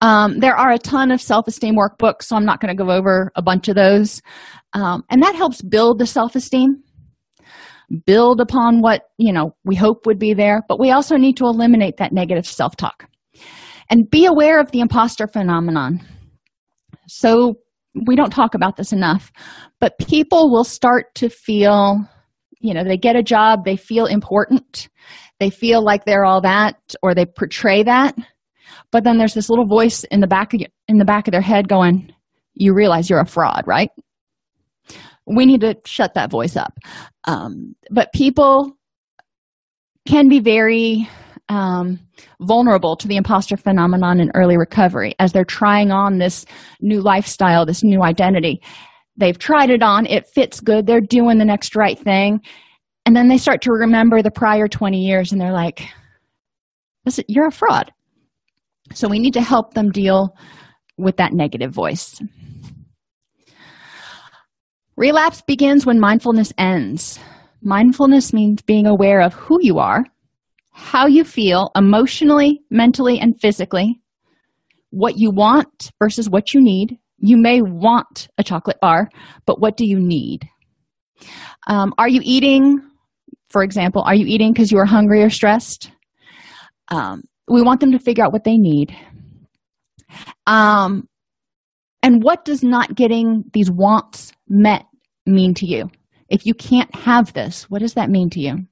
um, 0.00 0.38
there 0.38 0.56
are 0.56 0.72
a 0.72 0.78
ton 0.78 1.10
of 1.10 1.20
self-esteem 1.20 1.76
workbooks 1.76 2.24
so 2.24 2.36
i'm 2.36 2.44
not 2.44 2.60
going 2.60 2.74
to 2.74 2.82
go 2.82 2.90
over 2.90 3.30
a 3.36 3.42
bunch 3.42 3.68
of 3.68 3.74
those. 3.74 4.20
Um, 4.72 5.04
and 5.10 5.22
that 5.22 5.34
helps 5.34 5.62
build 5.62 5.98
the 5.98 6.06
self-esteem 6.06 6.82
build 8.04 8.40
upon 8.40 8.82
what 8.82 9.02
you 9.16 9.32
know 9.32 9.54
we 9.64 9.76
hope 9.76 10.06
would 10.06 10.18
be 10.18 10.34
there 10.34 10.62
but 10.68 10.80
we 10.80 10.90
also 10.90 11.16
need 11.16 11.36
to 11.36 11.44
eliminate 11.44 11.98
that 11.98 12.12
negative 12.12 12.46
self-talk 12.46 13.08
and 13.88 14.10
be 14.10 14.26
aware 14.26 14.60
of 14.60 14.70
the 14.72 14.80
imposter 14.80 15.26
phenomenon. 15.26 16.00
So 17.08 17.54
we 18.06 18.16
don't 18.16 18.32
talk 18.32 18.54
about 18.54 18.76
this 18.76 18.92
enough 18.92 19.30
but 19.80 19.98
people 19.98 20.50
will 20.50 20.64
start 20.64 21.14
to 21.14 21.30
feel 21.30 21.98
you 22.60 22.74
know 22.74 22.84
they 22.84 22.96
get 22.96 23.16
a 23.16 23.22
job 23.22 23.64
they 23.64 23.76
feel 23.76 24.06
important 24.06 24.88
they 25.40 25.48
feel 25.48 25.82
like 25.82 26.04
they're 26.04 26.24
all 26.24 26.42
that 26.42 26.76
or 27.02 27.14
they 27.14 27.24
portray 27.24 27.82
that 27.82 28.14
but 28.90 29.04
then 29.04 29.18
there's 29.18 29.34
this 29.34 29.48
little 29.48 29.66
voice 29.66 30.04
in 30.04 30.20
the 30.20 30.26
back 30.26 30.54
of 30.54 30.60
in 30.88 30.98
the 30.98 31.04
back 31.04 31.28
of 31.28 31.32
their 31.32 31.40
head 31.40 31.68
going 31.68 32.12
you 32.54 32.74
realize 32.74 33.10
you're 33.10 33.20
a 33.20 33.26
fraud 33.26 33.62
right 33.66 33.90
we 35.26 35.44
need 35.44 35.60
to 35.60 35.74
shut 35.84 36.14
that 36.14 36.30
voice 36.30 36.56
up 36.56 36.78
um, 37.24 37.74
but 37.90 38.12
people 38.12 38.76
can 40.06 40.28
be 40.28 40.40
very 40.40 41.08
um, 41.48 42.00
vulnerable 42.40 42.96
to 42.96 43.08
the 43.08 43.16
imposter 43.16 43.56
phenomenon 43.56 44.20
in 44.20 44.30
early 44.34 44.56
recovery 44.56 45.14
as 45.18 45.32
they're 45.32 45.44
trying 45.44 45.90
on 45.90 46.18
this 46.18 46.44
new 46.80 47.00
lifestyle, 47.00 47.66
this 47.66 47.84
new 47.84 48.02
identity. 48.02 48.60
They've 49.16 49.38
tried 49.38 49.70
it 49.70 49.82
on, 49.82 50.06
it 50.06 50.26
fits 50.34 50.60
good, 50.60 50.86
they're 50.86 51.00
doing 51.00 51.38
the 51.38 51.44
next 51.44 51.76
right 51.76 51.98
thing. 51.98 52.40
And 53.04 53.14
then 53.14 53.28
they 53.28 53.38
start 53.38 53.62
to 53.62 53.70
remember 53.72 54.22
the 54.22 54.30
prior 54.30 54.66
20 54.66 54.98
years 54.98 55.32
and 55.32 55.40
they're 55.40 55.52
like, 55.52 55.82
you're 57.28 57.46
a 57.46 57.52
fraud. 57.52 57.92
So 58.94 59.08
we 59.08 59.18
need 59.18 59.34
to 59.34 59.42
help 59.42 59.74
them 59.74 59.90
deal 59.90 60.36
with 60.96 61.16
that 61.16 61.32
negative 61.32 61.72
voice. 61.72 62.20
Relapse 64.96 65.42
begins 65.46 65.84
when 65.84 66.00
mindfulness 66.00 66.52
ends. 66.56 67.18
Mindfulness 67.62 68.32
means 68.32 68.62
being 68.62 68.86
aware 68.86 69.20
of 69.20 69.34
who 69.34 69.58
you 69.60 69.78
are 69.78 70.04
how 70.76 71.06
you 71.06 71.24
feel 71.24 71.70
emotionally, 71.74 72.60
mentally, 72.70 73.18
and 73.18 73.40
physically, 73.40 73.98
what 74.90 75.16
you 75.16 75.30
want 75.30 75.90
versus 75.98 76.28
what 76.28 76.52
you 76.52 76.62
need. 76.62 76.98
You 77.18 77.38
may 77.38 77.62
want 77.62 78.28
a 78.36 78.44
chocolate 78.44 78.78
bar, 78.78 79.08
but 79.46 79.58
what 79.58 79.78
do 79.78 79.86
you 79.86 79.98
need? 79.98 80.46
Um, 81.66 81.94
are 81.96 82.08
you 82.08 82.20
eating, 82.22 82.82
for 83.48 83.62
example, 83.62 84.02
are 84.02 84.14
you 84.14 84.26
eating 84.26 84.52
because 84.52 84.70
you 84.70 84.76
are 84.76 84.84
hungry 84.84 85.22
or 85.22 85.30
stressed? 85.30 85.90
Um, 86.88 87.22
we 87.48 87.62
want 87.62 87.80
them 87.80 87.92
to 87.92 87.98
figure 87.98 88.24
out 88.24 88.32
what 88.32 88.44
they 88.44 88.56
need. 88.56 88.94
Um, 90.46 91.08
and 92.02 92.22
what 92.22 92.44
does 92.44 92.62
not 92.62 92.94
getting 92.94 93.44
these 93.52 93.70
wants 93.70 94.32
met 94.48 94.84
mean 95.26 95.54
to 95.54 95.66
you? 95.66 95.90
If 96.28 96.46
you 96.46 96.54
can't 96.54 96.94
have 96.94 97.32
this, 97.32 97.64
what 97.70 97.80
does 97.80 97.94
that 97.94 98.10
mean 98.10 98.30
to 98.30 98.40
you? 98.40 98.66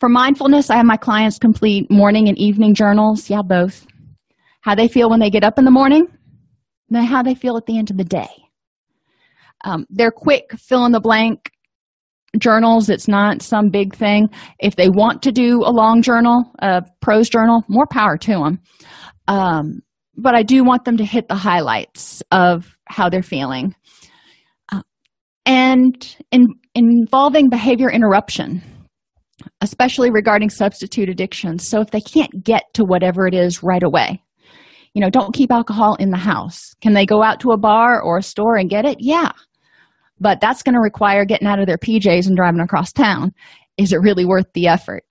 For 0.00 0.08
mindfulness, 0.08 0.70
I 0.70 0.76
have 0.76 0.86
my 0.86 0.96
clients 0.96 1.38
complete 1.38 1.90
morning 1.90 2.28
and 2.28 2.38
evening 2.38 2.74
journals. 2.74 3.28
Yeah, 3.28 3.42
both. 3.42 3.86
How 4.60 4.74
they 4.74 4.88
feel 4.88 5.10
when 5.10 5.20
they 5.20 5.30
get 5.30 5.44
up 5.44 5.58
in 5.58 5.64
the 5.64 5.70
morning, 5.70 6.06
then 6.88 7.04
how 7.04 7.22
they 7.22 7.34
feel 7.34 7.56
at 7.56 7.66
the 7.66 7.78
end 7.78 7.90
of 7.90 7.96
the 7.96 8.04
day. 8.04 8.28
Um, 9.64 9.86
they're 9.90 10.12
quick, 10.12 10.52
fill 10.56 10.84
in 10.86 10.92
the 10.92 11.00
blank 11.00 11.50
journals. 12.38 12.88
It's 12.88 13.08
not 13.08 13.42
some 13.42 13.70
big 13.70 13.94
thing. 13.94 14.28
If 14.58 14.76
they 14.76 14.88
want 14.88 15.22
to 15.22 15.32
do 15.32 15.62
a 15.64 15.72
long 15.72 16.02
journal, 16.02 16.52
a 16.60 16.82
prose 17.00 17.28
journal, 17.28 17.62
more 17.68 17.86
power 17.90 18.16
to 18.18 18.32
them. 18.32 18.60
Um, 19.26 19.80
but 20.16 20.34
I 20.34 20.42
do 20.42 20.64
want 20.64 20.84
them 20.84 20.96
to 20.96 21.04
hit 21.04 21.28
the 21.28 21.34
highlights 21.34 22.22
of 22.30 22.76
how 22.86 23.08
they're 23.08 23.22
feeling. 23.22 23.74
Uh, 24.72 24.82
and 25.46 26.16
in, 26.32 26.48
involving 26.74 27.48
behavior 27.48 27.90
interruption 27.90 28.62
especially 29.60 30.10
regarding 30.10 30.50
substitute 30.50 31.08
addictions. 31.08 31.68
So 31.68 31.80
if 31.80 31.90
they 31.90 32.00
can't 32.00 32.44
get 32.44 32.64
to 32.74 32.84
whatever 32.84 33.26
it 33.26 33.34
is 33.34 33.62
right 33.62 33.82
away, 33.82 34.22
you 34.94 35.00
know, 35.00 35.10
don't 35.10 35.34
keep 35.34 35.52
alcohol 35.52 35.96
in 35.96 36.10
the 36.10 36.18
house. 36.18 36.74
Can 36.80 36.92
they 36.92 37.06
go 37.06 37.22
out 37.22 37.40
to 37.40 37.50
a 37.50 37.58
bar 37.58 38.02
or 38.02 38.18
a 38.18 38.22
store 38.22 38.56
and 38.56 38.70
get 38.70 38.84
it? 38.84 38.96
Yeah. 39.00 39.32
But 40.20 40.40
that's 40.40 40.62
going 40.62 40.74
to 40.74 40.80
require 40.80 41.24
getting 41.24 41.46
out 41.46 41.60
of 41.60 41.66
their 41.66 41.78
PJs 41.78 42.26
and 42.26 42.36
driving 42.36 42.60
across 42.60 42.92
town. 42.92 43.32
Is 43.76 43.92
it 43.92 44.00
really 44.00 44.24
worth 44.24 44.46
the 44.54 44.66
effort? 44.66 45.04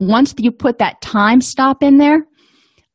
Once 0.00 0.34
you 0.38 0.50
put 0.50 0.78
that 0.78 1.00
time 1.00 1.40
stop 1.40 1.82
in 1.82 1.98
there, 1.98 2.26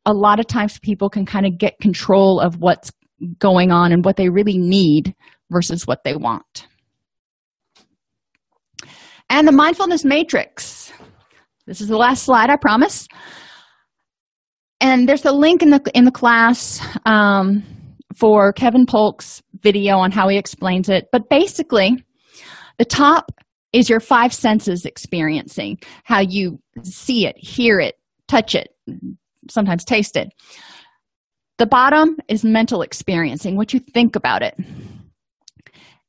a 0.05 0.14
lot 0.14 0.39
of 0.39 0.47
times 0.47 0.80
people 0.80 1.09
can 1.09 1.26
kind 1.26 1.45
of 1.45 1.57
get 1.57 1.80
control 1.80 2.39
of 2.39 2.55
what's 2.57 2.91
going 3.38 3.72
on 3.72 3.91
and 3.91 4.03
what 4.03 4.18
they 4.18 4.30
really 4.30 4.57
need 4.57 5.14
versus 5.51 5.86
what 5.86 6.03
they 6.03 6.16
want 6.16 6.68
and 9.32 9.47
the 9.47 9.51
mindfulness 9.51 10.03
matrix 10.03 10.91
this 11.66 11.82
is 11.82 11.88
the 11.88 11.97
last 11.97 12.24
slide 12.24 12.49
i 12.49 12.55
promise 12.55 13.07
and 14.82 15.07
there's 15.07 15.26
a 15.26 15.32
link 15.32 15.64
in 15.64 15.70
the 15.70 15.82
in 15.93 16.05
the 16.05 16.12
class 16.12 16.86
um, 17.05 17.64
for 18.16 18.51
kevin 18.53 18.86
polk's 18.86 19.41
video 19.62 19.97
on 19.97 20.12
how 20.12 20.28
he 20.28 20.38
explains 20.38 20.89
it. 20.89 21.07
But 21.12 21.30
basically 21.30 22.03
the 22.78 22.86
top 22.86 23.32
is 23.74 23.89
your 23.89 23.99
five 23.99 24.34
senses 24.34 24.86
experiencing 24.86 25.80
how 26.03 26.20
you 26.20 26.59
see 26.84 27.26
it 27.26 27.38
hear 27.38 27.80
it 27.80 27.95
touch 28.28 28.55
it 28.55 28.76
sometimes 29.49 29.84
taste 29.84 30.16
it. 30.16 30.30
The 31.57 31.66
bottom 31.68 32.18
is 32.28 32.43
mental 32.43 32.82
experiencing 32.82 33.55
what 33.55 33.74
you 33.74 33.80
think 33.80 34.16
about 34.16 34.41
it. 34.41 34.55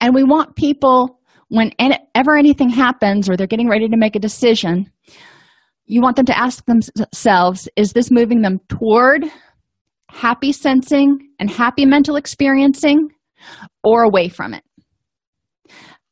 And 0.00 0.14
we 0.14 0.24
want 0.24 0.56
people 0.56 1.20
whenever 1.48 2.36
anything 2.36 2.70
happens 2.70 3.28
or 3.28 3.36
they're 3.36 3.46
getting 3.46 3.68
ready 3.68 3.88
to 3.88 3.96
make 3.96 4.16
a 4.16 4.20
decision 4.20 4.90
you 5.92 6.00
want 6.00 6.16
them 6.16 6.26
to 6.26 6.38
ask 6.38 6.64
themselves 6.64 7.68
is 7.76 7.92
this 7.92 8.10
moving 8.10 8.40
them 8.42 8.60
toward 8.68 9.24
happy 10.08 10.52
sensing 10.52 11.18
and 11.38 11.50
happy 11.50 11.84
mental 11.84 12.16
experiencing 12.16 13.10
or 13.82 14.02
away 14.02 14.28
from 14.28 14.54
it. 14.54 14.64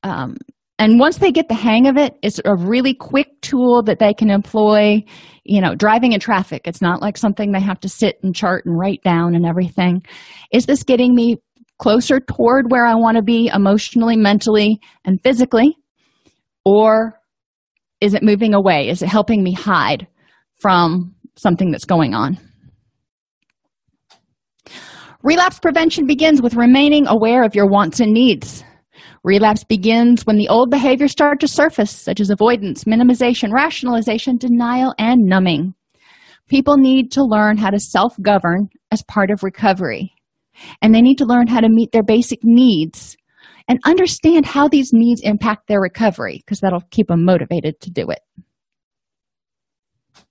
Um, 0.03 0.37
and 0.79 0.99
once 0.99 1.19
they 1.19 1.31
get 1.31 1.49
the 1.49 1.55
hang 1.55 1.87
of 1.87 1.99
it 1.99 2.15
it's 2.23 2.41
a 2.47 2.57
really 2.57 2.95
quick 2.95 3.29
tool 3.43 3.83
that 3.83 3.99
they 3.99 4.15
can 4.15 4.31
employ 4.31 5.05
you 5.45 5.61
know 5.61 5.75
driving 5.75 6.13
in 6.13 6.21
traffic. 6.21 6.63
It's 6.65 6.81
not 6.81 7.03
like 7.03 7.17
something 7.17 7.53
they 7.53 7.61
have 7.61 7.81
to 7.81 7.89
sit 7.89 8.17
and 8.23 8.35
chart 8.35 8.65
and 8.65 8.79
write 8.79 9.03
down 9.03 9.35
and 9.35 9.45
everything. 9.45 10.03
Is 10.53 10.67
this 10.67 10.83
getting 10.83 11.15
me 11.15 11.37
closer 11.79 12.21
toward 12.21 12.71
where 12.71 12.85
i 12.85 12.95
want 12.95 13.17
to 13.17 13.23
be 13.23 13.51
emotionally 13.53 14.17
mentally 14.17 14.81
and 15.05 15.21
physically? 15.23 15.77
Or 16.65 17.19
is 18.01 18.15
it 18.15 18.23
moving 18.23 18.55
away? 18.55 18.89
Is 18.89 19.03
it 19.03 19.09
helping 19.09 19.43
me 19.43 19.53
hide 19.53 20.07
from 20.61 21.15
something 21.37 21.71
that's 21.71 21.87
going 21.87 22.15
on 22.15 22.39
relapse 25.23 25.59
prevention 25.59 26.07
begins 26.07 26.41
with 26.43 26.55
remaining 26.55 27.07
aware 27.07 27.45
of 27.45 27.55
your 27.55 27.67
wants 27.67 28.01
and 28.01 28.13
needs. 28.13 28.65
Relapse 29.23 29.65
begins 29.65 30.23
when 30.25 30.37
the 30.37 30.49
old 30.49 30.71
behaviors 30.71 31.13
start 31.13 31.41
to 31.41 31.49
surface 31.49 31.91
such 31.91 32.21
as 32.21 32.31
avoidance 32.31 32.85
minimization 32.85 33.53
rationalization 33.53 34.37
denial 34.37 34.95
and 34.99 35.21
numbing. 35.23 35.75
People 36.49 36.77
need 36.79 37.13
to 37.13 37.23
learn 37.23 37.57
how 37.57 37.71
to 37.71 37.79
self-govern 37.79 38.69
as 38.91 39.03
part 39.05 39.31
of 39.31 39.43
recovery. 39.43 40.13
And 40.83 40.95
they 40.95 41.03
need 41.03 41.17
to 41.17 41.27
learn 41.27 41.47
how 41.47 41.61
to 41.61 41.69
meet 41.69 41.93
their 41.93 42.03
basic 42.03 42.41
needs 42.43 43.17
and 43.69 43.79
understand 43.85 44.47
how 44.47 44.69
these 44.69 44.91
needs 44.93 45.21
impact 45.23 45.69
their 45.69 45.81
recovery 45.81 46.43
because 46.45 46.61
that'll 46.61 46.83
keep 46.91 47.09
them 47.09 47.25
motivated 47.25 47.81
to 47.81 47.91
do 47.91 48.11
it 48.11 48.21